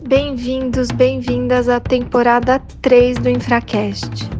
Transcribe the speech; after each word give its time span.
Bem-vindos, 0.00 0.92
bem-vindas 0.92 1.68
à 1.68 1.80
temporada 1.80 2.60
3 2.80 3.18
do 3.18 3.28
Infracast. 3.28 4.30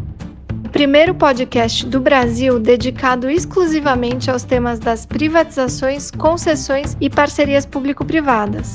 O 0.65 0.69
primeiro 0.69 1.15
podcast 1.15 1.85
do 1.85 1.99
Brasil 1.99 2.61
dedicado 2.61 3.29
exclusivamente 3.29 4.31
aos 4.31 4.45
temas 4.45 4.79
das 4.79 5.05
privatizações, 5.05 6.13
concessões 6.13 6.97
e 7.01 7.11
parcerias 7.11 7.67
público-privadas. 7.67 8.75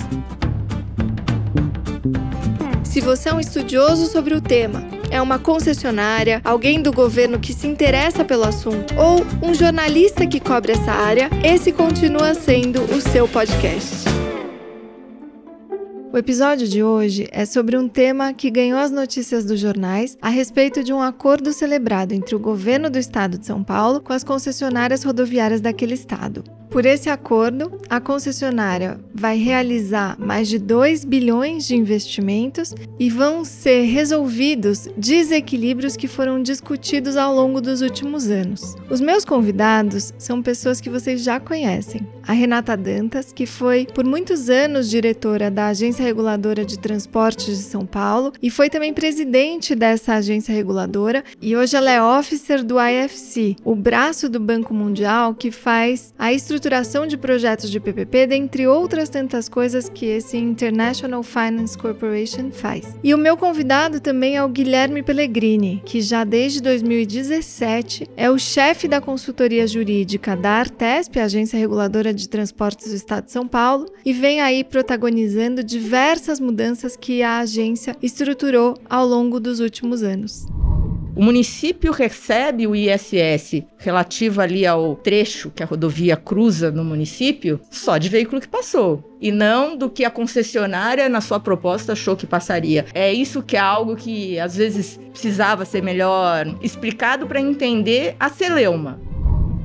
Se 2.83 2.99
você 2.99 3.29
é 3.29 3.33
um 3.33 3.39
estudioso 3.39 4.07
sobre 4.07 4.35
o 4.35 4.41
tema, 4.41 4.83
é 5.09 5.21
uma 5.21 5.39
concessionária, 5.39 6.41
alguém 6.43 6.81
do 6.81 6.91
governo 6.91 7.39
que 7.39 7.53
se 7.53 7.65
interessa 7.65 8.25
pelo 8.25 8.43
assunto 8.43 8.93
ou 8.97 9.25
um 9.41 9.53
jornalista 9.53 10.27
que 10.27 10.39
cobre 10.39 10.73
essa 10.73 10.91
área, 10.91 11.29
esse 11.43 11.71
continua 11.71 12.33
sendo 12.33 12.81
o 12.93 12.99
seu 12.99 13.25
podcast. 13.27 14.22
O 16.13 16.17
episódio 16.19 16.67
de 16.67 16.83
hoje 16.83 17.27
é 17.31 17.43
sobre 17.43 17.75
um 17.75 17.87
tema 17.87 18.35
que 18.35 18.51
ganhou 18.51 18.77
as 18.77 18.91
notícias 18.91 19.45
dos 19.45 19.59
jornais 19.59 20.15
a 20.21 20.29
respeito 20.29 20.83
de 20.83 20.93
um 20.93 21.01
acordo 21.01 21.51
celebrado 21.51 22.11
entre 22.11 22.35
o 22.35 22.39
governo 22.39 22.87
do 22.87 22.99
estado 22.99 23.35
de 23.35 23.47
São 23.47 23.63
Paulo 23.63 23.99
com 23.99 24.13
as 24.13 24.23
concessionárias 24.23 25.03
rodoviárias 25.03 25.59
daquele 25.59 25.95
estado. 25.95 26.43
Por 26.73 26.87
esse 26.87 27.07
acordo, 27.07 27.79
a 27.87 28.01
concessionária 28.01 28.99
vai 29.13 29.37
realizar 29.37 30.19
mais 30.19 30.47
de 30.47 30.57
2 30.57 31.05
bilhões 31.05 31.67
de 31.67 31.75
investimentos 31.75 32.73
e 32.99 33.11
vão 33.11 33.45
ser 33.45 33.83
resolvidos 33.83 34.87
desequilíbrios 34.97 35.95
que 35.95 36.07
foram 36.07 36.41
discutidos 36.41 37.15
ao 37.15 37.35
longo 37.35 37.61
dos 37.61 37.83
últimos 37.83 38.27
anos. 38.27 38.75
Os 38.89 38.99
meus 38.99 39.23
convidados 39.23 40.15
são 40.17 40.41
pessoas 40.41 40.81
que 40.81 40.89
vocês 40.89 41.23
já 41.23 41.39
conhecem. 41.39 42.07
A 42.23 42.33
Renata 42.33 42.75
Dantas, 42.75 43.31
que 43.31 43.45
foi 43.45 43.85
por 43.93 44.03
muitos 44.03 44.49
anos 44.49 44.89
diretora 44.89 45.51
da 45.51 45.67
Agência 45.67 46.02
Reguladora 46.03 46.65
de 46.65 46.79
Transportes 46.79 47.57
de 47.57 47.63
São 47.63 47.85
Paulo 47.85 48.33
e 48.41 48.49
foi 48.49 48.69
também 48.69 48.93
presidente 48.93 49.75
dessa 49.75 50.15
agência 50.15 50.53
reguladora, 50.53 51.23
e 51.41 51.55
hoje 51.55 51.75
ela 51.75 51.91
é 51.91 52.01
officer 52.01 52.63
do 52.63 52.77
IFC, 52.79 53.55
o 53.63 53.75
braço 53.75 54.27
do 54.29 54.39
Banco 54.39 54.73
Mundial 54.73 55.33
que 55.33 55.51
faz 55.51 56.13
a 56.17 56.33
estrutura 56.33 56.63
estruturação 56.63 57.05
de 57.05 57.17
projetos 57.17 57.69
de 57.69 57.79
PPP, 57.79 58.27
dentre 58.27 58.67
outras 58.67 59.09
tantas 59.09 59.49
coisas 59.49 59.89
que 59.89 60.05
esse 60.05 60.37
International 60.37 61.21
Finance 61.21 61.77
Corporation 61.77 62.51
faz. 62.51 62.95
E 63.03 63.13
o 63.13 63.17
meu 63.17 63.35
convidado 63.35 63.99
também 63.99 64.37
é 64.37 64.43
o 64.43 64.47
Guilherme 64.47 65.03
Pellegrini, 65.03 65.81
que 65.85 65.99
já 65.99 66.23
desde 66.23 66.61
2017 66.61 68.07
é 68.15 68.29
o 68.29 68.39
chefe 68.39 68.87
da 68.87 69.01
consultoria 69.01 69.67
jurídica 69.67 70.37
da 70.37 70.51
Artesp, 70.51 71.19
Agência 71.19 71.59
Reguladora 71.59 72.13
de 72.13 72.29
Transportes 72.29 72.89
do 72.89 72.95
Estado 72.95 73.25
de 73.25 73.31
São 73.31 73.45
Paulo, 73.45 73.85
e 74.05 74.13
vem 74.13 74.39
aí 74.39 74.63
protagonizando 74.63 75.63
diversas 75.93 76.39
mudanças 76.39 76.95
que 76.95 77.21
a 77.21 77.37
agência 77.37 77.95
estruturou 78.01 78.75
ao 78.89 79.05
longo 79.05 79.39
dos 79.39 79.59
últimos 79.59 80.01
anos. 80.01 80.47
O 81.15 81.23
município 81.23 81.91
recebe 81.91 82.65
o 82.65 82.75
ISS 82.75 83.61
relativo 83.77 84.41
ali 84.41 84.65
ao 84.65 84.95
trecho 84.95 85.51
que 85.51 85.61
a 85.61 85.67
rodovia 85.67 86.17
cruza 86.17 86.71
no 86.71 86.83
município 86.83 87.59
só 87.69 87.99
de 87.99 88.09
veículo 88.09 88.41
que 88.41 88.47
passou 88.47 89.15
e 89.21 89.31
não 89.31 89.77
do 89.77 89.87
que 89.87 90.03
a 90.03 90.09
concessionária 90.09 91.07
na 91.07 91.21
sua 91.21 91.39
proposta 91.39 91.91
achou 91.91 92.15
que 92.15 92.25
passaria. 92.25 92.87
É 92.91 93.13
isso 93.13 93.43
que 93.43 93.55
é 93.55 93.59
algo 93.59 93.95
que 93.95 94.39
às 94.39 94.55
vezes 94.55 94.99
precisava 95.11 95.63
ser 95.63 95.83
melhor 95.83 96.57
explicado 96.59 97.27
para 97.27 97.39
entender 97.39 98.15
a 98.19 98.29
celeuma. 98.29 98.99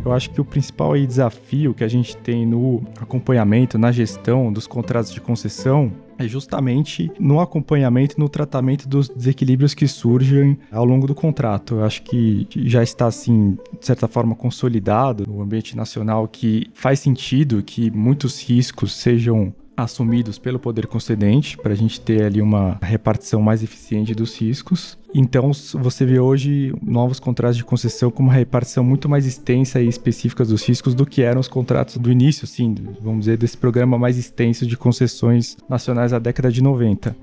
Eu 0.04 0.12
acho 0.12 0.28
que 0.28 0.42
o 0.42 0.44
principal 0.44 0.94
desafio 0.94 1.72
que 1.72 1.84
a 1.84 1.88
gente 1.88 2.14
tem 2.18 2.44
no 2.44 2.82
acompanhamento, 3.00 3.78
na 3.78 3.90
gestão 3.90 4.52
dos 4.52 4.66
contratos 4.66 5.10
de 5.10 5.22
concessão 5.22 5.90
é 6.18 6.26
justamente 6.26 7.10
no 7.18 7.40
acompanhamento 7.40 8.16
e 8.16 8.20
no 8.20 8.28
tratamento 8.28 8.88
dos 8.88 9.08
desequilíbrios 9.08 9.74
que 9.74 9.86
surgem 9.86 10.58
ao 10.70 10.84
longo 10.84 11.06
do 11.06 11.14
contrato. 11.14 11.76
Eu 11.76 11.84
acho 11.84 12.02
que 12.02 12.46
já 12.56 12.82
está, 12.82 13.06
assim, 13.06 13.56
de 13.78 13.86
certa 13.86 14.08
forma, 14.08 14.34
consolidado 14.34 15.24
no 15.26 15.40
ambiente 15.40 15.76
nacional 15.76 16.26
que 16.26 16.68
faz 16.74 17.00
sentido 17.00 17.62
que 17.62 17.90
muitos 17.90 18.42
riscos 18.42 18.92
sejam 18.92 19.54
assumidos 19.78 20.38
pelo 20.38 20.58
poder 20.58 20.86
concedente 20.86 21.56
para 21.56 21.72
a 21.72 21.76
gente 21.76 22.00
ter 22.00 22.24
ali 22.24 22.42
uma 22.42 22.78
repartição 22.82 23.40
mais 23.40 23.62
eficiente 23.62 24.14
dos 24.14 24.36
riscos. 24.36 24.98
Então 25.14 25.52
você 25.74 26.04
vê 26.04 26.18
hoje 26.18 26.74
novos 26.82 27.18
contratos 27.18 27.56
de 27.56 27.64
concessão 27.64 28.10
com 28.10 28.22
uma 28.22 28.32
repartição 28.32 28.84
muito 28.84 29.08
mais 29.08 29.24
extensa 29.24 29.80
e 29.80 29.88
específica 29.88 30.44
dos 30.44 30.66
riscos 30.66 30.94
do 30.94 31.06
que 31.06 31.22
eram 31.22 31.40
os 31.40 31.48
contratos 31.48 31.96
do 31.96 32.10
início, 32.10 32.46
sim, 32.46 32.74
vamos 33.00 33.20
dizer, 33.20 33.38
desse 33.38 33.56
programa 33.56 33.96
mais 33.96 34.18
extenso 34.18 34.66
de 34.66 34.76
concessões 34.76 35.56
nacionais 35.68 36.10
da 36.10 36.18
década 36.18 36.52
de 36.52 36.62
90. 36.62 37.16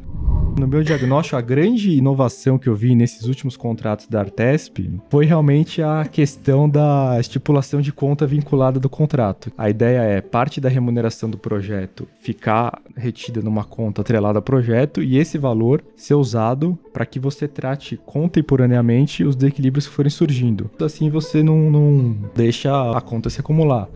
No 0.57 0.67
meu 0.67 0.83
diagnóstico, 0.83 1.35
a 1.35 1.41
grande 1.41 1.91
inovação 1.91 2.57
que 2.57 2.69
eu 2.69 2.75
vi 2.75 2.95
nesses 2.95 3.27
últimos 3.27 3.57
contratos 3.57 4.07
da 4.07 4.21
Artesp 4.21 4.89
foi 5.09 5.25
realmente 5.25 5.81
a 5.81 6.05
questão 6.05 6.69
da 6.69 7.17
estipulação 7.19 7.81
de 7.81 7.91
conta 7.91 8.25
vinculada 8.25 8.79
do 8.79 8.89
contrato. 8.89 9.51
A 9.57 9.69
ideia 9.69 9.99
é 9.99 10.21
parte 10.21 10.61
da 10.61 10.69
remuneração 10.69 11.29
do 11.29 11.37
projeto 11.37 12.07
ficar 12.21 12.81
retida 12.95 13.41
numa 13.41 13.65
conta 13.65 14.01
atrelada 14.01 14.39
ao 14.39 14.43
projeto 14.43 15.03
e 15.03 15.17
esse 15.17 15.37
valor 15.37 15.83
ser 15.97 16.13
usado 16.15 16.79
para 16.95 17.05
que 17.05 17.19
você 17.19 17.45
trate 17.45 17.99
contemporaneamente 18.05 19.25
os 19.25 19.35
desequilíbrios 19.35 19.85
que 19.85 19.93
forem 19.93 20.09
surgindo. 20.09 20.71
Assim 20.79 21.09
você 21.09 21.43
não, 21.43 21.69
não 21.69 22.15
deixa 22.33 22.71
a 22.97 23.01
conta 23.01 23.29
se 23.29 23.41
acumular. 23.41 23.89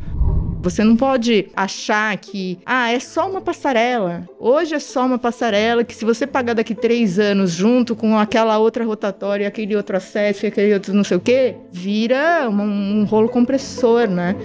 Você 0.62 0.84
não 0.84 0.98
pode 0.98 1.48
achar 1.56 2.18
que, 2.18 2.60
ah, 2.66 2.92
é 2.92 3.00
só 3.00 3.30
uma 3.30 3.40
passarela. 3.40 4.28
Hoje 4.38 4.76
é 4.76 4.80
só 4.80 5.06
uma 5.06 5.18
passarela 5.18 5.86
que 5.86 5.96
se 5.96 6.04
você 6.04 6.28
pagar 6.28 6.56
daqui 6.56 6.76
três 6.76 7.18
anos 7.18 7.52
junto 7.52 7.96
com 7.96 8.18
aquela 8.18 8.58
outra 8.58 8.84
rotatória, 8.84 9.48
aquele 9.48 9.78
outro 9.78 9.96
acesso, 9.96 10.46
aquele 10.46 10.74
outro 10.74 10.94
não 10.94 11.06
sei 11.06 11.16
o 11.16 11.22
quê, 11.22 11.56
vira 11.72 12.50
um, 12.50 13.00
um 13.00 13.06
rolo 13.06 13.30
compressor, 13.30 14.10
né? 14.10 14.36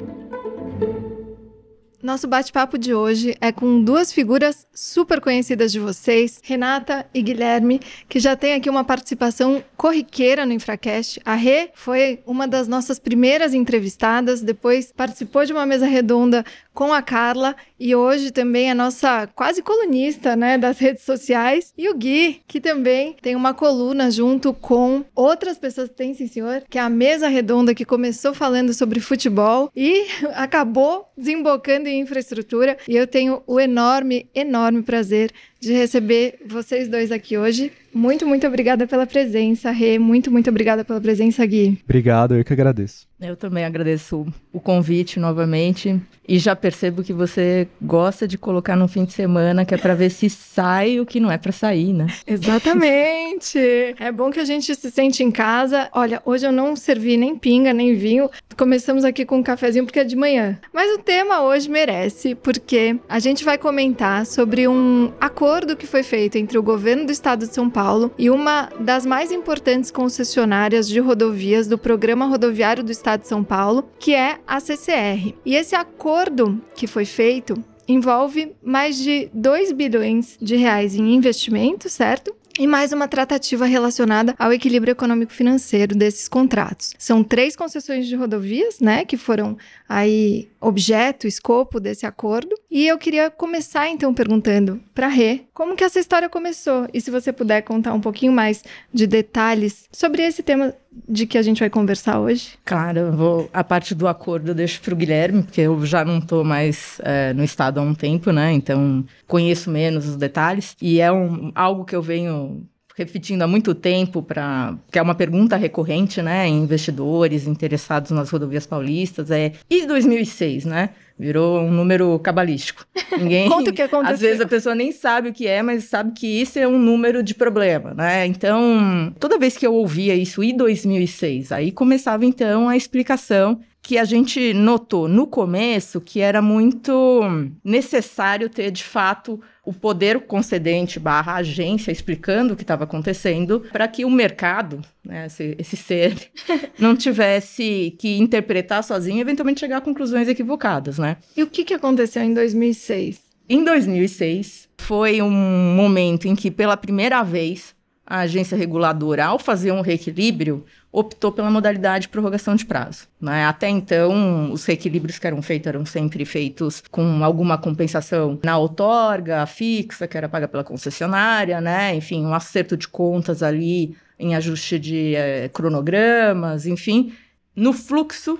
Nosso 2.05 2.29
bate-papo 2.29 2.77
de 2.77 2.93
hoje 2.93 3.35
é 3.41 3.51
com 3.51 3.83
duas 3.83 4.13
figuras 4.13 4.67
super 4.75 5.23
conhecidas 5.23 5.73
de 5.73 5.81
vocês, 5.81 6.39
Renata 6.45 7.07
e 7.15 7.23
Guilherme, 7.23 7.81
que 8.11 8.21
já 8.21 8.37
tem 8.37 8.53
aqui 8.53 8.69
uma 8.69 8.85
participação 8.85 9.65
corriqueira 9.75 10.45
no 10.45 10.53
Infracast. 10.53 11.19
A 11.25 11.35
Rê 11.35 11.71
foi 11.73 12.21
uma 12.27 12.47
das 12.47 12.69
nossas 12.69 12.99
primeiras 12.99 13.55
entrevistadas, 13.55 14.43
depois 14.43 14.93
participou 14.93 15.47
de 15.47 15.55
uma 15.55 15.65
mesa 15.65 15.87
redonda 15.87 16.45
com 16.75 16.93
a 16.93 17.01
Carla 17.01 17.57
e 17.79 17.95
hoje 17.95 18.33
também 18.33 18.69
é 18.69 18.75
nossa 18.75 19.27
quase 19.29 19.63
colunista, 19.63 20.35
né, 20.37 20.59
das 20.59 20.79
redes 20.79 21.05
sociais. 21.05 21.73
E 21.79 21.89
o 21.89 21.95
Gui, 21.95 22.43
que 22.47 22.61
também 22.61 23.17
tem 23.23 23.37
uma 23.37 23.55
coluna 23.55 24.11
junto 24.11 24.53
com 24.53 25.05
outras 25.15 25.57
pessoas, 25.57 25.89
tem 25.89 26.13
sim 26.13 26.27
senhor, 26.27 26.65
que 26.69 26.77
é 26.77 26.83
a 26.83 26.91
mesa 26.91 27.29
redonda 27.29 27.75
que 27.75 27.85
começou 27.85 28.35
falando 28.35 28.75
sobre 28.75 29.01
futebol 29.01 29.71
e 29.75 30.07
acabou 30.35 31.09
desembocando 31.17 31.89
em 31.89 31.94
infraestrutura. 32.01 32.77
E 32.89 32.97
eu 32.97 33.07
tenho 33.07 33.43
o 33.47 33.61
enorme, 33.61 34.29
enorme 34.35 34.83
prazer 34.83 35.31
de 35.61 35.73
receber 35.73 36.39
vocês 36.47 36.89
dois 36.89 37.11
aqui 37.11 37.39
hoje. 37.39 37.73
Muito, 37.95 38.27
muito 38.27 38.45
obrigada 38.47 38.87
pela 38.89 39.07
presença, 39.07 39.71
Rê. 39.71 39.99
Muito, 39.99 40.31
muito 40.31 40.51
obrigada 40.51 40.85
pela 40.85 41.01
presença, 41.01 41.47
Gui. 41.47 41.79
Obrigado, 41.85 42.35
eu 42.35 42.45
que 42.45 42.53
agradeço. 42.53 43.07
Eu 43.21 43.37
também 43.37 43.65
agradeço 43.65 44.27
o 44.53 44.61
convite 44.61 45.19
novamente 45.21 45.99
e 46.29 46.39
já 46.39 46.55
percebo 46.57 47.03
que 47.03 47.13
você 47.13 47.69
gosta 47.81 48.27
de 48.27 48.37
colocar 48.37 48.77
no 48.77 48.89
fim 48.89 49.05
de 49.05 49.13
semana, 49.13 49.65
que 49.65 49.75
é 49.75 49.79
para 49.79 49.95
ver 49.95 50.11
se 50.11 50.29
sai 50.29 50.99
o 50.99 51.07
que 51.07 51.21
não 51.21 51.31
é 51.31 51.39
para 51.39 51.53
sair, 51.53 51.93
né? 51.93 52.07
Exatamente. 52.27 53.59
é 53.59 54.13
bom 54.13 54.31
que 54.31 54.41
a 54.41 54.45
gente 54.45 54.75
se 54.75 54.91
sente 54.91 55.23
em 55.23 55.31
casa. 55.31 55.89
Olha, 55.93 56.21
hoje 56.25 56.47
eu 56.47 56.53
não 56.53 56.75
servi 56.75 57.17
nem 57.17 57.37
pinga, 57.37 57.73
nem 57.73 57.95
vinho. 57.95 58.29
Começamos 58.59 59.05
aqui 59.05 59.25
com 59.25 59.39
um 59.39 59.43
cafezinho 59.43 59.85
porque 59.85 60.01
é 60.01 60.05
de 60.05 60.17
manhã. 60.17 60.59
Mas 60.73 60.93
o 60.99 60.99
tema 60.99 61.43
hoje 61.43 61.71
merece, 61.71 62.35
porque 62.35 62.99
a 63.09 63.19
gente 63.19 63.45
vai 63.45 63.57
comentar 63.57 64.27
sobre 64.27 64.67
um 64.67 65.13
acordo 65.21 65.77
que 65.77 65.87
foi 65.87 66.03
feito 66.03 66.37
entre 66.37 66.59
o 66.59 66.63
governo 66.63 67.07
do 67.07 67.13
estado 67.13 67.47
de 67.47 67.55
São 67.55 67.71
Paulo 67.71 67.84
e 68.19 68.31
uma 68.31 68.71
das 68.81 69.05
mais 69.05 69.31
importantes 69.31 69.91
concessionárias 69.91 70.89
de 70.89 70.99
rodovias 71.01 71.67
do 71.67 71.77
Programa 71.77 72.27
Rodoviário 72.27 72.83
do 72.83 72.91
Estado 72.91 73.21
de 73.21 73.29
São 73.29 73.45
Paulo, 73.45 73.89
que 73.99 74.15
é 74.15 74.39
a 74.47 74.61
CCR. 74.61 75.35
E 75.45 75.55
esse 75.55 75.75
acordo 75.75 76.61
que 76.75 76.87
foi 76.87 77.05
feito 77.05 77.55
envolve 77.87 78.55
mais 78.63 78.97
de 78.97 79.29
2 79.35 79.73
bilhões 79.73 80.39
de 80.41 80.57
reais 80.57 80.95
em 80.95 81.15
investimento, 81.15 81.89
certo? 81.89 82.35
e 82.59 82.67
mais 82.67 82.93
uma 82.93 83.09
tratativa 83.09 83.67
relacionada 83.67 84.35
ao 84.39 84.53
equilíbrio 84.53 84.93
econômico-financeiro 84.93 85.95
desses 85.95 86.29
contratos. 86.29 86.95
São 86.99 87.25
três 87.25 87.57
concessões 87.57 88.07
de 88.07 88.15
rodovias, 88.15 88.79
né, 88.81 89.05
que 89.05 89.17
foram 89.17 89.57
aí 89.89 90.49
objeto, 90.61 91.27
escopo 91.27 91.81
desse 91.81 92.07
acordo, 92.07 92.55
E 92.75 92.89
eu 92.89 92.99
queria 92.99 93.31
começar 93.31 93.89
então 93.89 94.13
perguntando 94.13 94.81
para 94.93 95.07
Rê, 95.07 95.43
como 95.55 95.77
que 95.77 95.85
essa 95.85 96.01
história 96.01 96.29
começou? 96.29 96.89
E 96.93 97.01
se 97.01 97.09
você 97.09 97.33
puder 97.33 97.63
contar 97.63 97.95
um 97.95 98.01
pouquinho 98.01 98.33
mais 98.33 98.65
de 98.93 99.07
detalhes 99.07 99.89
sobre 99.93 100.23
esse 100.23 100.43
tema 100.43 100.75
de 101.09 101.25
que 101.25 101.39
a 101.39 101.43
gente 101.43 101.61
vai 101.61 101.71
conversar 101.71 102.19
hoje? 102.19 102.59
Claro, 102.65 103.13
vou 103.13 103.49
a 103.53 103.63
parte 103.63 103.95
do 103.95 104.09
acordo 104.09 104.51
eu 104.51 104.55
deixo 104.57 104.81
para 104.81 104.93
o 104.93 104.97
Guilherme, 104.97 105.45
porque 105.45 105.61
eu 105.61 105.87
já 105.87 106.05
não 106.05 106.19
estou 106.19 106.43
mais 106.43 107.01
é, 107.05 107.33
no 107.33 107.45
estado 107.45 107.79
há 107.79 107.83
um 107.85 107.95
tempo, 107.95 108.33
né? 108.33 108.53
Então 108.53 109.05
conheço 109.25 109.71
menos 109.71 110.09
os 110.09 110.17
detalhes 110.17 110.75
e 110.83 111.01
é 111.01 111.13
um, 111.13 111.53
algo 111.55 111.85
que 111.85 111.95
eu 111.95 112.03
venho 112.03 112.67
repetindo 112.97 113.43
há 113.43 113.47
muito 113.47 113.75
tempo 113.75 114.23
para 114.23 114.77
que 114.91 114.99
é 114.99 115.03
uma 115.03 115.15
pergunta 115.15 115.57
recorrente, 115.57 116.23
né, 116.23 116.47
em 116.47 116.63
investidores 116.63 117.47
interessados 117.47 118.13
nas 118.13 118.31
rodovias 118.31 118.67
paulistas 118.67 119.31
é 119.31 119.53
e 119.69 119.87
2006, 119.87 120.65
né? 120.65 120.91
Virou 121.19 121.61
um 121.61 121.71
número 121.71 122.19
cabalístico. 122.19 122.85
Ninguém. 123.17 123.49
Conta 123.49 123.71
o 123.71 123.73
que 123.73 123.83
aconteceu. 123.83 124.15
Às 124.15 124.21
vezes 124.21 124.41
a 124.41 124.47
pessoa 124.47 124.75
nem 124.75 124.91
sabe 124.91 125.29
o 125.29 125.33
que 125.33 125.47
é, 125.47 125.63
mas 125.63 125.85
sabe 125.85 126.13
que 126.13 126.27
isso 126.27 126.59
é 126.59 126.67
um 126.67 126.79
número 126.79 127.23
de 127.23 127.35
problema, 127.35 127.95
né? 127.95 128.27
Então, 128.27 129.13
toda 129.21 129.39
vez 129.39 129.57
que 129.57 129.67
eu 129.67 129.75
ouvia 129.75 130.15
isso 130.15 130.43
e 130.43 130.53
2006, 130.53 131.53
aí 131.53 131.71
começava 131.71 132.25
então 132.25 132.69
a 132.69 132.77
explicação 132.77 133.61
que 133.85 133.99
a 133.99 134.05
gente 134.05 134.55
notou 134.55 135.07
no 135.07 135.27
começo 135.27 136.01
que 136.01 136.21
era 136.21 136.41
muito 136.41 137.21
necessário 137.63 138.49
ter, 138.49 138.71
de 138.71 138.83
fato, 138.83 139.41
o 139.65 139.73
poder 139.73 140.21
concedente 140.21 141.01
barra 141.01 141.37
agência 141.37 141.91
explicando 141.91 142.55
o 142.55 142.57
que 142.57 142.63
estava 142.63 142.85
acontecendo 142.85 143.61
para 143.73 143.89
que 143.89 144.05
o 144.05 144.11
mercado, 144.11 144.83
né, 145.05 145.27
esse, 145.27 145.57
esse, 145.59 145.77
ser, 145.77 146.31
não 146.79 146.95
tivesse 146.95 147.97
que 147.99 148.19
interpretar 148.19 148.85
sozinho 148.85 149.19
e 149.19 149.21
eventualmente 149.21 149.61
chegar 149.61 149.79
a 149.79 149.81
conclusões 149.81 150.29
equivocadas, 150.29 150.99
né? 150.99 151.17
E 151.37 151.43
o 151.43 151.47
que, 151.47 151.65
que 151.65 151.75
aconteceu 151.75 152.23
em 152.23 152.35
2006? 152.35 153.23
Em 153.49 153.65
2006, 153.65 154.69
foi 154.79 155.21
um 155.21 155.31
momento 155.31 156.27
em 156.27 156.35
que, 156.35 156.51
pela 156.51 156.77
primeira 156.77 157.23
vez, 157.23 157.75
a 158.07 158.21
agência 158.21 158.57
reguladora, 158.57 159.25
ao 159.25 159.39
fazer 159.39 159.73
um 159.73 159.81
reequilíbrio, 159.81 160.65
optou 160.93 161.33
pela 161.33 161.51
modalidade 161.51 162.03
de 162.03 162.09
prorrogação 162.09 162.55
de 162.55 162.65
prazo. 162.65 163.09
Né? 163.21 163.45
Até 163.47 163.69
então, 163.69 164.53
os 164.53 164.65
reequilíbrios 164.65 165.19
que 165.19 165.27
eram 165.27 165.41
feitos 165.43 165.67
eram 165.67 165.87
sempre 165.87 166.25
feitos 166.25 166.83
com 166.91 167.25
alguma 167.25 167.59
compensação 167.59 168.39
na 168.45 168.59
outorga 168.59 169.45
fixa, 169.47 170.07
que 170.07 170.17
era 170.17 170.29
paga 170.29 170.47
pela 170.47 170.63
concessionária, 170.63 171.61
né? 171.61 171.95
enfim, 171.95 172.25
um 172.25 172.35
acerto 172.35 172.77
de 172.77 172.87
contas 172.87 173.43
ali 173.43 173.97
em 174.19 174.35
ajuste 174.35 174.79
de 174.79 175.15
é, 175.17 175.49
cronogramas, 175.49 176.67
enfim. 176.67 177.13
No 177.57 177.73
fluxo 177.73 178.39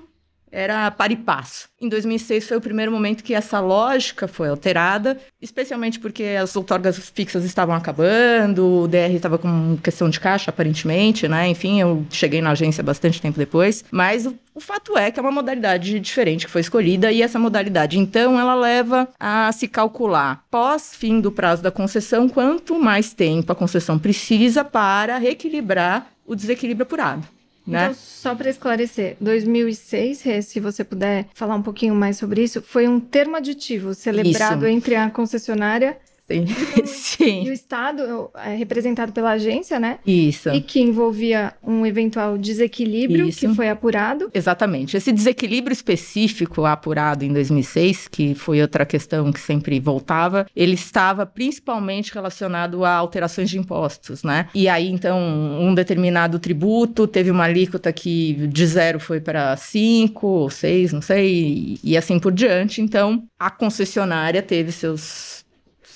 era 0.51 0.89
par 0.91 1.11
e 1.11 1.15
passo. 1.15 1.67
Em 1.81 1.89
2006 1.89 2.47
foi 2.47 2.57
o 2.57 2.61
primeiro 2.61 2.91
momento 2.91 3.23
que 3.23 3.33
essa 3.33 3.59
lógica 3.59 4.27
foi 4.27 4.49
alterada, 4.49 5.17
especialmente 5.41 5.99
porque 5.99 6.23
as 6.41 6.55
outorgas 6.55 6.97
fixas 6.97 7.43
estavam 7.43 7.75
acabando, 7.75 8.83
o 8.83 8.87
DR 8.87 9.13
estava 9.13 9.37
com 9.37 9.77
questão 9.83 10.09
de 10.09 10.19
caixa, 10.19 10.49
aparentemente, 10.49 11.27
né? 11.27 11.47
Enfim, 11.47 11.81
eu 11.81 12.05
cheguei 12.09 12.41
na 12.41 12.51
agência 12.51 12.83
bastante 12.83 13.21
tempo 13.21 13.37
depois, 13.37 13.83
mas 13.91 14.25
o, 14.25 14.35
o 14.53 14.59
fato 14.59 14.97
é 14.97 15.11
que 15.11 15.19
é 15.19 15.21
uma 15.21 15.31
modalidade 15.31 15.99
diferente 15.99 16.45
que 16.45 16.51
foi 16.51 16.61
escolhida 16.61 17.11
e 17.11 17.21
essa 17.21 17.37
modalidade, 17.37 17.99
então, 17.99 18.39
ela 18.39 18.55
leva 18.55 19.09
a 19.19 19.51
se 19.51 19.67
calcular 19.67 20.43
pós 20.49 20.95
fim 20.95 21.19
do 21.19 21.31
prazo 21.31 21.61
da 21.61 21.71
concessão 21.71 22.29
quanto 22.29 22.79
mais 22.79 23.13
tempo 23.13 23.51
a 23.51 23.55
concessão 23.55 23.99
precisa 23.99 24.63
para 24.63 25.17
reequilibrar 25.17 26.07
o 26.25 26.35
desequilíbrio 26.35 26.83
apurado. 26.83 27.34
Né? 27.65 27.83
Então, 27.83 27.95
só 27.95 28.35
para 28.35 28.49
esclarecer, 28.49 29.17
2006, 29.19 30.23
se 30.43 30.59
você 30.59 30.83
puder 30.83 31.27
falar 31.33 31.55
um 31.55 31.61
pouquinho 31.61 31.95
mais 31.95 32.17
sobre 32.17 32.43
isso, 32.43 32.61
foi 32.61 32.87
um 32.87 32.99
termo 32.99 33.35
aditivo 33.35 33.93
celebrado 33.93 34.65
isso. 34.65 34.75
entre 34.75 34.95
a 34.95 35.09
concessionária 35.09 35.97
Sim. 36.27 36.45
E 36.75 36.81
o, 36.81 36.87
Sim. 37.15 37.43
E 37.43 37.49
o 37.49 37.53
Estado 37.53 38.29
é 38.35 38.55
representado 38.55 39.11
pela 39.11 39.31
agência, 39.31 39.79
né? 39.79 39.99
Isso. 40.05 40.49
E 40.49 40.61
que 40.61 40.79
envolvia 40.79 41.53
um 41.63 41.85
eventual 41.85 42.37
desequilíbrio 42.37 43.27
Isso. 43.29 43.39
que 43.39 43.53
foi 43.53 43.69
apurado. 43.69 44.29
Exatamente. 44.33 44.97
Esse 44.97 45.11
desequilíbrio 45.11 45.73
específico 45.73 46.65
apurado 46.65 47.23
em 47.23 47.31
2006, 47.31 48.07
que 48.07 48.33
foi 48.33 48.61
outra 48.61 48.85
questão 48.85 49.31
que 49.31 49.39
sempre 49.39 49.79
voltava, 49.79 50.47
ele 50.55 50.73
estava 50.73 51.25
principalmente 51.25 52.13
relacionado 52.13 52.83
a 52.83 52.93
alterações 52.93 53.49
de 53.49 53.57
impostos, 53.59 54.23
né? 54.23 54.47
E 54.53 54.67
aí, 54.67 54.89
então, 54.89 55.19
um 55.19 55.73
determinado 55.73 56.39
tributo 56.39 57.07
teve 57.07 57.29
uma 57.29 57.43
alíquota 57.43 57.93
que 57.93 58.33
de 58.47 58.65
zero 58.67 58.99
foi 58.99 59.19
para 59.19 59.55
cinco 59.57 60.27
ou 60.27 60.49
seis, 60.49 60.91
não 60.91 61.01
sei, 61.01 61.77
e 61.83 61.95
assim 61.95 62.19
por 62.19 62.31
diante. 62.31 62.81
Então, 62.81 63.23
a 63.39 63.49
concessionária 63.49 64.41
teve 64.41 64.71
seus 64.71 65.34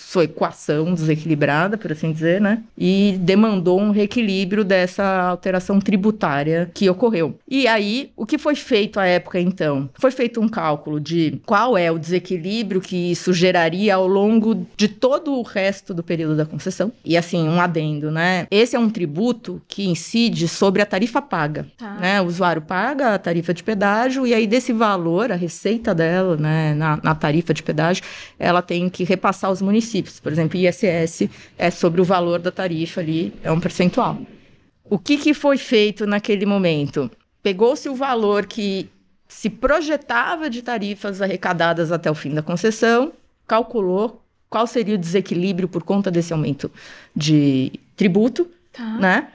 sua 0.10 0.24
equação 0.24 0.96
desequilibrada, 0.96 1.78
por 1.78 1.92
assim 1.92 2.12
dizer, 2.12 2.42
né? 2.42 2.64
E 2.76 3.16
demandou 3.20 3.80
um 3.80 3.92
reequilíbrio 3.92 4.64
dessa 4.64 5.04
alteração 5.04 5.80
tributária 5.80 6.72
que 6.74 6.90
ocorreu. 6.90 7.38
E 7.48 7.68
aí, 7.68 8.10
o 8.18 8.26
que 8.26 8.40
foi 8.40 8.56
feito 8.56 9.00
à 9.00 9.06
época 9.06 9.40
então? 9.40 9.88
Foi 9.94 10.10
feito 10.10 10.42
um 10.42 10.50
cálculo 10.50 11.00
de 11.00 11.40
qual 11.46 11.78
é 11.78 11.92
o 11.92 12.00
desequilíbrio 12.00 12.82
que 12.82 13.12
isso 13.12 13.32
geraria 13.32 13.94
ao 13.94 14.08
longo 14.08 14.66
de 14.76 14.88
todo 14.88 15.32
o 15.36 15.44
resto 15.44 15.94
do 15.94 16.02
período 16.02 16.36
da 16.36 16.46
concessão. 16.46 16.92
E 17.06 17.16
assim, 17.16 17.48
um 17.48 17.62
adendo, 17.62 18.10
né? 18.10 18.48
Esse 18.50 18.76
é 18.76 18.80
um 18.80 18.90
tributo 18.90 19.62
que 19.68 19.88
incide 19.88 20.48
sobre 20.48 20.82
a 20.82 20.88
tarifa 20.88 21.22
paga, 21.22 21.68
tá. 21.78 21.94
né? 22.00 22.20
O 22.20 22.26
usuário 22.26 22.64
paga 22.64 23.14
a 23.14 23.20
tarifa 23.20 23.54
de 23.54 23.62
pedágio 23.62 24.26
e 24.26 24.34
aí 24.34 24.48
desse 24.48 24.74
valor, 24.74 25.32
a 25.32 25.36
receita 25.36 25.94
dela, 25.94 26.36
né, 26.36 26.74
na, 26.74 27.00
na 27.04 27.14
tarifa 27.14 27.54
de 27.54 27.62
pedágio, 27.62 28.04
ela 28.40 28.64
tem 28.64 28.90
que 28.90 29.04
repassar 29.04 29.52
aos 29.52 29.62
municípios 29.62 29.99
municípios. 30.00 30.20
Por 30.20 30.32
exemplo, 30.32 30.58
ISS 30.58 31.30
é 31.58 31.70
sobre 31.70 32.02
o 32.02 32.04
valor 32.04 32.40
da 32.40 32.52
tarifa 32.52 33.02
ali, 33.02 33.34
é 33.44 33.52
um 33.52 33.60
percentual. 33.60 34.18
O 34.84 34.98
que, 34.98 35.18
que 35.18 35.34
foi 35.34 35.58
feito 35.58 36.06
naquele 36.08 36.46
momento? 36.46 37.12
Pegou-se 37.44 37.88
o 37.88 37.96
valor 37.96 38.46
que 38.46 38.90
se 39.28 39.50
projetava 39.50 40.50
de 40.50 40.62
tarifas 40.62 41.22
arrecadadas 41.22 41.92
até 41.92 42.10
o 42.10 42.16
fim 42.16 42.34
da 42.34 42.42
concessão, 42.42 43.14
calculou 43.48 44.24
qual 44.50 44.66
seria 44.66 44.96
o 44.96 44.98
desequilíbrio 44.98 45.68
por 45.68 45.84
conta 45.84 46.10
desse 46.10 46.34
aumento 46.34 46.72
de 47.16 47.72
tributo, 47.96 48.50
tá. 48.74 48.98
né? 48.98 49.28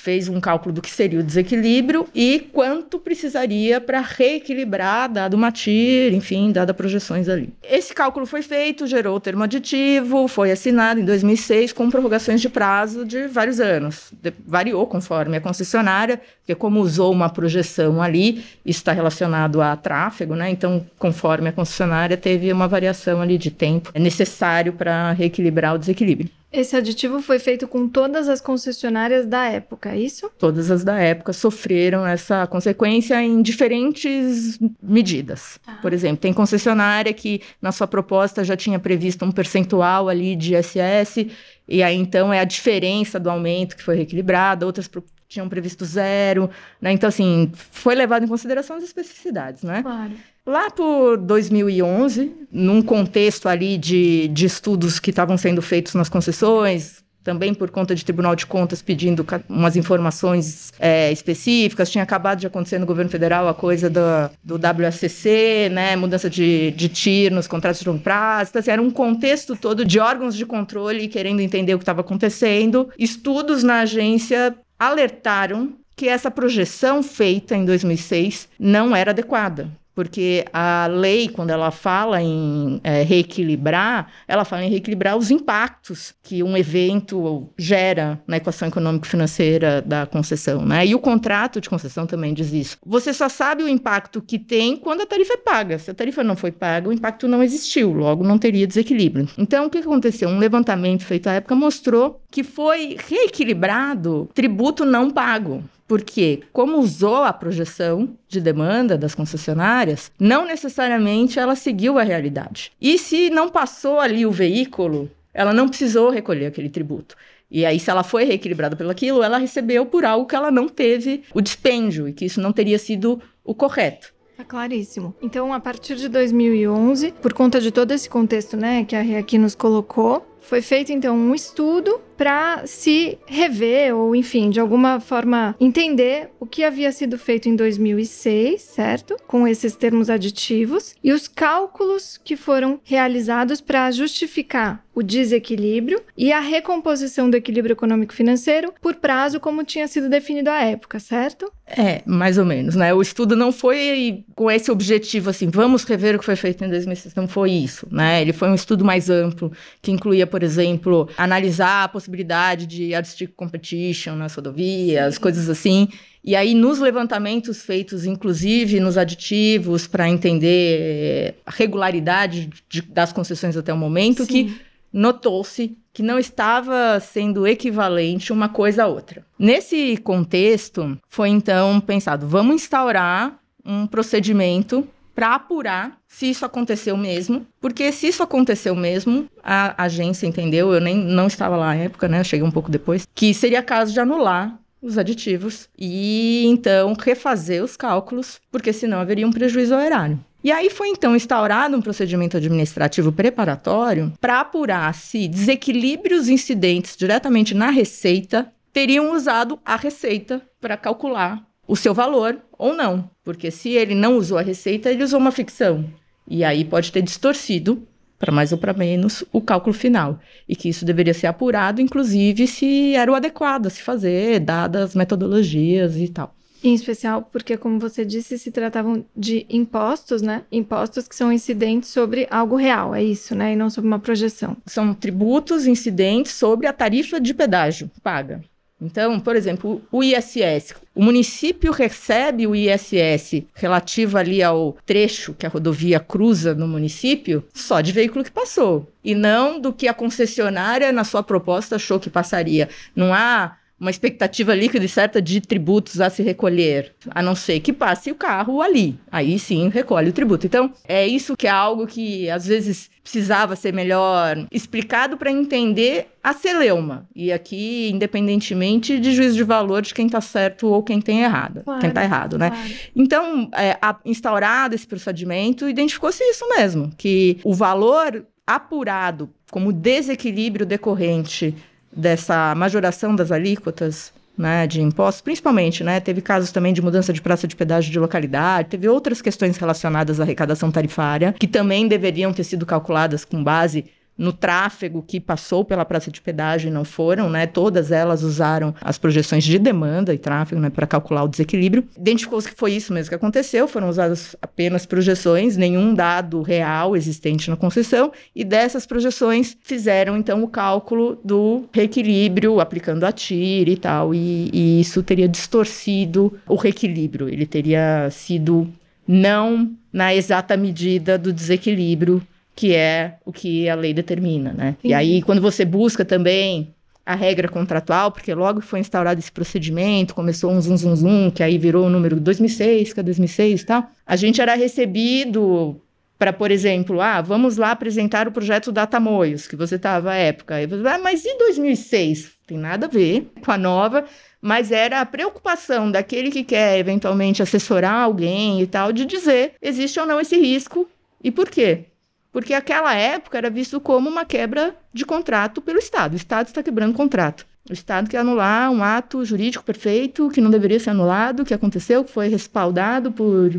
Fez 0.00 0.28
um 0.28 0.40
cálculo 0.40 0.74
do 0.74 0.80
que 0.80 0.90
seria 0.90 1.20
o 1.20 1.22
desequilíbrio 1.22 2.08
e 2.14 2.48
quanto 2.52 2.98
precisaria 2.98 3.80
para 3.80 4.00
reequilibrar, 4.00 5.12
dado 5.12 5.34
uma 5.34 5.52
TIR, 5.52 6.14
enfim, 6.14 6.50
dada 6.50 6.72
projeções 6.72 7.28
ali. 7.28 7.52
Esse 7.62 7.94
cálculo 7.94 8.24
foi 8.24 8.40
feito, 8.40 8.86
gerou 8.86 9.16
o 9.16 9.20
termo 9.20 9.44
aditivo, 9.44 10.26
foi 10.26 10.50
assinado 10.50 11.00
em 11.00 11.04
2006 11.04 11.72
com 11.72 11.90
prorrogações 11.90 12.40
de 12.40 12.48
prazo 12.48 13.04
de 13.04 13.26
vários 13.26 13.60
anos. 13.60 14.10
De, 14.22 14.32
variou 14.46 14.86
conforme 14.86 15.36
a 15.36 15.40
concessionária, 15.40 16.20
porque 16.40 16.54
como 16.54 16.80
usou 16.80 17.12
uma 17.12 17.28
projeção 17.28 18.02
ali, 18.02 18.42
está 18.64 18.92
relacionado 18.92 19.60
a 19.60 19.76
tráfego, 19.76 20.34
né? 20.34 20.50
Então, 20.50 20.84
conforme 20.98 21.50
a 21.50 21.52
concessionária, 21.52 22.16
teve 22.16 22.50
uma 22.52 22.66
variação 22.66 23.20
ali 23.20 23.36
de 23.36 23.50
tempo 23.50 23.92
necessário 23.94 24.72
para 24.72 25.12
reequilibrar 25.12 25.74
o 25.74 25.78
desequilíbrio. 25.78 26.39
Esse 26.52 26.74
aditivo 26.74 27.22
foi 27.22 27.38
feito 27.38 27.68
com 27.68 27.88
todas 27.88 28.28
as 28.28 28.40
concessionárias 28.40 29.24
da 29.24 29.46
época, 29.46 29.90
é 29.90 30.00
isso? 30.00 30.28
Todas 30.36 30.68
as 30.70 30.82
da 30.82 30.98
época 30.98 31.32
sofreram 31.32 32.04
essa 32.04 32.44
consequência 32.48 33.22
em 33.22 33.40
diferentes 33.40 34.58
medidas. 34.82 35.60
Ah. 35.64 35.78
Por 35.80 35.92
exemplo, 35.92 36.18
tem 36.18 36.32
concessionária 36.32 37.12
que 37.12 37.40
na 37.62 37.70
sua 37.70 37.86
proposta 37.86 38.42
já 38.42 38.56
tinha 38.56 38.80
previsto 38.80 39.24
um 39.24 39.30
percentual 39.30 40.08
ali 40.08 40.34
de 40.34 40.56
ISS, 40.56 41.26
e 41.68 41.84
aí 41.84 41.96
então 41.96 42.32
é 42.32 42.40
a 42.40 42.44
diferença 42.44 43.20
do 43.20 43.30
aumento 43.30 43.76
que 43.76 43.82
foi 43.84 43.94
reequilibrada, 43.94 44.66
outras 44.66 44.88
tinham 45.30 45.48
previsto 45.48 45.84
zero, 45.84 46.50
né? 46.80 46.90
Então, 46.90 47.08
assim, 47.08 47.52
foi 47.54 47.94
levado 47.94 48.24
em 48.24 48.28
consideração 48.28 48.76
as 48.76 48.82
especificidades, 48.82 49.62
né? 49.62 49.80
Claro. 49.80 50.12
Lá 50.46 50.70
por 50.70 51.18
2011, 51.18 52.32
num 52.50 52.82
contexto 52.82 53.48
ali 53.48 53.76
de, 53.76 54.28
de 54.28 54.46
estudos 54.46 54.98
que 54.98 55.10
estavam 55.10 55.36
sendo 55.36 55.60
feitos 55.60 55.94
nas 55.94 56.08
concessões, 56.08 57.04
também 57.22 57.52
por 57.52 57.70
conta 57.70 57.94
de 57.94 58.04
Tribunal 58.04 58.34
de 58.34 58.46
Contas 58.46 58.80
pedindo 58.80 59.26
umas 59.48 59.76
informações 59.76 60.72
é, 60.78 61.12
específicas. 61.12 61.90
Tinha 61.90 62.02
acabado 62.02 62.40
de 62.40 62.46
acontecer 62.46 62.78
no 62.78 62.86
governo 62.86 63.10
federal 63.10 63.48
a 63.48 63.54
coisa 63.54 63.90
do, 63.90 64.00
do 64.42 64.56
WSCC, 64.56 65.68
né, 65.70 65.96
mudança 65.96 66.30
de, 66.30 66.70
de 66.72 67.30
nos 67.30 67.46
contratos 67.46 67.80
de 67.80 67.88
longo 67.88 68.00
prazo. 68.00 68.50
Então, 68.50 68.60
assim, 68.60 68.70
era 68.70 68.82
um 68.82 68.90
contexto 68.90 69.54
todo 69.54 69.84
de 69.84 70.00
órgãos 70.00 70.34
de 70.34 70.46
controle 70.46 71.08
querendo 71.08 71.40
entender 71.40 71.74
o 71.74 71.78
que 71.78 71.82
estava 71.82 72.00
acontecendo. 72.00 72.88
Estudos 72.98 73.62
na 73.62 73.80
agência 73.80 74.56
alertaram 74.78 75.74
que 75.94 76.08
essa 76.08 76.30
projeção 76.30 77.02
feita 77.02 77.54
em 77.54 77.66
2006 77.66 78.48
não 78.58 78.96
era 78.96 79.10
adequada 79.10 79.70
porque 79.94 80.44
a 80.52 80.86
lei, 80.86 81.28
quando 81.28 81.50
ela 81.50 81.70
fala 81.70 82.22
em 82.22 82.80
é, 82.82 83.02
reequilibrar, 83.02 84.10
ela 84.26 84.44
fala 84.44 84.64
em 84.64 84.70
reequilibrar 84.70 85.16
os 85.16 85.30
impactos 85.30 86.14
que 86.22 86.42
um 86.42 86.56
evento 86.56 87.48
gera 87.58 88.20
na 88.26 88.36
equação 88.36 88.68
econômico-financeira 88.68 89.82
da 89.82 90.06
concessão, 90.06 90.64
né? 90.64 90.86
E 90.86 90.94
o 90.94 90.98
contrato 90.98 91.60
de 91.60 91.68
concessão 91.68 92.06
também 92.06 92.32
diz 92.32 92.52
isso. 92.52 92.76
Você 92.84 93.12
só 93.12 93.28
sabe 93.28 93.62
o 93.62 93.68
impacto 93.68 94.22
que 94.22 94.38
tem 94.38 94.76
quando 94.76 95.02
a 95.02 95.06
tarifa 95.06 95.34
é 95.34 95.36
paga. 95.36 95.78
Se 95.78 95.90
a 95.90 95.94
tarifa 95.94 96.22
não 96.22 96.36
foi 96.36 96.52
paga, 96.52 96.88
o 96.88 96.92
impacto 96.92 97.28
não 97.28 97.42
existiu, 97.42 97.92
logo 97.92 98.24
não 98.24 98.38
teria 98.38 98.66
desequilíbrio. 98.66 99.28
Então, 99.36 99.66
o 99.66 99.70
que 99.70 99.78
aconteceu? 99.78 100.28
Um 100.28 100.38
levantamento 100.38 101.04
feito 101.04 101.28
à 101.28 101.34
época 101.34 101.54
mostrou 101.54 102.20
que 102.30 102.42
foi 102.42 102.96
reequilibrado 103.08 104.28
tributo 104.34 104.84
não 104.84 105.10
pago. 105.10 105.62
Porque, 105.90 106.42
como 106.52 106.78
usou 106.78 107.24
a 107.24 107.32
projeção 107.32 108.16
de 108.28 108.40
demanda 108.40 108.96
das 108.96 109.12
concessionárias, 109.12 110.12
não 110.20 110.46
necessariamente 110.46 111.36
ela 111.36 111.56
seguiu 111.56 111.98
a 111.98 112.04
realidade. 112.04 112.70
E 112.80 112.96
se 112.96 113.28
não 113.28 113.48
passou 113.48 113.98
ali 113.98 114.24
o 114.24 114.30
veículo, 114.30 115.10
ela 115.34 115.52
não 115.52 115.68
precisou 115.68 116.08
recolher 116.08 116.46
aquele 116.46 116.68
tributo. 116.68 117.16
E 117.50 117.66
aí, 117.66 117.80
se 117.80 117.90
ela 117.90 118.04
foi 118.04 118.22
reequilibrada 118.22 118.76
pelo 118.76 118.88
aquilo, 118.88 119.20
ela 119.20 119.36
recebeu 119.36 119.84
por 119.84 120.04
algo 120.04 120.26
que 120.26 120.36
ela 120.36 120.52
não 120.52 120.68
teve 120.68 121.24
o 121.34 121.40
dispêndio 121.40 122.06
e 122.06 122.12
que 122.12 122.24
isso 122.24 122.40
não 122.40 122.52
teria 122.52 122.78
sido 122.78 123.20
o 123.44 123.52
correto. 123.52 124.14
Tá 124.36 124.44
claríssimo. 124.44 125.12
Então, 125.20 125.52
a 125.52 125.58
partir 125.58 125.96
de 125.96 126.08
2011, 126.08 127.14
por 127.20 127.32
conta 127.32 127.60
de 127.60 127.72
todo 127.72 127.90
esse 127.90 128.08
contexto, 128.08 128.56
né, 128.56 128.84
que 128.84 128.94
a 128.94 129.02
Rê 129.02 129.16
aqui 129.16 129.36
nos 129.38 129.56
colocou, 129.56 130.24
foi 130.40 130.62
feito 130.62 130.92
então 130.92 131.16
um 131.16 131.34
estudo 131.34 132.00
para 132.20 132.66
se 132.66 133.16
rever 133.26 133.96
ou, 133.96 134.14
enfim, 134.14 134.50
de 134.50 134.60
alguma 134.60 135.00
forma 135.00 135.56
entender 135.58 136.28
o 136.38 136.44
que 136.44 136.62
havia 136.62 136.92
sido 136.92 137.16
feito 137.16 137.48
em 137.48 137.56
2006, 137.56 138.60
certo? 138.60 139.16
Com 139.26 139.48
esses 139.48 139.74
termos 139.74 140.10
aditivos 140.10 140.94
e 141.02 141.14
os 141.14 141.26
cálculos 141.26 142.20
que 142.22 142.36
foram 142.36 142.78
realizados 142.84 143.62
para 143.62 143.90
justificar 143.90 144.84
o 144.94 145.02
desequilíbrio 145.02 146.02
e 146.14 146.30
a 146.30 146.40
recomposição 146.40 147.30
do 147.30 147.36
equilíbrio 147.36 147.72
econômico-financeiro 147.72 148.74
por 148.82 148.96
prazo 148.96 149.40
como 149.40 149.64
tinha 149.64 149.88
sido 149.88 150.10
definido 150.10 150.50
à 150.50 150.62
época, 150.62 150.98
certo? 150.98 151.50
É, 151.66 152.02
mais 152.04 152.36
ou 152.36 152.44
menos, 152.44 152.74
né? 152.74 152.92
O 152.92 153.00
estudo 153.00 153.36
não 153.36 153.52
foi 153.52 154.24
com 154.34 154.50
esse 154.50 154.70
objetivo 154.70 155.30
assim, 155.30 155.48
vamos 155.48 155.84
rever 155.84 156.16
o 156.16 156.18
que 156.18 156.24
foi 156.24 156.36
feito 156.36 156.64
em 156.64 156.68
2006, 156.68 157.14
não 157.14 157.28
foi 157.28 157.52
isso, 157.52 157.86
né? 157.90 158.20
Ele 158.20 158.32
foi 158.32 158.50
um 158.50 158.54
estudo 158.54 158.84
mais 158.84 159.08
amplo 159.08 159.52
que 159.80 159.90
incluía, 159.92 160.26
por 160.26 160.42
exemplo, 160.42 161.08
analisar 161.16 161.84
a 161.84 161.88
possibilidade 161.88 162.09
possibilidade 162.10 162.66
de 162.66 162.94
artistic 162.94 163.30
competition 163.36 164.16
nas 164.16 164.34
rodovias, 164.34 165.14
Sim. 165.14 165.20
coisas 165.20 165.48
assim. 165.48 165.88
E 166.22 166.36
aí, 166.36 166.54
nos 166.54 166.80
levantamentos 166.80 167.62
feitos, 167.62 168.04
inclusive 168.04 168.80
nos 168.80 168.98
aditivos, 168.98 169.86
para 169.86 170.08
entender 170.08 171.36
a 171.46 171.50
regularidade 171.50 172.50
de, 172.68 172.82
das 172.82 173.12
concessões 173.12 173.56
até 173.56 173.72
o 173.72 173.76
momento, 173.76 174.24
Sim. 174.24 174.28
que 174.28 174.60
notou-se 174.92 175.76
que 175.92 176.02
não 176.02 176.18
estava 176.18 177.00
sendo 177.00 177.46
equivalente 177.46 178.32
uma 178.32 178.48
coisa 178.48 178.84
a 178.84 178.86
outra. 178.86 179.24
Nesse 179.38 179.96
contexto, 179.98 180.98
foi 181.08 181.28
então 181.30 181.80
pensado: 181.80 182.26
vamos 182.26 182.56
instaurar 182.56 183.38
um 183.64 183.86
procedimento 183.86 184.86
para 185.20 185.34
apurar 185.34 185.98
se 186.08 186.30
isso 186.30 186.46
aconteceu 186.46 186.96
mesmo, 186.96 187.46
porque 187.60 187.92
se 187.92 188.08
isso 188.08 188.22
aconteceu 188.22 188.74
mesmo, 188.74 189.26
a 189.44 189.84
agência 189.84 190.26
entendeu, 190.26 190.72
eu 190.72 190.80
nem 190.80 190.96
não 190.96 191.26
estava 191.26 191.58
lá 191.58 191.66
na 191.66 191.74
época, 191.74 192.08
né? 192.08 192.20
Eu 192.20 192.24
cheguei 192.24 192.46
um 192.46 192.50
pouco 192.50 192.70
depois, 192.70 193.06
que 193.14 193.34
seria 193.34 193.62
caso 193.62 193.92
de 193.92 194.00
anular 194.00 194.58
os 194.80 194.96
aditivos 194.96 195.68
e 195.78 196.46
então 196.46 196.96
refazer 196.98 197.62
os 197.62 197.76
cálculos, 197.76 198.40
porque 198.50 198.72
senão 198.72 198.98
haveria 198.98 199.26
um 199.26 199.30
prejuízo 199.30 199.74
ao 199.74 199.80
erário. 199.82 200.18
E 200.42 200.50
aí 200.50 200.70
foi 200.70 200.88
então 200.88 201.14
instaurado 201.14 201.76
um 201.76 201.82
procedimento 201.82 202.38
administrativo 202.38 203.12
preparatório 203.12 204.14
para 204.18 204.40
apurar 204.40 204.94
se 204.94 205.28
desequilíbrios 205.28 206.30
incidentes 206.30 206.96
diretamente 206.96 207.52
na 207.52 207.68
receita 207.68 208.50
teriam 208.72 209.14
usado 209.14 209.58
a 209.66 209.76
receita 209.76 210.40
para 210.58 210.78
calcular 210.78 211.44
o 211.70 211.76
seu 211.76 211.94
valor 211.94 212.36
ou 212.58 212.74
não. 212.74 213.08
Porque 213.22 213.48
se 213.50 213.70
ele 213.70 213.94
não 213.94 214.16
usou 214.16 214.36
a 214.36 214.42
receita, 214.42 214.90
ele 214.90 215.04
usou 215.04 215.20
uma 215.20 215.30
ficção. 215.30 215.84
E 216.26 216.42
aí 216.42 216.64
pode 216.64 216.90
ter 216.90 217.00
distorcido, 217.00 217.86
para 218.18 218.32
mais 218.32 218.50
ou 218.50 218.58
para 218.58 218.72
menos, 218.72 219.24
o 219.32 219.40
cálculo 219.40 219.72
final. 219.72 220.18
E 220.48 220.56
que 220.56 220.68
isso 220.68 220.84
deveria 220.84 221.14
ser 221.14 221.28
apurado, 221.28 221.80
inclusive, 221.80 222.48
se 222.48 222.94
era 222.94 223.10
o 223.10 223.14
adequado 223.14 223.66
a 223.66 223.70
se 223.70 223.82
fazer, 223.82 224.40
dadas 224.40 224.82
as 224.82 224.94
metodologias 224.96 225.96
e 225.96 226.08
tal. 226.08 226.34
Em 226.62 226.74
especial 226.74 227.22
porque, 227.32 227.56
como 227.56 227.78
você 227.78 228.04
disse, 228.04 228.36
se 228.36 228.50
tratavam 228.50 229.04
de 229.16 229.46
impostos, 229.48 230.20
né? 230.20 230.42
Impostos 230.50 231.06
que 231.06 231.14
são 231.14 231.32
incidentes 231.32 231.88
sobre 231.88 232.26
algo 232.30 232.56
real, 232.56 232.94
é 232.94 233.02
isso, 233.02 233.34
né? 233.34 233.52
E 233.52 233.56
não 233.56 233.70
sobre 233.70 233.88
uma 233.88 233.98
projeção. 234.00 234.56
São 234.66 234.92
tributos 234.92 235.66
incidentes 235.66 236.32
sobre 236.32 236.66
a 236.66 236.72
tarifa 236.72 237.20
de 237.20 237.32
pedágio 237.32 237.88
paga. 238.02 238.42
Então, 238.80 239.20
por 239.20 239.36
exemplo, 239.36 239.82
o 239.92 240.02
ISS, 240.02 240.74
o 240.94 241.02
município 241.02 241.70
recebe 241.70 242.46
o 242.46 242.54
ISS 242.54 243.42
relativo 243.54 244.16
ali 244.16 244.42
ao 244.42 244.76
trecho 244.86 245.34
que 245.34 245.44
a 245.44 245.50
rodovia 245.50 246.00
cruza 246.00 246.54
no 246.54 246.66
município 246.66 247.44
só 247.52 247.80
de 247.80 247.92
veículo 247.92 248.24
que 248.24 248.30
passou 248.30 248.90
e 249.04 249.14
não 249.14 249.60
do 249.60 249.72
que 249.72 249.86
a 249.86 249.94
concessionária 249.94 250.92
na 250.92 251.04
sua 251.04 251.22
proposta 251.22 251.76
achou 251.76 252.00
que 252.00 252.08
passaria. 252.08 252.68
Não 252.94 253.12
há 253.12 253.56
uma 253.80 253.90
expectativa 253.90 254.54
líquida 254.54 254.84
e 254.84 254.88
certa 254.88 255.22
de 255.22 255.40
tributos 255.40 256.00
a 256.00 256.10
se 256.10 256.22
recolher, 256.22 256.92
a 257.10 257.22
não 257.22 257.34
ser 257.34 257.60
que 257.60 257.72
passe 257.72 258.10
o 258.10 258.14
carro 258.14 258.60
ali. 258.60 258.98
Aí 259.10 259.38
sim 259.38 259.70
recolhe 259.70 260.10
o 260.10 260.12
tributo. 260.12 260.46
Então, 260.46 260.70
é 260.86 261.06
isso 261.06 261.34
que 261.36 261.46
é 261.46 261.50
algo 261.50 261.86
que 261.86 262.28
às 262.28 262.46
vezes 262.46 262.90
precisava 263.02 263.56
ser 263.56 263.72
melhor 263.72 264.46
explicado 264.52 265.16
para 265.16 265.32
entender 265.32 266.08
a 266.22 266.34
celeuma. 266.34 267.08
E 267.16 267.32
aqui, 267.32 267.90
independentemente 267.90 269.00
de 269.00 269.12
juízo 269.12 269.36
de 269.36 269.42
valor 269.42 269.80
de 269.80 269.94
quem 269.94 270.06
está 270.06 270.20
certo 270.20 270.66
ou 270.66 270.82
quem 270.82 271.00
tem 271.00 271.22
errado, 271.22 271.62
claro, 271.64 271.80
quem 271.80 271.88
está 271.88 272.04
errado, 272.04 272.36
né? 272.36 272.50
Claro. 272.50 272.70
Então, 272.94 273.50
é, 273.54 273.78
a, 273.80 273.96
instaurado 274.04 274.74
esse 274.74 274.86
procedimento, 274.86 275.66
identificou-se 275.66 276.22
isso 276.22 276.46
mesmo, 276.50 276.92
que 276.98 277.40
o 277.42 277.54
valor 277.54 278.26
apurado 278.46 279.30
como 279.50 279.72
desequilíbrio 279.72 280.66
decorrente 280.66 281.54
dessa 281.94 282.54
majoração 282.54 283.14
das 283.14 283.32
alíquotas 283.32 284.12
né, 284.36 284.66
de 284.66 284.80
impostos, 284.80 285.20
principalmente, 285.20 285.84
né, 285.84 286.00
teve 286.00 286.22
casos 286.22 286.50
também 286.50 286.72
de 286.72 286.80
mudança 286.80 287.12
de 287.12 287.20
praça 287.20 287.46
de 287.46 287.54
pedágio 287.54 287.92
de 287.92 287.98
localidade, 287.98 288.70
teve 288.70 288.88
outras 288.88 289.20
questões 289.20 289.56
relacionadas 289.56 290.18
à 290.18 290.22
arrecadação 290.22 290.70
tarifária, 290.70 291.34
que 291.38 291.46
também 291.46 291.86
deveriam 291.86 292.32
ter 292.32 292.44
sido 292.44 292.64
calculadas 292.64 293.24
com 293.24 293.42
base 293.44 293.84
no 294.20 294.34
tráfego 294.34 295.02
que 295.02 295.18
passou 295.18 295.64
pela 295.64 295.82
praça 295.82 296.10
de 296.10 296.20
pedágio 296.20 296.68
e 296.68 296.70
não 296.70 296.84
foram, 296.84 297.30
né? 297.30 297.46
Todas 297.46 297.90
elas 297.90 298.22
usaram 298.22 298.74
as 298.82 298.98
projeções 298.98 299.44
de 299.44 299.58
demanda 299.58 300.12
e 300.12 300.18
tráfego, 300.18 300.60
né, 300.60 300.68
para 300.68 300.86
calcular 300.86 301.24
o 301.24 301.28
desequilíbrio. 301.28 301.88
Identificou-se 301.96 302.46
que 302.46 302.54
foi 302.54 302.72
isso 302.72 302.92
mesmo 302.92 303.08
que 303.08 303.14
aconteceu, 303.14 303.66
foram 303.66 303.88
usadas 303.88 304.36
apenas 304.42 304.84
projeções, 304.84 305.56
nenhum 305.56 305.94
dado 305.94 306.42
real 306.42 306.94
existente 306.94 307.48
na 307.48 307.56
concessão, 307.56 308.12
e 308.36 308.44
dessas 308.44 308.84
projeções 308.84 309.56
fizeram 309.62 310.18
então 310.18 310.42
o 310.42 310.48
cálculo 310.48 311.18
do 311.24 311.64
reequilíbrio 311.72 312.60
aplicando 312.60 313.04
a 313.04 313.12
TIR 313.12 313.70
e 313.70 313.76
tal, 313.78 314.14
e, 314.14 314.50
e 314.52 314.80
isso 314.82 315.02
teria 315.02 315.26
distorcido 315.26 316.38
o 316.46 316.56
reequilíbrio, 316.56 317.26
ele 317.26 317.46
teria 317.46 318.08
sido 318.10 318.70
não 319.08 319.70
na 319.90 320.14
exata 320.14 320.58
medida 320.58 321.16
do 321.16 321.32
desequilíbrio 321.32 322.22
que 322.60 322.74
é 322.74 323.14
o 323.24 323.32
que 323.32 323.70
a 323.70 323.74
lei 323.74 323.94
determina, 323.94 324.52
né? 324.52 324.76
Sim. 324.82 324.88
E 324.88 324.92
aí, 324.92 325.22
quando 325.22 325.40
você 325.40 325.64
busca 325.64 326.04
também 326.04 326.74
a 327.06 327.14
regra 327.14 327.48
contratual, 327.48 328.12
porque 328.12 328.34
logo 328.34 328.60
foi 328.60 328.80
instaurado 328.80 329.18
esse 329.18 329.32
procedimento, 329.32 330.14
começou 330.14 330.52
um 330.52 330.60
zum, 330.60 330.76
zum, 330.76 330.94
zum, 330.94 331.30
que 331.30 331.42
aí 331.42 331.56
virou 331.56 331.86
o 331.86 331.88
número 331.88 332.20
2006, 332.20 332.92
que 332.92 333.00
é 333.00 333.02
2006 333.02 333.62
e 333.62 333.64
tal, 333.64 333.90
a 334.06 334.14
gente 334.14 334.42
era 334.42 334.54
recebido 334.54 335.80
para, 336.18 336.34
por 336.34 336.50
exemplo, 336.50 337.00
ah, 337.00 337.22
vamos 337.22 337.56
lá 337.56 337.70
apresentar 337.70 338.28
o 338.28 338.32
projeto 338.32 338.70
Datamoios, 338.70 339.48
que 339.48 339.56
você 339.56 339.76
estava 339.76 340.10
à 340.10 340.16
época. 340.16 340.56
Aí 340.56 340.66
você, 340.66 340.86
ah, 340.86 340.98
mas 340.98 341.24
e 341.24 341.38
2006? 341.38 342.30
Tem 342.46 342.58
nada 342.58 342.84
a 342.84 342.90
ver 342.90 343.26
com 343.42 343.52
a 343.52 343.56
nova, 343.56 344.04
mas 344.38 344.70
era 344.70 345.00
a 345.00 345.06
preocupação 345.06 345.90
daquele 345.90 346.30
que 346.30 346.44
quer 346.44 346.78
eventualmente 346.78 347.42
assessorar 347.42 348.02
alguém 348.02 348.60
e 348.60 348.66
tal, 348.66 348.92
de 348.92 349.06
dizer 349.06 349.54
existe 349.62 349.98
ou 349.98 350.04
não 350.04 350.20
esse 350.20 350.38
risco 350.38 350.86
e 351.24 351.30
por 351.30 351.48
quê. 351.48 351.86
Porque 352.32 352.54
aquela 352.54 352.94
época 352.94 353.38
era 353.38 353.50
visto 353.50 353.80
como 353.80 354.08
uma 354.08 354.24
quebra 354.24 354.76
de 354.92 355.04
contrato 355.04 355.60
pelo 355.60 355.78
Estado. 355.78 356.12
O 356.12 356.16
Estado 356.16 356.46
está 356.46 356.62
quebrando 356.62 356.94
contrato. 356.94 357.46
O 357.68 357.72
Estado 357.72 358.08
quer 358.08 358.18
anular 358.18 358.70
um 358.70 358.82
ato 358.82 359.24
jurídico 359.24 359.64
perfeito 359.64 360.28
que 360.30 360.40
não 360.40 360.50
deveria 360.50 360.80
ser 360.80 360.90
anulado, 360.90 361.44
que 361.44 361.54
aconteceu, 361.54 362.04
que 362.04 362.10
foi 362.10 362.28
respaldado 362.28 363.12
por 363.12 363.50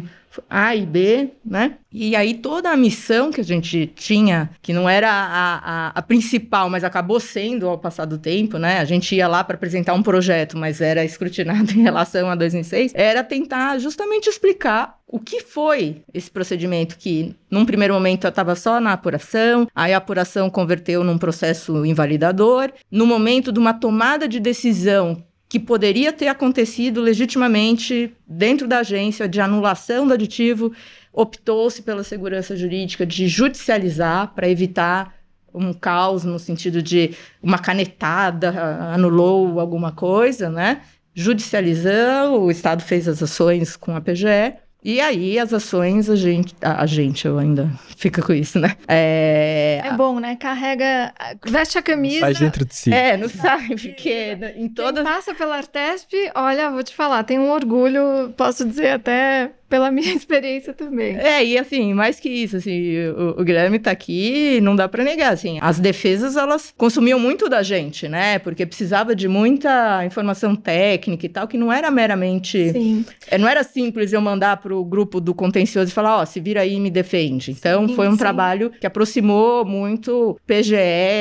A 0.49 0.75
e 0.75 0.85
B, 0.85 1.29
né? 1.45 1.75
E 1.91 2.15
aí 2.15 2.35
toda 2.35 2.69
a 2.69 2.77
missão 2.77 3.31
que 3.31 3.41
a 3.41 3.43
gente 3.43 3.87
tinha, 3.95 4.49
que 4.61 4.71
não 4.71 4.89
era 4.89 5.09
a, 5.09 5.55
a, 5.55 5.87
a 5.89 6.01
principal, 6.01 6.69
mas 6.69 6.83
acabou 6.83 7.19
sendo 7.19 7.67
ao 7.67 7.77
passar 7.77 8.05
do 8.05 8.17
tempo, 8.17 8.57
né? 8.57 8.79
A 8.79 8.85
gente 8.85 9.15
ia 9.15 9.27
lá 9.27 9.43
para 9.43 9.55
apresentar 9.55 9.93
um 9.93 10.03
projeto, 10.03 10.57
mas 10.57 10.79
era 10.79 11.03
escrutinado 11.03 11.71
em 11.75 11.81
relação 11.81 12.29
a 12.29 12.35
2006, 12.35 12.93
era 12.95 13.23
tentar 13.23 13.77
justamente 13.79 14.29
explicar 14.29 14.99
o 15.11 15.19
que 15.19 15.41
foi 15.41 16.03
esse 16.13 16.31
procedimento 16.31 16.97
que, 16.97 17.35
num 17.49 17.65
primeiro 17.65 17.93
momento, 17.93 18.25
estava 18.25 18.55
só 18.55 18.79
na 18.79 18.93
apuração, 18.93 19.67
aí 19.75 19.93
a 19.93 19.97
apuração 19.97 20.49
converteu 20.49 21.03
num 21.03 21.17
processo 21.17 21.85
invalidador. 21.85 22.71
No 22.89 23.05
momento 23.05 23.51
de 23.51 23.59
uma 23.59 23.73
tomada 23.73 24.25
de 24.27 24.39
decisão 24.39 25.21
que 25.51 25.59
poderia 25.59 26.13
ter 26.13 26.29
acontecido 26.29 27.01
legitimamente 27.01 28.15
dentro 28.25 28.69
da 28.69 28.77
agência 28.77 29.27
de 29.27 29.41
anulação 29.41 30.07
do 30.07 30.13
aditivo, 30.13 30.71
optou-se 31.11 31.81
pela 31.81 32.05
segurança 32.05 32.55
jurídica 32.55 33.05
de 33.05 33.27
judicializar 33.27 34.33
para 34.33 34.47
evitar 34.47 35.13
um 35.53 35.73
caos 35.73 36.23
no 36.23 36.39
sentido 36.39 36.81
de 36.81 37.11
uma 37.43 37.59
canetada 37.59 38.49
anulou 38.93 39.59
alguma 39.59 39.91
coisa, 39.91 40.49
né? 40.49 40.83
Judicializou, 41.13 42.43
o 42.43 42.49
Estado 42.49 42.81
fez 42.81 43.05
as 43.09 43.21
ações 43.21 43.75
com 43.75 43.93
a 43.93 43.99
PGE 43.99 44.53
e 44.83 44.99
aí, 44.99 45.37
as 45.37 45.53
ações, 45.53 46.09
a 46.09 46.15
gente. 46.15 46.55
A, 46.61 46.81
a, 46.81 46.85
gente, 46.85 47.27
eu 47.27 47.37
ainda 47.37 47.69
fica 47.95 48.21
com 48.21 48.33
isso, 48.33 48.59
né? 48.59 48.75
É... 48.87 49.81
é 49.85 49.93
bom, 49.93 50.19
né? 50.19 50.35
Carrega. 50.35 51.13
Veste 51.45 51.77
a 51.77 51.83
camisa. 51.83 52.21
Faz 52.21 52.39
dentro 52.39 52.65
de 52.65 52.75
si. 52.75 52.91
É, 52.91 53.15
não 53.15 53.29
sabe, 53.29 53.75
porque 53.75 54.37
em 54.55 54.67
todas. 54.67 55.03
Quem 55.03 55.13
passa 55.13 55.35
pela 55.35 55.57
Artesp, 55.57 56.13
olha, 56.33 56.71
vou 56.71 56.81
te 56.83 56.95
falar, 56.95 57.23
tem 57.23 57.37
um 57.37 57.51
orgulho, 57.51 58.33
posso 58.35 58.65
dizer 58.65 58.91
até 58.91 59.51
pela 59.71 59.89
minha 59.89 60.11
experiência 60.13 60.73
também. 60.73 61.15
É, 61.17 61.43
e 61.43 61.57
assim, 61.57 61.93
mais 61.93 62.19
que 62.19 62.27
isso, 62.27 62.57
assim, 62.57 62.97
o, 63.17 63.39
o 63.39 63.43
Guilherme 63.43 63.79
tá 63.79 63.89
aqui 63.89 64.59
não 64.61 64.75
dá 64.75 64.89
para 64.89 65.01
negar, 65.01 65.31
assim, 65.31 65.57
as 65.61 65.79
defesas, 65.79 66.35
elas 66.35 66.73
consumiam 66.77 67.17
muito 67.17 67.47
da 67.47 67.63
gente, 67.63 68.09
né? 68.09 68.37
Porque 68.39 68.65
precisava 68.65 69.15
de 69.15 69.29
muita 69.29 70.05
informação 70.05 70.53
técnica 70.55 71.25
e 71.25 71.29
tal, 71.29 71.47
que 71.47 71.57
não 71.57 71.71
era 71.71 71.89
meramente... 71.89 72.71
Sim. 72.73 73.05
É, 73.29 73.37
não 73.37 73.47
era 73.47 73.63
simples 73.63 74.11
eu 74.11 74.19
mandar 74.19 74.57
pro 74.57 74.83
grupo 74.83 75.21
do 75.21 75.33
contencioso 75.33 75.89
e 75.89 75.93
falar, 75.93 76.17
ó, 76.17 76.23
oh, 76.23 76.25
se 76.25 76.41
vira 76.41 76.61
aí 76.61 76.73
e 76.73 76.79
me 76.79 76.89
defende. 76.89 77.51
Então, 77.51 77.87
sim, 77.87 77.95
foi 77.95 78.09
um 78.09 78.11
sim. 78.11 78.17
trabalho 78.17 78.71
que 78.77 78.85
aproximou 78.85 79.63
muito 79.63 80.37
PGE 80.45 80.75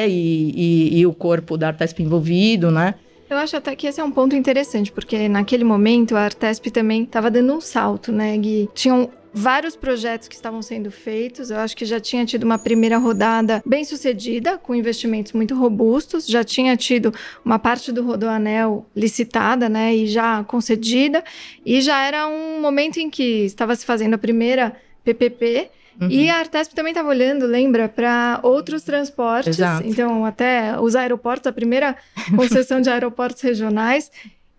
e, 0.09 0.52
e, 0.57 0.99
e 0.99 1.07
o 1.07 1.14
corpo 1.14 1.57
da 1.57 1.69
Artesp 1.69 2.02
envolvido, 2.02 2.71
né? 2.73 2.97
Eu 3.30 3.38
acho 3.38 3.56
até 3.56 3.76
que 3.76 3.87
esse 3.87 4.00
é 4.00 4.04
um 4.04 4.10
ponto 4.10 4.34
interessante, 4.34 4.90
porque 4.90 5.28
naquele 5.28 5.62
momento 5.62 6.16
a 6.16 6.22
Artesp 6.22 6.68
também 6.68 7.04
estava 7.04 7.30
dando 7.30 7.54
um 7.54 7.60
salto, 7.60 8.10
né, 8.10 8.37
Gui? 8.37 8.68
Tinham 8.75 9.08
vários 9.32 9.76
projetos 9.76 10.26
que 10.26 10.34
estavam 10.34 10.60
sendo 10.60 10.90
feitos. 10.90 11.49
Eu 11.49 11.58
acho 11.58 11.76
que 11.76 11.84
já 11.84 12.00
tinha 12.00 12.26
tido 12.26 12.42
uma 12.42 12.58
primeira 12.58 12.99
rodada 12.99 13.62
bem 13.64 13.84
sucedida, 13.84 14.58
com 14.58 14.75
investimentos 14.75 15.32
muito 15.32 15.54
robustos. 15.54 16.26
Já 16.26 16.42
tinha 16.42 16.76
tido 16.76 17.14
uma 17.44 17.56
parte 17.56 17.92
do 17.92 18.04
Rodoanel 18.04 18.84
licitada, 18.96 19.68
né, 19.68 19.94
e 19.94 20.08
já 20.08 20.42
concedida. 20.42 21.22
E 21.64 21.80
já 21.80 22.04
era 22.04 22.26
um 22.26 22.60
momento 22.60 22.99
em 22.99 23.08
que 23.08 23.44
estava 23.44 23.76
se 23.76 23.87
fazendo 23.87 24.14
a 24.14 24.18
primeira 24.18 24.75
PPP 25.04 25.70
Uhum. 26.00 26.09
E 26.09 26.30
a 26.30 26.38
Artesp 26.38 26.75
também 26.75 26.92
estava 26.92 27.09
olhando, 27.09 27.47
lembra, 27.47 27.88
para 27.88 28.40
outros 28.42 28.83
transportes. 28.83 29.59
Exato. 29.59 29.87
Então, 29.87 30.25
até 30.25 30.80
os 30.80 30.97
aeroportos, 30.97 31.47
a 31.47 31.52
primeira 31.52 31.97
concessão 32.35 32.80
de 32.80 32.88
aeroportos 32.88 33.42
regionais. 33.42 34.11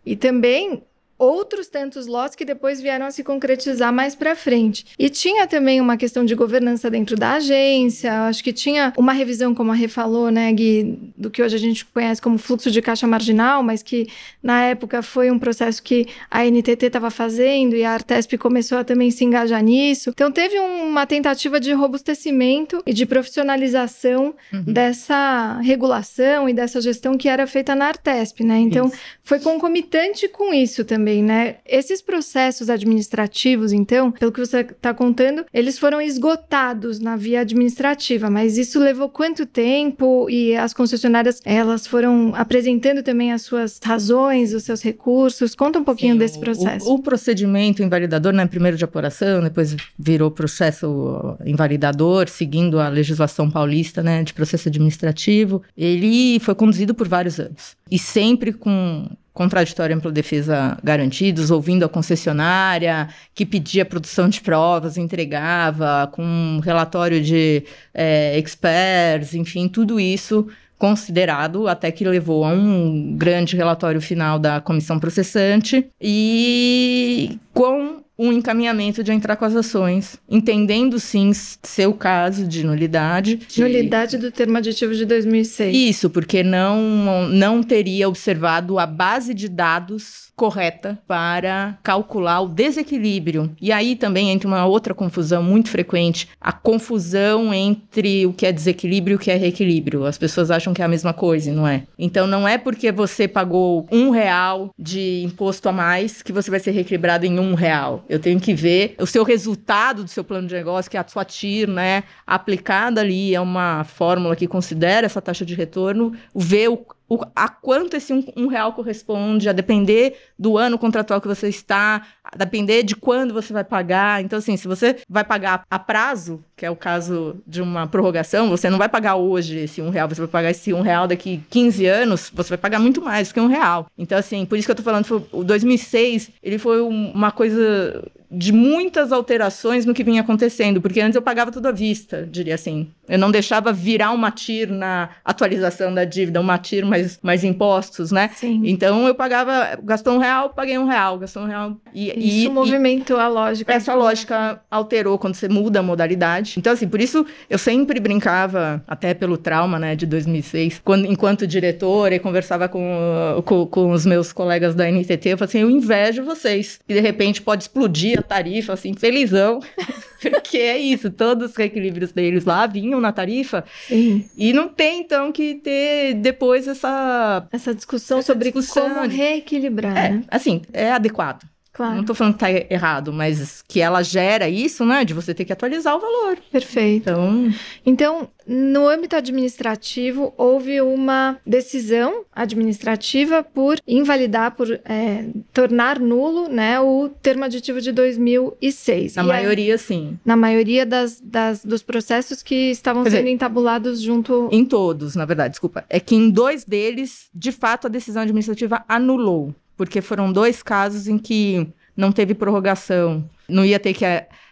E 0.05 0.15
também 0.15 0.83
outros 1.21 1.67
tantos 1.67 2.07
lotes 2.07 2.35
que 2.35 2.43
depois 2.43 2.81
vieram 2.81 3.05
a 3.05 3.11
se 3.11 3.23
concretizar 3.23 3.93
mais 3.93 4.15
para 4.15 4.35
frente. 4.35 4.87
E 4.97 5.07
tinha 5.07 5.45
também 5.45 5.79
uma 5.79 5.95
questão 5.95 6.25
de 6.25 6.33
governança 6.33 6.89
dentro 6.89 7.15
da 7.15 7.33
agência, 7.33 8.23
acho 8.23 8.43
que 8.43 8.51
tinha 8.51 8.91
uma 8.97 9.13
revisão, 9.13 9.53
como 9.53 9.71
a 9.71 9.75
Rê 9.75 9.87
falou, 9.87 10.31
né, 10.31 10.51
Gui, 10.51 10.97
do 11.15 11.29
que 11.29 11.43
hoje 11.43 11.55
a 11.55 11.59
gente 11.59 11.85
conhece 11.85 12.19
como 12.19 12.39
fluxo 12.39 12.71
de 12.71 12.81
caixa 12.81 13.05
marginal, 13.05 13.61
mas 13.61 13.83
que 13.83 14.07
na 14.41 14.63
época 14.63 15.03
foi 15.03 15.29
um 15.29 15.37
processo 15.37 15.83
que 15.83 16.07
a 16.29 16.43
NTT 16.43 16.87
estava 16.87 17.11
fazendo 17.11 17.75
e 17.75 17.83
a 17.83 17.91
Artesp 17.91 18.35
começou 18.39 18.79
a 18.79 18.83
também 18.83 19.11
se 19.11 19.23
engajar 19.23 19.63
nisso. 19.63 20.09
Então 20.09 20.31
teve 20.31 20.57
uma 20.57 21.05
tentativa 21.05 21.59
de 21.59 21.71
robustecimento 21.71 22.81
e 22.83 22.93
de 22.93 23.05
profissionalização 23.05 24.33
uhum. 24.51 24.63
dessa 24.65 25.59
regulação 25.61 26.49
e 26.49 26.53
dessa 26.53 26.81
gestão 26.81 27.15
que 27.15 27.29
era 27.29 27.45
feita 27.45 27.75
na 27.75 27.89
Artesp, 27.89 28.43
né? 28.43 28.57
Então 28.57 28.87
isso. 28.87 28.97
foi 29.21 29.39
concomitante 29.39 30.27
com 30.27 30.51
isso 30.51 30.83
também 30.83 31.10
também, 31.11 31.23
né? 31.23 31.55
Esses 31.65 32.01
processos 32.01 32.69
administrativos, 32.69 33.73
então, 33.73 34.11
pelo 34.11 34.31
que 34.31 34.39
você 34.39 34.61
está 34.61 34.93
contando, 34.93 35.45
eles 35.53 35.77
foram 35.77 36.01
esgotados 36.01 36.99
na 36.99 37.15
via 37.15 37.41
administrativa, 37.41 38.29
mas 38.29 38.57
isso 38.57 38.79
levou 38.79 39.09
quanto 39.09 39.45
tempo? 39.45 40.29
E 40.29 40.55
as 40.55 40.73
concessionárias, 40.73 41.41
elas 41.43 41.85
foram 41.85 42.33
apresentando 42.35 43.03
também 43.03 43.31
as 43.31 43.41
suas 43.41 43.79
razões, 43.83 44.53
os 44.53 44.63
seus 44.63 44.81
recursos. 44.81 45.53
Conta 45.53 45.79
um 45.79 45.83
pouquinho 45.83 46.13
Sim, 46.13 46.19
desse 46.19 46.39
processo. 46.39 46.89
O, 46.89 46.95
o, 46.95 46.99
procedimento 46.99 47.83
invalidador, 47.83 48.31
né, 48.31 48.45
primeiro 48.45 48.77
de 48.77 48.85
apuração, 48.85 49.41
depois 49.41 49.75
virou 49.97 50.31
processo 50.31 51.37
invalidador, 51.45 52.29
seguindo 52.29 52.79
a 52.79 52.87
legislação 52.87 53.49
paulista, 53.49 54.01
né, 54.01 54.23
de 54.23 54.33
processo 54.33 54.69
administrativo. 54.69 55.61
Ele 55.75 56.39
foi 56.39 56.55
conduzido 56.55 56.93
por 56.93 57.07
vários 57.07 57.39
anos 57.39 57.80
e 57.91 57.99
sempre 57.99 58.53
com 58.53 59.07
contraditório 59.33 59.95
ampla 59.95 60.11
defesa 60.11 60.77
garantidos, 60.83 61.51
ouvindo 61.51 61.83
a 61.83 61.89
concessionária, 61.89 63.07
que 63.33 63.45
pedia 63.45 63.85
produção 63.85 64.27
de 64.27 64.41
provas, 64.41 64.97
entregava, 64.97 66.09
com 66.11 66.23
um 66.23 66.59
relatório 66.59 67.21
de 67.21 67.63
é, 67.93 68.37
experts, 68.37 69.33
enfim, 69.33 69.67
tudo 69.67 69.99
isso 69.99 70.47
considerado, 70.77 71.67
até 71.67 71.91
que 71.91 72.03
levou 72.03 72.43
a 72.43 72.49
um 72.49 73.15
grande 73.15 73.55
relatório 73.55 74.01
final 74.01 74.39
da 74.39 74.59
comissão 74.59 74.99
processante, 74.99 75.87
e 76.01 77.37
com 77.53 78.00
um 78.21 78.31
encaminhamento 78.31 79.03
de 79.03 79.11
entrar 79.11 79.35
com 79.35 79.45
as 79.45 79.55
ações, 79.55 80.15
entendendo 80.29 80.99
sim 80.99 81.31
seu 81.33 81.91
caso 81.91 82.45
de 82.45 82.63
nulidade. 82.63 83.37
De... 83.37 83.61
Nulidade 83.61 84.15
do 84.19 84.29
termo 84.29 84.57
aditivo 84.57 84.93
de 84.93 85.05
2006. 85.05 85.75
Isso, 85.75 86.07
porque 86.07 86.43
não, 86.43 87.27
não 87.29 87.63
teria 87.63 88.07
observado 88.07 88.77
a 88.77 88.85
base 88.85 89.33
de 89.33 89.49
dados 89.49 90.30
correta 90.41 90.97
para 91.07 91.77
calcular 91.83 92.41
o 92.41 92.47
desequilíbrio. 92.47 93.55
E 93.61 93.71
aí 93.71 93.95
também 93.95 94.31
entra 94.31 94.47
uma 94.47 94.65
outra 94.65 94.91
confusão 94.91 95.43
muito 95.43 95.69
frequente, 95.69 96.27
a 96.41 96.51
confusão 96.51 97.53
entre 97.53 98.25
o 98.25 98.33
que 98.33 98.47
é 98.47 98.51
desequilíbrio 98.51 99.13
e 99.13 99.15
o 99.17 99.19
que 99.19 99.29
é 99.29 99.35
reequilíbrio. 99.35 100.03
As 100.03 100.17
pessoas 100.17 100.49
acham 100.49 100.73
que 100.73 100.81
é 100.81 100.85
a 100.85 100.87
mesma 100.87 101.13
coisa, 101.13 101.51
não 101.51 101.67
é? 101.67 101.83
Então 101.95 102.25
não 102.25 102.47
é 102.47 102.57
porque 102.57 102.91
você 102.91 103.27
pagou 103.27 103.85
um 103.91 104.09
real 104.09 104.71
de 104.79 105.21
imposto 105.25 105.69
a 105.69 105.71
mais 105.71 106.23
que 106.23 106.33
você 106.33 106.49
vai 106.49 106.59
ser 106.59 106.71
reequilibrado 106.71 107.23
em 107.23 107.37
um 107.37 107.53
real. 107.53 108.03
Eu 108.09 108.17
tenho 108.17 108.39
que 108.39 108.55
ver 108.55 108.95
o 108.97 109.05
seu 109.05 109.23
resultado 109.23 110.03
do 110.03 110.09
seu 110.09 110.23
plano 110.23 110.47
de 110.47 110.55
negócio, 110.55 110.89
que 110.89 110.97
é 110.97 110.99
a 110.99 111.07
sua 111.07 111.23
TIR, 111.23 111.69
né? 111.69 112.03
Aplicada 112.25 113.01
ali 113.01 113.35
é 113.35 113.39
uma 113.39 113.83
fórmula 113.83 114.35
que 114.35 114.47
considera 114.47 115.05
essa 115.05 115.21
taxa 115.21 115.45
de 115.45 115.53
retorno, 115.53 116.13
ver 116.33 116.67
o 116.69 116.83
o, 117.11 117.19
a 117.35 117.49
quanto 117.49 117.97
esse 117.97 118.13
um, 118.13 118.23
um, 118.37 118.47
real 118.47 118.71
corresponde, 118.71 119.49
a 119.49 119.51
depender 119.51 120.15
do 120.39 120.57
ano 120.57 120.79
contratual 120.79 121.19
que 121.19 121.27
você 121.27 121.49
está, 121.49 122.07
a 122.23 122.37
depender 122.37 122.83
de 122.83 122.95
quando 122.95 123.33
você 123.33 123.51
vai 123.51 123.65
pagar. 123.65 124.23
Então, 124.23 124.39
assim, 124.39 124.55
se 124.55 124.65
você 124.65 124.95
vai 125.09 125.25
pagar 125.25 125.65
a 125.69 125.77
prazo, 125.77 126.41
que 126.55 126.65
é 126.65 126.71
o 126.71 126.75
caso 126.75 127.35
de 127.45 127.61
uma 127.61 127.85
prorrogação, 127.85 128.49
você 128.49 128.69
não 128.69 128.77
vai 128.77 128.87
pagar 128.87 129.15
hoje 129.15 129.59
esse 129.59 129.81
um 129.81 129.89
real, 129.89 130.07
você 130.07 130.21
vai 130.21 130.29
pagar 130.29 130.51
esse 130.51 130.71
um 130.71 130.81
real 130.81 131.05
daqui 131.05 131.43
15 131.49 131.85
anos, 131.85 132.31
você 132.33 132.47
vai 132.47 132.57
pagar 132.57 132.79
muito 132.79 133.01
mais 133.01 133.27
do 133.27 133.33
que 133.33 133.41
um 133.41 133.47
real. 133.47 133.87
Então, 133.97 134.17
assim, 134.17 134.45
por 134.45 134.57
isso 134.57 134.65
que 134.65 134.71
eu 134.71 134.75
tô 134.75 134.83
falando, 134.83 135.03
foi, 135.03 135.21
o 135.33 135.43
2006, 135.43 136.31
ele 136.41 136.57
foi 136.57 136.79
uma 136.79 137.29
coisa 137.29 138.01
de 138.31 138.53
muitas 138.53 139.11
alterações 139.11 139.85
no 139.85 139.93
que 139.93 140.03
vinha 140.03 140.21
acontecendo, 140.21 140.81
porque 140.81 141.01
antes 141.01 141.15
eu 141.15 141.21
pagava 141.21 141.51
tudo 141.51 141.67
à 141.67 141.71
vista, 141.71 142.27
diria 142.31 142.55
assim. 142.55 142.87
Eu 143.09 143.19
não 143.19 143.29
deixava 143.29 143.73
virar 143.73 144.11
uma 144.11 144.31
TIR 144.31 144.71
na 144.71 145.09
atualização 145.25 145.93
da 145.93 146.05
dívida, 146.05 146.39
uma 146.39 146.57
TIR 146.57 146.85
mais, 146.85 147.19
mais 147.21 147.43
impostos, 147.43 148.09
né? 148.09 148.29
Sim. 148.33 148.61
Então 148.63 149.05
eu 149.05 149.13
pagava, 149.13 149.77
gastou 149.83 150.13
um 150.13 150.17
real, 150.17 150.51
paguei 150.51 150.77
um 150.77 150.85
real, 150.85 151.19
gastou 151.19 151.43
um 151.43 151.45
real. 151.45 151.75
E, 151.93 152.07
isso 152.07 152.47
e, 152.47 152.49
movimentou 152.49 153.17
e 153.17 153.19
a 153.19 153.27
lógica. 153.27 153.73
Essa 153.73 153.93
lógica 153.93 154.61
alterou 154.71 155.17
quando 155.17 155.35
você 155.35 155.49
muda 155.49 155.79
a 155.79 155.83
modalidade. 155.83 156.55
Então, 156.57 156.71
assim, 156.71 156.87
por 156.87 157.01
isso 157.01 157.25
eu 157.49 157.57
sempre 157.57 157.99
brincava, 157.99 158.81
até 158.87 159.13
pelo 159.13 159.35
trauma, 159.35 159.77
né, 159.77 159.93
de 159.93 160.05
2006, 160.05 160.79
quando, 160.81 161.05
enquanto 161.05 161.45
diretora 161.45 162.15
e 162.15 162.19
conversava 162.19 162.69
com, 162.69 163.43
com, 163.45 163.65
com 163.65 163.91
os 163.91 164.05
meus 164.05 164.31
colegas 164.31 164.73
da 164.73 164.89
NTT, 164.89 165.29
eu 165.29 165.37
falei 165.37 165.49
assim, 165.49 165.59
eu 165.59 165.69
invejo 165.69 166.23
vocês. 166.23 166.79
E 166.87 166.93
de 166.93 167.01
repente 167.01 167.41
pode 167.41 167.63
explodir 167.63 168.20
a 168.21 168.23
tarifa, 168.23 168.73
assim, 168.73 168.93
felizão. 168.93 169.59
Porque 170.21 170.57
é 170.57 170.77
isso, 170.77 171.09
todos 171.09 171.51
os 171.51 171.55
reequilíbrios 171.55 172.11
deles 172.11 172.45
lá 172.45 172.67
vinham 172.67 173.01
na 173.01 173.11
tarifa. 173.11 173.65
Sim. 173.87 174.29
E 174.37 174.53
não 174.53 174.67
tem, 174.69 175.01
então, 175.01 175.31
que 175.31 175.55
ter 175.55 176.13
depois 176.15 176.67
essa... 176.67 177.47
Essa 177.51 177.73
discussão 177.73 178.19
essa 178.19 178.33
sobre 178.33 178.51
discussão 178.51 178.89
como 178.89 179.07
reequilibrar, 179.07 179.97
é, 179.97 180.09
né? 180.09 180.23
Assim, 180.29 180.61
é 180.71 180.91
adequado. 180.91 181.43
Claro. 181.81 181.95
Não 181.97 182.03
tô 182.05 182.13
falando 182.13 182.33
que 182.33 182.39
tá 182.39 182.51
errado, 182.51 183.11
mas 183.11 183.63
que 183.67 183.81
ela 183.81 184.03
gera 184.03 184.47
isso, 184.47 184.85
né? 184.85 185.03
De 185.03 185.13
você 185.15 185.33
ter 185.33 185.45
que 185.45 185.51
atualizar 185.53 185.95
o 185.95 185.99
valor. 185.99 186.37
Perfeito. 186.51 187.09
Então, 187.09 187.49
Então, 187.85 188.29
no 188.47 188.87
âmbito 188.87 189.15
administrativo, 189.15 190.33
houve 190.37 190.79
uma 190.81 191.37
decisão 191.45 192.23
administrativa 192.33 193.43
por 193.43 193.77
invalidar, 193.87 194.51
por 194.55 194.69
é, 194.85 195.25
tornar 195.53 195.99
nulo 195.99 196.47
né, 196.47 196.79
o 196.79 197.09
termo 197.21 197.45
aditivo 197.45 197.81
de 197.81 197.91
2006. 197.91 199.15
na 199.15 199.23
E 199.23 199.25
aí- 199.25 199.31
maioria, 199.43 199.77
sim. 199.77 200.19
na 200.25 200.35
maioria 200.35 200.85
das, 200.85 201.19
das- 201.21 201.63
dos 201.65 201.81
processos 201.83 202.41
que 202.43 202.71
estavam 202.71 203.03
Quer 203.03 203.09
dizer, 203.09 203.17
sendo 203.19 203.29
entabulados 203.29 204.01
junto. 204.01 204.49
Em 204.51 204.65
todos, 204.65 205.15
na 205.15 205.25
verdade, 205.25 205.51
desculpa. 205.51 205.83
É 205.89 205.99
que 205.99 206.15
em 206.15 206.29
dois 206.29 206.63
deles, 206.63 207.29
de 207.33 207.51
fato, 207.51 207.87
a 207.87 207.89
decisão 207.89 208.21
administrativa 208.21 208.83
anulou. 208.87 209.53
Porque 209.81 209.99
foram 209.99 210.31
dois 210.31 210.61
casos 210.61 211.07
em 211.07 211.17
que 211.17 211.67
não 211.97 212.11
teve 212.11 212.35
prorrogação. 212.35 213.27
Não 213.49 213.65
ia 213.65 213.79
ter 213.79 213.95
que, 213.95 214.05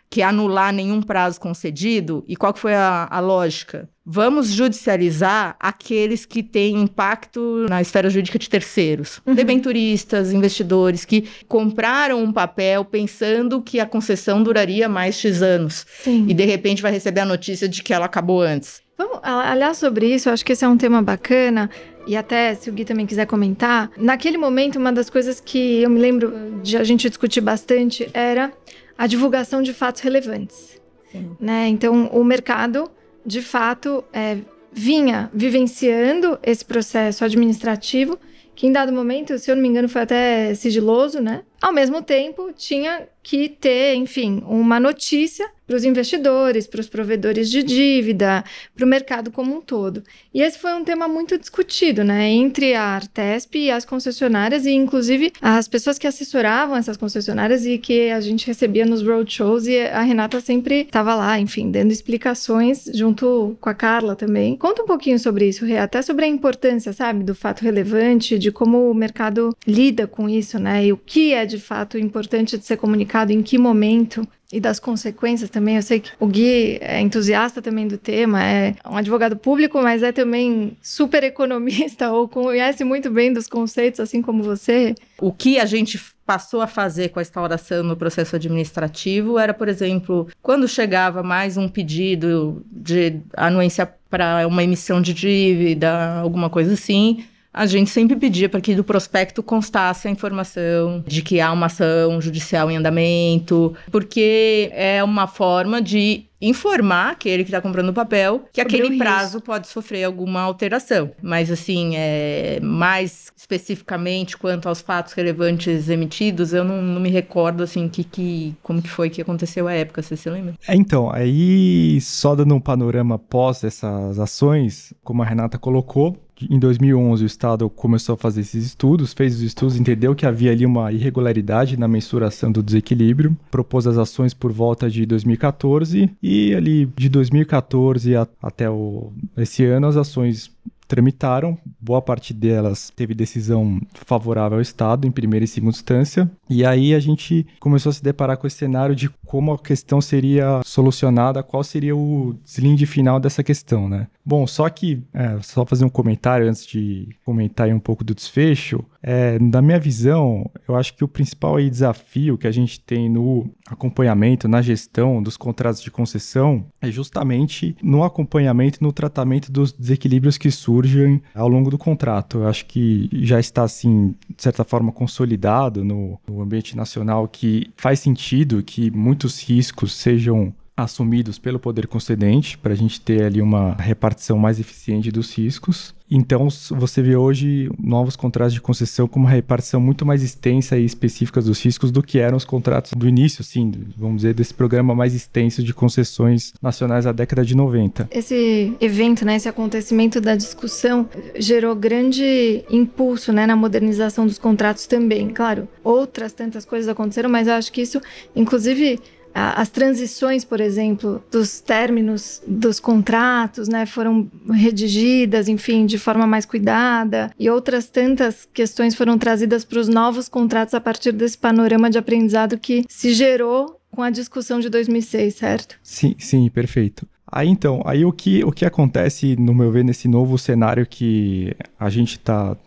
que 0.09 0.23
anular 0.23 0.73
nenhum 0.73 1.03
prazo 1.03 1.39
concedido. 1.39 2.25
E 2.27 2.35
qual 2.35 2.51
que 2.51 2.59
foi 2.59 2.73
a, 2.73 3.07
a 3.11 3.19
lógica? 3.19 3.87
Vamos 4.03 4.47
judicializar 4.49 5.55
aqueles 5.59 6.25
que 6.25 6.41
têm 6.41 6.81
impacto 6.81 7.67
na 7.69 7.79
esfera 7.79 8.09
jurídica 8.09 8.39
de 8.39 8.49
terceiros. 8.49 9.21
Uhum. 9.23 9.35
Debenturistas, 9.35 10.33
investidores 10.33 11.05
que 11.05 11.29
compraram 11.47 12.23
um 12.23 12.33
papel 12.33 12.83
pensando 12.83 13.61
que 13.61 13.79
a 13.79 13.85
concessão 13.85 14.41
duraria 14.41 14.89
mais 14.89 15.13
X 15.13 15.43
anos. 15.43 15.85
Sim. 16.03 16.25
E 16.27 16.33
de 16.33 16.45
repente 16.45 16.81
vai 16.81 16.91
receber 16.91 17.21
a 17.21 17.25
notícia 17.25 17.69
de 17.69 17.83
que 17.83 17.93
ela 17.93 18.07
acabou 18.07 18.41
antes. 18.41 18.81
Vamos, 18.99 19.19
aliás, 19.23 19.77
sobre 19.77 20.13
isso, 20.13 20.27
eu 20.27 20.33
acho 20.33 20.43
que 20.43 20.51
esse 20.51 20.65
é 20.65 20.67
um 20.67 20.75
tema 20.75 21.01
bacana. 21.01 21.69
E 22.05 22.17
até, 22.17 22.53
se 22.53 22.69
o 22.69 22.73
Gui 22.73 22.83
também 22.83 23.05
quiser 23.05 23.25
comentar, 23.25 23.89
naquele 23.95 24.37
momento, 24.37 24.77
uma 24.77 24.91
das 24.91 25.09
coisas 25.09 25.39
que 25.39 25.81
eu 25.81 25.89
me 25.89 26.01
lembro 26.01 26.59
de 26.61 26.75
a 26.75 26.83
gente 26.83 27.07
discutir 27.07 27.39
bastante 27.39 28.09
era 28.13 28.51
a 28.97 29.07
divulgação 29.07 29.61
de 29.61 29.73
fatos 29.73 30.01
relevantes. 30.01 30.81
Sim. 31.09 31.31
Né? 31.39 31.69
Então, 31.69 32.07
o 32.07 32.25
mercado, 32.25 32.91
de 33.25 33.41
fato, 33.41 34.03
é, 34.11 34.39
vinha 34.69 35.31
vivenciando 35.33 36.37
esse 36.43 36.65
processo 36.65 37.23
administrativo, 37.23 38.19
que 38.53 38.67
em 38.67 38.71
dado 38.73 38.91
momento, 38.91 39.39
se 39.39 39.49
eu 39.49 39.55
não 39.55 39.61
me 39.61 39.69
engano, 39.69 39.87
foi 39.87 40.01
até 40.01 40.53
sigiloso, 40.55 41.21
né? 41.21 41.43
Ao 41.61 41.73
mesmo 41.73 42.01
tempo, 42.01 42.51
tinha 42.55 43.07
que 43.21 43.49
ter, 43.49 43.95
enfim, 43.95 44.41
uma 44.45 44.79
notícia 44.79 45.49
para 45.67 45.75
os 45.75 45.83
investidores, 45.83 46.65
para 46.65 46.81
os 46.81 46.89
provedores 46.89 47.47
de 47.47 47.61
dívida, 47.61 48.43
para 48.75 48.83
o 48.83 48.87
mercado 48.87 49.29
como 49.29 49.55
um 49.55 49.61
todo. 49.61 50.01
E 50.33 50.41
esse 50.41 50.57
foi 50.57 50.73
um 50.73 50.83
tema 50.83 51.07
muito 51.07 51.37
discutido, 51.37 52.03
né, 52.03 52.27
entre 52.27 52.73
a 52.73 52.81
Artesp 52.81 53.55
e 53.55 53.69
as 53.69 53.85
concessionárias, 53.85 54.65
e 54.65 54.71
inclusive 54.71 55.31
as 55.39 55.67
pessoas 55.67 55.99
que 55.99 56.07
assessoravam 56.07 56.75
essas 56.75 56.97
concessionárias 56.97 57.67
e 57.67 57.77
que 57.77 58.09
a 58.09 58.19
gente 58.19 58.47
recebia 58.47 58.83
nos 58.83 59.05
roadshows, 59.05 59.67
e 59.67 59.79
a 59.79 60.01
Renata 60.01 60.41
sempre 60.41 60.81
estava 60.81 61.13
lá, 61.13 61.39
enfim, 61.39 61.69
dando 61.69 61.91
explicações 61.91 62.89
junto 62.95 63.55
com 63.61 63.69
a 63.69 63.75
Carla 63.75 64.15
também. 64.15 64.55
Conta 64.55 64.81
um 64.81 64.87
pouquinho 64.87 65.19
sobre 65.19 65.49
isso, 65.49 65.65
Rê, 65.65 65.77
até 65.77 66.01
sobre 66.01 66.25
a 66.25 66.27
importância, 66.27 66.93
sabe, 66.93 67.23
do 67.23 67.35
fato 67.35 67.61
relevante, 67.61 68.39
de 68.39 68.51
como 68.51 68.89
o 68.89 68.93
mercado 68.95 69.55
lida 69.67 70.07
com 70.07 70.27
isso, 70.27 70.57
né, 70.57 70.87
e 70.87 70.91
o 70.91 70.97
que 70.97 71.31
é 71.31 71.45
de 71.49 71.59
fato 71.59 71.97
importante 71.97 72.57
de 72.57 72.65
ser 72.65 72.77
comunicado, 72.77 73.33
em 73.33 73.41
que 73.41 73.57
momento 73.57 74.25
e 74.51 74.59
das 74.59 74.79
consequências 74.79 75.49
também. 75.49 75.75
Eu 75.75 75.81
sei 75.81 75.99
que 75.99 76.11
o 76.19 76.25
Gui 76.25 76.79
é 76.81 76.99
entusiasta 76.99 77.61
também 77.61 77.87
do 77.87 77.97
tema, 77.97 78.43
é 78.43 78.75
um 78.89 78.97
advogado 78.97 79.37
público, 79.37 79.81
mas 79.81 80.01
é 80.01 80.11
também 80.11 80.77
super 80.81 81.23
economista 81.23 82.11
ou 82.11 82.27
conhece 82.27 82.83
muito 82.83 83.11
bem 83.11 83.31
dos 83.31 83.47
conceitos, 83.47 83.99
assim 83.99 84.21
como 84.21 84.41
você. 84.41 84.95
O 85.19 85.31
que 85.31 85.59
a 85.59 85.65
gente 85.65 85.99
passou 86.25 86.61
a 86.61 86.67
fazer 86.67 87.09
com 87.09 87.19
a 87.19 87.21
instauração 87.21 87.83
no 87.83 87.97
processo 87.97 88.35
administrativo 88.35 89.37
era, 89.39 89.53
por 89.53 89.67
exemplo, 89.67 90.27
quando 90.41 90.67
chegava 90.67 91.23
mais 91.23 91.57
um 91.57 91.67
pedido 91.67 92.63
de 92.71 93.19
anuência 93.35 93.91
para 94.09 94.47
uma 94.47 94.63
emissão 94.63 95.01
de 95.01 95.13
dívida, 95.13 96.19
alguma 96.19 96.49
coisa 96.49 96.73
assim, 96.73 97.23
a 97.53 97.65
gente 97.65 97.89
sempre 97.89 98.15
pedia 98.15 98.47
para 98.47 98.61
que 98.61 98.75
do 98.75 98.83
prospecto 98.83 99.41
constasse 99.41 100.07
a 100.07 100.11
informação 100.11 101.03
de 101.05 101.21
que 101.21 101.41
há 101.41 101.51
uma 101.51 101.65
ação 101.65 102.21
judicial 102.21 102.69
em 102.69 102.77
andamento, 102.77 103.75
porque 103.91 104.69
é 104.73 105.03
uma 105.03 105.27
forma 105.27 105.81
de 105.81 106.29
informar 106.41 107.11
aquele 107.11 107.43
que 107.43 107.49
está 107.49 107.61
comprando 107.61 107.89
o 107.89 107.93
papel 107.93 108.45
que 108.53 108.61
Sobre 108.61 108.77
aquele 108.77 108.97
prazo 108.97 109.41
pode 109.41 109.67
sofrer 109.67 110.05
alguma 110.05 110.41
alteração. 110.41 111.11
Mas, 111.21 111.51
assim, 111.51 111.95
é, 111.95 112.59
mais 112.61 113.31
especificamente 113.35 114.37
quanto 114.37 114.69
aos 114.69 114.79
fatos 114.79 115.13
relevantes 115.13 115.89
emitidos, 115.89 116.53
eu 116.53 116.63
não, 116.63 116.81
não 116.81 117.01
me 117.01 117.09
recordo, 117.09 117.63
assim, 117.63 117.89
que, 117.89 118.03
que, 118.03 118.55
como 118.63 118.81
que 118.81 118.89
foi 118.89 119.09
que 119.09 119.21
aconteceu 119.21 119.67
à 119.67 119.73
época, 119.73 120.01
você 120.01 120.15
se 120.15 120.29
lembra? 120.29 120.53
É, 120.67 120.75
então, 120.75 121.11
aí 121.11 121.99
só 122.01 122.35
dando 122.35 122.55
um 122.55 122.59
panorama 122.59 123.19
pós 123.19 123.63
essas 123.63 124.19
ações, 124.19 124.93
como 125.03 125.21
a 125.21 125.25
Renata 125.25 125.57
colocou, 125.57 126.17
em 126.49 126.59
2011 126.59 127.23
o 127.23 127.25
Estado 127.25 127.69
começou 127.69 128.13
a 128.13 128.17
fazer 128.17 128.41
esses 128.41 128.65
estudos, 128.65 129.13
fez 129.13 129.35
os 129.35 129.41
estudos, 129.41 129.75
entendeu 129.77 130.13
que 130.13 130.25
havia 130.25 130.51
ali 130.51 130.65
uma 130.65 130.91
irregularidade 130.91 131.77
na 131.77 131.87
mensuração 131.87 132.51
do 132.51 132.61
desequilíbrio, 132.61 133.35
propôs 133.49 133.87
as 133.87 133.97
ações 133.97 134.33
por 134.33 134.51
volta 134.51 134.89
de 134.89 135.05
2014 135.05 136.09
e 136.21 136.53
ali 136.53 136.85
de 136.97 137.09
2014 137.09 138.15
a- 138.15 138.27
até 138.41 138.69
o, 138.69 139.11
esse 139.37 139.63
ano 139.65 139.87
as 139.87 139.97
ações 139.97 140.51
tramitaram, 140.87 141.55
boa 141.79 142.01
parte 142.01 142.33
delas 142.33 142.91
teve 142.95 143.13
decisão 143.13 143.79
favorável 143.93 144.57
ao 144.57 144.61
Estado 144.61 145.05
em 145.05 145.11
primeira 145.11 145.43
e 145.45 145.47
segunda 145.47 145.75
instância, 145.75 146.29
e 146.49 146.65
aí 146.65 146.95
a 146.95 146.99
gente 146.99 147.45
começou 147.59 147.91
a 147.91 147.93
se 147.93 148.01
deparar 148.03 148.37
com 148.37 148.47
esse 148.47 148.57
cenário 148.57 148.95
de 148.95 149.07
como 149.23 149.53
a 149.53 149.59
questão 149.59 150.01
seria 150.01 150.61
solucionada, 150.65 151.43
qual 151.43 151.63
seria 151.63 151.95
o 151.95 152.35
deslinde 152.43 152.87
final 152.87 153.19
dessa 153.19 153.43
questão, 153.43 153.87
né? 153.87 154.07
Bom, 154.29 154.45
só 154.45 154.69
que, 154.69 155.01
é, 155.11 155.39
só 155.41 155.65
fazer 155.65 155.83
um 155.83 155.89
comentário 155.89 156.47
antes 156.47 156.63
de 156.63 157.09
comentar 157.25 157.67
um 157.69 157.79
pouco 157.79 158.03
do 158.03 158.13
desfecho, 158.13 158.85
é, 159.01 159.39
na 159.39 159.59
minha 159.59 159.79
visão, 159.79 160.47
eu 160.67 160.75
acho 160.75 160.93
que 160.93 161.03
o 161.03 161.07
principal 161.07 161.55
aí 161.55 161.67
desafio 161.67 162.37
que 162.37 162.45
a 162.45 162.51
gente 162.51 162.79
tem 162.79 163.09
no 163.09 163.49
acompanhamento, 163.67 164.47
na 164.47 164.61
gestão 164.61 165.23
dos 165.23 165.35
contratos 165.35 165.81
de 165.81 165.89
concessão, 165.89 166.63
é 166.79 166.91
justamente 166.91 167.75
no 167.81 168.03
acompanhamento 168.03 168.83
no 168.83 168.93
tratamento 168.93 169.51
dos 169.51 169.71
desequilíbrios 169.71 170.37
que 170.37 170.51
surgem 170.51 171.23
ao 171.33 171.47
longo 171.47 171.71
do 171.71 171.77
contrato. 171.79 172.37
Eu 172.37 172.47
acho 172.47 172.67
que 172.67 173.09
já 173.11 173.39
está, 173.39 173.63
assim, 173.63 174.13
de 174.29 174.43
certa 174.43 174.63
forma, 174.63 174.91
consolidado 174.91 175.83
no, 175.83 176.19
no 176.27 176.39
ambiente 176.39 176.77
nacional 176.77 177.27
que 177.27 177.71
faz 177.75 177.99
sentido 177.99 178.61
que 178.61 178.91
muitos 178.91 179.41
riscos 179.41 179.93
sejam 179.93 180.53
assumidos 180.83 181.37
pelo 181.39 181.59
poder 181.59 181.87
concedente 181.87 182.57
para 182.57 182.73
a 182.73 182.75
gente 182.75 182.99
ter 183.01 183.23
ali 183.23 183.41
uma 183.41 183.73
repartição 183.73 184.37
mais 184.37 184.59
eficiente 184.59 185.11
dos 185.11 185.33
riscos. 185.37 185.93
Então 186.11 186.47
você 186.71 187.03
vê 187.03 187.15
hoje 187.15 187.69
novos 187.79 188.15
contratos 188.15 188.53
de 188.55 188.59
concessão 188.59 189.07
com 189.07 189.19
uma 189.19 189.29
repartição 189.29 189.79
muito 189.79 190.03
mais 190.03 190.23
extensa 190.23 190.75
e 190.75 190.83
específica 190.83 191.39
dos 191.39 191.63
riscos 191.63 191.91
do 191.91 192.01
que 192.01 192.17
eram 192.17 192.35
os 192.35 192.43
contratos 192.45 192.93
do 192.93 193.07
início, 193.07 193.43
do- 193.69 193.85
vamos 193.95 194.17
dizer, 194.17 194.33
desse 194.33 194.51
programa 194.51 194.95
mais 194.95 195.13
extenso 195.13 195.61
de 195.61 195.71
concessões 195.71 196.51
nacionais 196.59 197.05
da 197.05 197.11
década 197.11 197.45
de 197.45 197.55
90. 197.55 198.07
Esse 198.11 198.73
evento, 198.81 199.23
né, 199.23 199.35
esse 199.35 199.47
acontecimento 199.47 200.19
da 200.19 200.35
discussão 200.35 201.07
gerou 201.37 201.75
grande 201.75 202.63
impulso, 202.71 203.31
né, 203.31 203.45
na 203.45 203.55
modernização 203.55 204.25
dos 204.25 204.39
contratos 204.39 204.87
também. 204.87 205.29
Claro, 205.29 205.67
outras 205.83 206.33
tantas 206.33 206.65
coisas 206.65 206.89
aconteceram, 206.89 207.29
mas 207.29 207.47
eu 207.47 207.53
acho 207.53 207.71
que 207.71 207.81
isso, 207.83 208.01
inclusive 208.35 208.99
as 209.33 209.69
transições, 209.69 210.43
por 210.43 210.59
exemplo, 210.59 211.23
dos 211.31 211.59
términos 211.59 212.41
dos 212.47 212.79
contratos, 212.79 213.67
né, 213.67 213.85
foram 213.85 214.29
redigidas, 214.51 215.47
enfim, 215.47 215.85
de 215.85 215.97
forma 215.97 216.25
mais 216.25 216.45
cuidada, 216.45 217.31
e 217.39 217.49
outras 217.49 217.87
tantas 217.87 218.47
questões 218.53 218.95
foram 218.95 219.17
trazidas 219.17 219.63
para 219.63 219.79
os 219.79 219.87
novos 219.87 220.27
contratos 220.27 220.73
a 220.73 220.81
partir 220.81 221.11
desse 221.11 221.37
panorama 221.37 221.89
de 221.89 221.97
aprendizado 221.97 222.57
que 222.57 222.83
se 222.87 223.13
gerou 223.13 223.79
com 223.91 224.01
a 224.01 224.09
discussão 224.09 224.59
de 224.59 224.69
2006, 224.69 225.35
certo? 225.35 225.75
Sim, 225.83 226.15
sim, 226.17 226.49
perfeito. 226.49 227.07
Aí 227.31 227.47
então, 227.47 227.81
aí 227.85 228.03
o 228.03 228.11
que, 228.11 228.43
o 228.43 228.51
que 228.51 228.65
acontece, 228.65 229.35
no 229.35 229.53
meu 229.53 229.71
ver, 229.71 229.83
nesse 229.83 230.07
novo 230.07 230.37
cenário 230.37 230.85
que 230.85 231.55
a 231.79 231.89
gente 231.89 232.17
está 232.17 232.57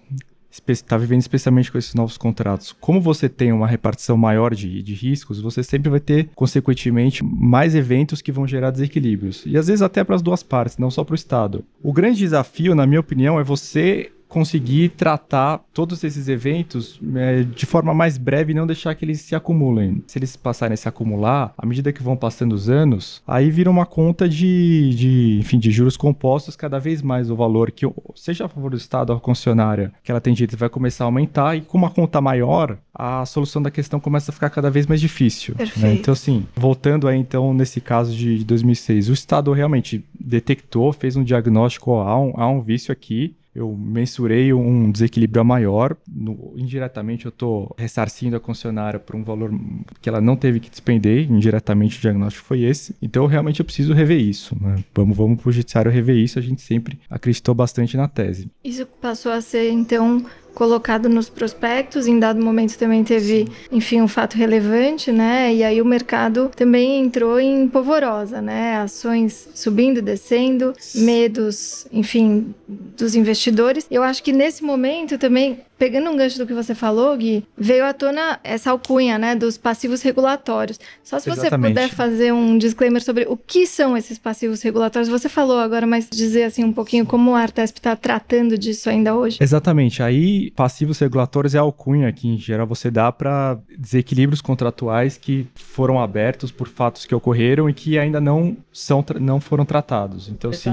tá 0.86 0.96
vivendo 0.96 1.20
especialmente 1.20 1.70
com 1.70 1.78
esses 1.78 1.94
novos 1.94 2.16
contratos, 2.16 2.72
como 2.80 3.00
você 3.00 3.28
tem 3.28 3.52
uma 3.52 3.66
repartição 3.66 4.16
maior 4.16 4.54
de, 4.54 4.82
de 4.82 4.94
riscos, 4.94 5.40
você 5.40 5.62
sempre 5.62 5.90
vai 5.90 6.00
ter, 6.00 6.28
consequentemente, 6.34 7.24
mais 7.24 7.74
eventos 7.74 8.20
que 8.20 8.32
vão 8.32 8.46
gerar 8.46 8.70
desequilíbrios. 8.70 9.44
E 9.46 9.56
às 9.56 9.66
vezes 9.66 9.82
até 9.82 10.04
para 10.04 10.16
as 10.16 10.22
duas 10.22 10.42
partes, 10.42 10.78
não 10.78 10.90
só 10.90 11.04
para 11.04 11.12
o 11.12 11.16
Estado. 11.16 11.64
O 11.82 11.92
grande 11.92 12.18
desafio, 12.18 12.74
na 12.74 12.86
minha 12.86 13.00
opinião, 13.00 13.38
é 13.38 13.44
você 13.44 14.12
conseguir 14.32 14.88
tratar 14.88 15.60
todos 15.74 16.02
esses 16.02 16.26
eventos 16.26 16.98
é, 17.14 17.42
de 17.42 17.66
forma 17.66 17.92
mais 17.92 18.16
breve 18.16 18.52
e 18.52 18.54
não 18.54 18.66
deixar 18.66 18.94
que 18.94 19.04
eles 19.04 19.20
se 19.20 19.34
acumulem. 19.34 20.02
Se 20.06 20.18
eles 20.18 20.36
passarem 20.36 20.72
a 20.72 20.76
se 20.76 20.88
acumular, 20.88 21.52
à 21.56 21.66
medida 21.66 21.92
que 21.92 22.02
vão 22.02 22.16
passando 22.16 22.54
os 22.54 22.70
anos, 22.70 23.22
aí 23.26 23.50
vira 23.50 23.70
uma 23.70 23.84
conta 23.84 24.26
de, 24.26 24.94
de, 24.94 25.38
enfim, 25.38 25.58
de 25.58 25.70
juros 25.70 25.98
compostos, 25.98 26.56
cada 26.56 26.78
vez 26.78 27.02
mais 27.02 27.30
o 27.30 27.36
valor 27.36 27.70
que, 27.70 27.86
seja 28.14 28.46
a 28.46 28.48
favor 28.48 28.70
do 28.70 28.76
Estado 28.78 29.10
ou 29.10 29.18
a 29.18 29.20
concessionária 29.20 29.92
que 30.02 30.10
ela 30.10 30.20
tem 30.20 30.32
direito, 30.32 30.56
vai 30.56 30.70
começar 30.70 31.04
a 31.04 31.08
aumentar, 31.08 31.54
e 31.54 31.60
com 31.60 31.76
uma 31.76 31.90
conta 31.90 32.18
maior, 32.18 32.78
a 32.94 33.26
solução 33.26 33.60
da 33.60 33.70
questão 33.70 34.00
começa 34.00 34.30
a 34.30 34.34
ficar 34.34 34.48
cada 34.48 34.70
vez 34.70 34.86
mais 34.86 35.00
difícil. 35.00 35.54
Né? 35.76 35.92
Então, 35.92 36.12
assim, 36.12 36.46
voltando 36.56 37.06
aí, 37.06 37.18
então, 37.18 37.52
nesse 37.52 37.82
caso 37.82 38.16
de 38.16 38.42
2006, 38.44 39.10
o 39.10 39.12
Estado 39.12 39.52
realmente 39.52 40.02
detectou, 40.18 40.90
fez 40.90 41.16
um 41.16 41.22
diagnóstico, 41.22 41.90
ó, 41.90 42.08
há 42.08 42.18
um, 42.18 42.32
há 42.36 42.48
um 42.48 42.62
vício 42.62 42.90
aqui, 42.90 43.36
eu 43.54 43.74
mensurei 43.76 44.52
um 44.52 44.90
desequilíbrio 44.90 45.44
maior. 45.44 45.96
No, 46.08 46.54
indiretamente, 46.56 47.26
eu 47.26 47.28
estou 47.28 47.74
ressarcindo 47.78 48.36
a 48.36 48.40
concessionária 48.40 48.98
por 48.98 49.14
um 49.14 49.22
valor 49.22 49.52
que 50.00 50.08
ela 50.08 50.20
não 50.20 50.36
teve 50.36 50.58
que 50.58 50.70
despender. 50.70 51.30
Indiretamente, 51.30 51.98
o 51.98 52.00
diagnóstico 52.00 52.46
foi 52.46 52.62
esse. 52.62 52.94
Então, 53.02 53.26
realmente, 53.26 53.60
eu 53.60 53.64
preciso 53.64 53.92
rever 53.92 54.20
isso. 54.20 54.56
Né? 54.60 54.82
Vamos, 54.94 55.16
vamos 55.16 55.40
para 55.40 55.50
o 55.50 55.52
judiciário 55.52 55.90
rever 55.90 56.16
isso. 56.16 56.38
A 56.38 56.42
gente 56.42 56.62
sempre 56.62 56.98
acreditou 57.10 57.54
bastante 57.54 57.96
na 57.96 58.08
tese. 58.08 58.50
Isso 58.64 58.86
passou 59.00 59.32
a 59.32 59.40
ser, 59.40 59.70
então, 59.70 60.24
colocado 60.54 61.08
nos 61.08 61.28
prospectos, 61.28 62.06
em 62.06 62.18
dado 62.18 62.42
momento 62.42 62.76
também 62.76 63.02
teve, 63.02 63.48
enfim, 63.70 64.00
um 64.00 64.08
fato 64.08 64.36
relevante, 64.36 65.10
né? 65.10 65.54
E 65.54 65.64
aí 65.64 65.80
o 65.80 65.84
mercado 65.84 66.50
também 66.54 67.00
entrou 67.00 67.38
em 67.40 67.68
polvorosa, 67.68 68.40
né? 68.40 68.76
Ações 68.78 69.48
subindo 69.54 69.98
e 69.98 70.02
descendo, 70.02 70.72
medos, 70.94 71.86
enfim, 71.92 72.54
dos 72.68 73.14
investidores. 73.14 73.86
Eu 73.90 74.02
acho 74.02 74.22
que 74.22 74.32
nesse 74.32 74.62
momento 74.62 75.18
também 75.18 75.60
pegando 75.82 76.08
um 76.10 76.16
gancho 76.16 76.38
do 76.38 76.46
que 76.46 76.54
você 76.54 76.76
falou, 76.76 77.16
Gui, 77.16 77.44
veio 77.58 77.84
à 77.84 77.92
tona 77.92 78.38
essa 78.44 78.70
alcunha, 78.70 79.18
né, 79.18 79.34
dos 79.34 79.58
passivos 79.58 80.00
regulatórios. 80.00 80.78
Só 81.02 81.18
se 81.18 81.28
Exatamente. 81.28 81.74
você 81.74 81.80
puder 81.80 81.88
fazer 81.88 82.32
um 82.32 82.56
disclaimer 82.56 83.02
sobre 83.02 83.26
o 83.28 83.36
que 83.36 83.66
são 83.66 83.96
esses 83.96 84.16
passivos 84.16 84.62
regulatórios. 84.62 85.08
Você 85.08 85.28
falou 85.28 85.58
agora, 85.58 85.84
mas 85.84 86.08
dizer 86.08 86.44
assim 86.44 86.62
um 86.62 86.72
pouquinho 86.72 87.04
como 87.04 87.34
a 87.34 87.40
Artesp 87.40 87.78
está 87.78 87.96
tratando 87.96 88.56
disso 88.56 88.88
ainda 88.88 89.16
hoje. 89.16 89.38
Exatamente. 89.40 90.04
Aí, 90.04 90.52
passivos 90.52 91.00
regulatórios 91.00 91.52
é 91.52 91.58
a 91.58 91.62
alcunha 91.62 92.12
que, 92.12 92.28
em 92.28 92.38
geral, 92.38 92.64
você 92.64 92.88
dá 92.88 93.10
para 93.10 93.58
desequilíbrios 93.76 94.40
contratuais 94.40 95.16
que 95.16 95.48
foram 95.56 96.00
abertos 96.00 96.52
por 96.52 96.68
fatos 96.68 97.06
que 97.06 97.12
ocorreram 97.12 97.68
e 97.68 97.74
que 97.74 97.98
ainda 97.98 98.20
não, 98.20 98.56
são, 98.72 99.04
não 99.20 99.40
foram 99.40 99.64
tratados. 99.64 100.28
Então, 100.28 100.52
sim 100.52 100.70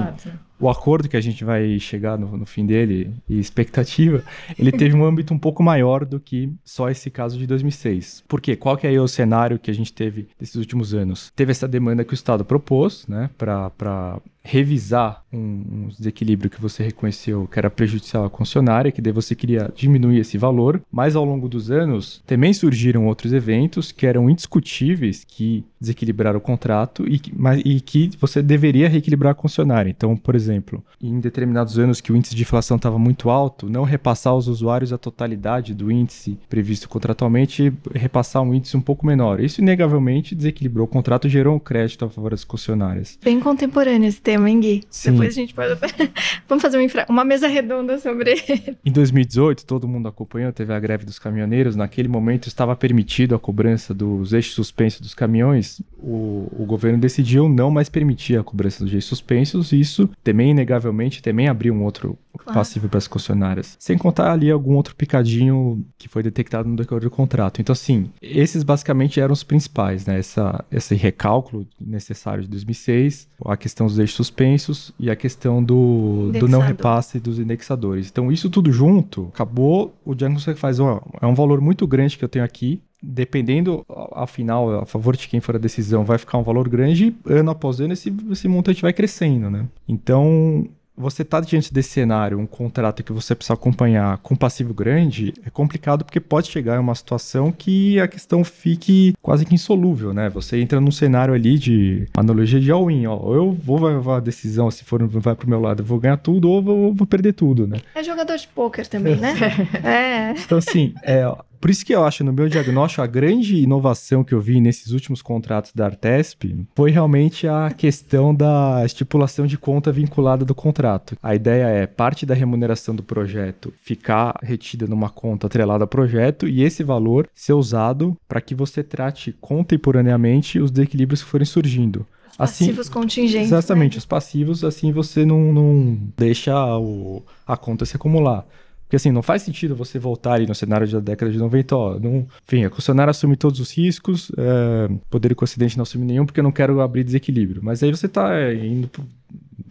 o 0.60 0.68
acordo 0.68 1.08
que 1.08 1.16
a 1.16 1.20
gente 1.20 1.42
vai 1.42 1.78
chegar 1.78 2.18
no, 2.18 2.36
no, 2.36 2.44
fim 2.44 2.66
dele 2.66 3.12
e 3.28 3.38
expectativa, 3.38 4.22
ele 4.58 4.70
teve 4.70 4.94
um 4.94 5.04
âmbito 5.04 5.32
um 5.32 5.38
pouco 5.38 5.62
maior 5.62 6.04
do 6.04 6.20
que 6.20 6.52
só 6.64 6.90
esse 6.90 7.10
caso 7.10 7.38
de 7.38 7.46
2006. 7.46 8.24
Por 8.28 8.40
quê? 8.40 8.54
Qual 8.54 8.76
que 8.76 8.86
é 8.86 9.00
o 9.00 9.08
cenário 9.08 9.58
que 9.58 9.70
a 9.70 9.74
gente 9.74 9.92
teve 9.92 10.28
nesses 10.38 10.56
últimos 10.56 10.92
anos? 10.92 11.32
Teve 11.34 11.50
essa 11.50 11.66
demanda 11.66 12.04
que 12.04 12.12
o 12.12 12.14
Estado 12.14 12.44
propôs, 12.44 13.06
né, 13.08 13.30
para 13.38 14.20
revisar 14.42 15.24
um, 15.32 15.38
um, 15.38 15.88
desequilíbrio 15.96 16.50
que 16.50 16.60
você 16.60 16.82
reconheceu 16.82 17.46
que 17.50 17.58
era 17.58 17.70
prejudicial 17.70 18.24
à 18.24 18.30
concessionária, 18.30 18.90
que 18.90 19.02
daí 19.02 19.12
você 19.12 19.34
queria 19.34 19.70
diminuir 19.74 20.18
esse 20.18 20.38
valor, 20.38 20.82
mas 20.90 21.14
ao 21.14 21.24
longo 21.24 21.48
dos 21.48 21.70
anos 21.70 22.22
também 22.26 22.52
surgiram 22.52 23.06
outros 23.06 23.32
eventos 23.32 23.92
que 23.92 24.06
eram 24.06 24.30
indiscutíveis, 24.30 25.24
que 25.26 25.64
desequilibraram 25.80 26.38
o 26.38 26.42
contrato 26.42 27.06
e, 27.06 27.20
mas, 27.36 27.62
e 27.64 27.80
que 27.80 28.10
você 28.18 28.42
deveria 28.42 28.88
reequilibrar 28.88 29.32
a 29.32 29.34
concessionária. 29.34 29.90
Então, 29.90 30.16
por 30.16 30.34
exemplo, 30.34 30.82
em 31.00 31.20
determinados 31.20 31.78
anos 31.78 32.00
que 32.00 32.12
o 32.12 32.16
índice 32.16 32.34
de 32.34 32.42
inflação 32.42 32.76
estava 32.76 32.98
muito 32.98 33.30
alto, 33.30 33.68
não 33.68 33.84
repassar 33.84 34.32
aos 34.32 34.46
usuários 34.46 34.92
a 34.92 34.98
totalidade 34.98 35.74
do 35.74 35.90
índice 35.90 36.38
previsto 36.48 36.88
contratualmente, 36.88 37.72
repassar 37.94 38.42
um 38.42 38.54
índice 38.54 38.76
um 38.76 38.80
pouco 38.80 39.06
menor. 39.06 39.40
Isso, 39.40 39.60
inegavelmente, 39.60 40.34
desequilibrou 40.34 40.86
o 40.86 40.88
contrato 40.88 41.26
e 41.26 41.30
gerou 41.30 41.56
um 41.56 41.58
crédito 41.58 42.04
a 42.04 42.10
favor 42.10 42.30
das 42.30 42.44
concessionárias. 42.44 43.18
Bem 43.22 43.40
contemporâneo 43.40 44.08
esse 44.08 44.20
tema, 44.30 44.48
hein, 44.48 44.60
Gui? 44.60 44.84
Sim. 44.88 45.10
Depois 45.10 45.28
a 45.28 45.32
gente 45.32 45.52
pode. 45.52 45.74
Vamos 46.48 46.62
fazer 46.62 46.78
uma, 46.78 47.06
uma 47.08 47.24
mesa 47.24 47.48
redonda 47.48 47.98
sobre 47.98 48.30
ele. 48.30 48.76
Em 48.84 48.92
2018, 48.92 49.66
todo 49.66 49.88
mundo 49.88 50.06
acompanhou, 50.06 50.52
teve 50.52 50.72
a 50.72 50.78
greve 50.78 51.04
dos 51.04 51.18
caminhoneiros. 51.18 51.74
Naquele 51.74 52.06
momento 52.06 52.46
estava 52.46 52.76
permitido 52.76 53.34
a 53.34 53.38
cobrança 53.38 53.92
dos 53.92 54.32
eixos 54.32 54.54
suspensos 54.54 55.00
dos 55.00 55.14
caminhões. 55.14 55.82
O, 55.98 56.48
o 56.56 56.64
governo 56.64 56.98
decidiu 56.98 57.48
não 57.48 57.70
mais 57.70 57.88
permitir 57.88 58.38
a 58.38 58.44
cobrança 58.44 58.84
dos 58.84 58.92
eixos 58.92 59.08
suspensos. 59.08 59.72
E 59.72 59.80
isso 59.80 60.08
também, 60.22 60.52
inegavelmente, 60.52 61.22
também 61.22 61.48
abriu 61.48 61.74
um 61.74 61.82
outro 61.82 62.16
claro. 62.38 62.58
passivo 62.58 62.88
para 62.88 62.98
as 62.98 63.08
concessionárias. 63.08 63.76
Sem 63.78 63.98
contar 63.98 64.32
ali 64.32 64.50
algum 64.50 64.74
outro 64.74 64.94
picadinho 64.94 65.84
que 65.98 66.08
foi 66.08 66.22
detectado 66.22 66.68
no 66.68 66.76
decorrer 66.76 67.04
do 67.04 67.10
contrato. 67.10 67.60
Então, 67.60 67.72
assim, 67.72 68.10
esses 68.22 68.62
basicamente 68.62 69.20
eram 69.20 69.32
os 69.32 69.42
principais, 69.42 70.06
né? 70.06 70.18
Essa, 70.18 70.64
esse 70.70 70.94
recálculo 70.94 71.66
necessário 71.80 72.44
de 72.44 72.48
2006, 72.48 73.28
a 73.44 73.56
questão 73.56 73.86
dos 73.86 73.98
eixos 73.98 74.16
suspensos 74.20 74.92
e 74.98 75.10
a 75.10 75.16
questão 75.16 75.62
do, 75.62 76.30
do 76.38 76.46
não 76.46 76.60
repasse 76.60 77.18
dos 77.18 77.38
indexadores. 77.38 78.08
Então, 78.10 78.30
isso 78.30 78.50
tudo 78.50 78.70
junto, 78.70 79.30
acabou, 79.32 79.94
o 80.04 80.14
diagnóstico 80.14 80.54
que 80.54 80.60
faz, 80.60 80.78
ó, 80.78 81.02
é 81.20 81.26
um 81.26 81.34
valor 81.34 81.60
muito 81.60 81.86
grande 81.86 82.18
que 82.18 82.24
eu 82.24 82.28
tenho 82.28 82.44
aqui, 82.44 82.80
dependendo, 83.02 83.84
afinal, 84.12 84.82
a 84.82 84.86
favor 84.86 85.16
de 85.16 85.26
quem 85.26 85.40
for 85.40 85.56
a 85.56 85.58
decisão, 85.58 86.04
vai 86.04 86.18
ficar 86.18 86.36
um 86.36 86.42
valor 86.42 86.68
grande, 86.68 87.14
ano 87.24 87.50
após 87.50 87.80
ano 87.80 87.94
esse, 87.94 88.14
esse 88.30 88.46
montante 88.46 88.82
vai 88.82 88.92
crescendo, 88.92 89.50
né? 89.50 89.66
Então, 89.88 90.68
você 90.96 91.24
tá 91.24 91.40
diante 91.40 91.72
desse 91.72 91.90
cenário, 91.90 92.38
um 92.38 92.46
contrato 92.46 93.02
que 93.02 93.12
você 93.12 93.34
precisa 93.34 93.54
acompanhar 93.54 94.18
com 94.18 94.36
passivo 94.36 94.74
grande, 94.74 95.32
é 95.44 95.50
complicado 95.50 96.04
porque 96.04 96.20
pode 96.20 96.48
chegar 96.48 96.76
em 96.76 96.80
uma 96.80 96.94
situação 96.94 97.50
que 97.50 97.98
a 98.00 98.06
questão 98.06 98.44
fique 98.44 99.14
quase 99.22 99.46
que 99.46 99.54
insolúvel, 99.54 100.12
né? 100.12 100.28
Você 100.30 100.60
entra 100.60 100.80
num 100.80 100.90
cenário 100.90 101.34
ali 101.34 101.58
de 101.58 102.06
analogia 102.16 102.60
de 102.60 102.70
all-in, 102.70 103.06
ó. 103.06 103.16
Ou 103.16 103.34
eu 103.34 103.52
vou 103.52 103.82
levar 103.82 104.18
a 104.18 104.20
decisão, 104.20 104.70
se 104.70 104.84
for 104.84 105.00
vai 105.06 105.34
pro 105.34 105.48
meu 105.48 105.60
lado, 105.60 105.80
eu 105.80 105.86
vou 105.86 105.98
ganhar 105.98 106.18
tudo, 106.18 106.48
ou 106.48 106.58
eu 106.58 106.94
vou 106.94 107.06
perder 107.06 107.32
tudo, 107.32 107.66
né? 107.66 107.78
É 107.94 108.02
jogador 108.02 108.36
de 108.36 108.46
pôquer 108.48 108.86
também, 108.86 109.16
né? 109.16 109.34
é. 109.82 110.32
Então, 110.32 110.58
assim, 110.58 110.94
é, 111.02 111.24
por 111.60 111.70
isso 111.70 111.84
que 111.84 111.94
eu 111.94 112.04
acho, 112.04 112.24
no 112.24 112.32
meu 112.32 112.48
diagnóstico, 112.48 113.02
a 113.02 113.06
grande 113.06 113.56
inovação 113.56 114.24
que 114.24 114.32
eu 114.32 114.40
vi 114.40 114.60
nesses 114.60 114.92
últimos 114.92 115.20
contratos 115.20 115.72
da 115.74 115.86
Artesp 115.86 116.56
foi 116.74 116.90
realmente 116.90 117.46
a 117.46 117.70
questão 117.70 118.34
da 118.34 118.82
estipulação 118.84 119.46
de 119.46 119.58
conta 119.58 119.92
vinculada 119.92 120.44
do 120.44 120.54
contrato. 120.54 121.16
A 121.22 121.34
ideia 121.34 121.66
é 121.66 121.86
parte 121.86 122.24
da 122.24 122.34
remuneração 122.34 122.94
do 122.94 123.02
projeto 123.02 123.72
ficar 123.82 124.38
retida 124.42 124.86
numa 124.86 125.10
conta 125.10 125.46
atrelada 125.46 125.84
ao 125.84 125.88
projeto 125.88 126.48
e 126.48 126.62
esse 126.62 126.82
valor 126.82 127.28
ser 127.34 127.52
usado 127.52 128.16
para 128.26 128.40
que 128.40 128.54
você 128.54 128.82
trate 128.82 129.34
contemporaneamente 129.40 130.58
os 130.58 130.70
desequilíbrios 130.70 131.22
que 131.22 131.28
forem 131.28 131.44
surgindo. 131.44 132.06
Assim, 132.38 132.64
passivos 132.64 132.88
contingentes. 132.88 133.48
Exatamente, 133.48 133.94
né? 133.94 133.98
os 133.98 134.06
passivos, 134.06 134.64
assim 134.64 134.92
você 134.92 135.26
não, 135.26 135.52
não 135.52 135.98
deixa 136.16 136.54
o, 136.78 137.22
a 137.46 137.54
conta 137.56 137.84
se 137.84 137.96
acumular. 137.96 138.46
Porque 138.90 138.96
assim, 138.96 139.12
não 139.12 139.22
faz 139.22 139.42
sentido 139.42 139.76
você 139.76 140.00
voltar 140.00 140.32
ali 140.32 140.48
no 140.48 140.54
cenário 140.54 140.84
da 140.90 140.98
década 140.98 141.30
de 141.30 141.38
90, 141.38 141.76
ó, 141.76 142.00
não, 142.00 142.26
enfim, 142.44 142.64
a 142.64 142.70
concessionária 142.70 143.12
assume 143.12 143.36
todos 143.36 143.60
os 143.60 143.70
riscos, 143.70 144.32
é, 144.36 144.92
poder 145.08 145.32
com 145.36 145.44
o 145.44 145.44
acidente 145.44 145.76
não 145.76 145.84
assume 145.84 146.04
nenhum 146.04 146.26
porque 146.26 146.40
eu 146.40 146.44
não 146.44 146.50
quero 146.50 146.80
abrir 146.80 147.04
desequilíbrio. 147.04 147.60
Mas 147.62 147.84
aí 147.84 147.90
você 147.92 148.06
está 148.06 148.36
é, 148.36 148.52
indo 148.52 148.88
pro, 148.88 149.06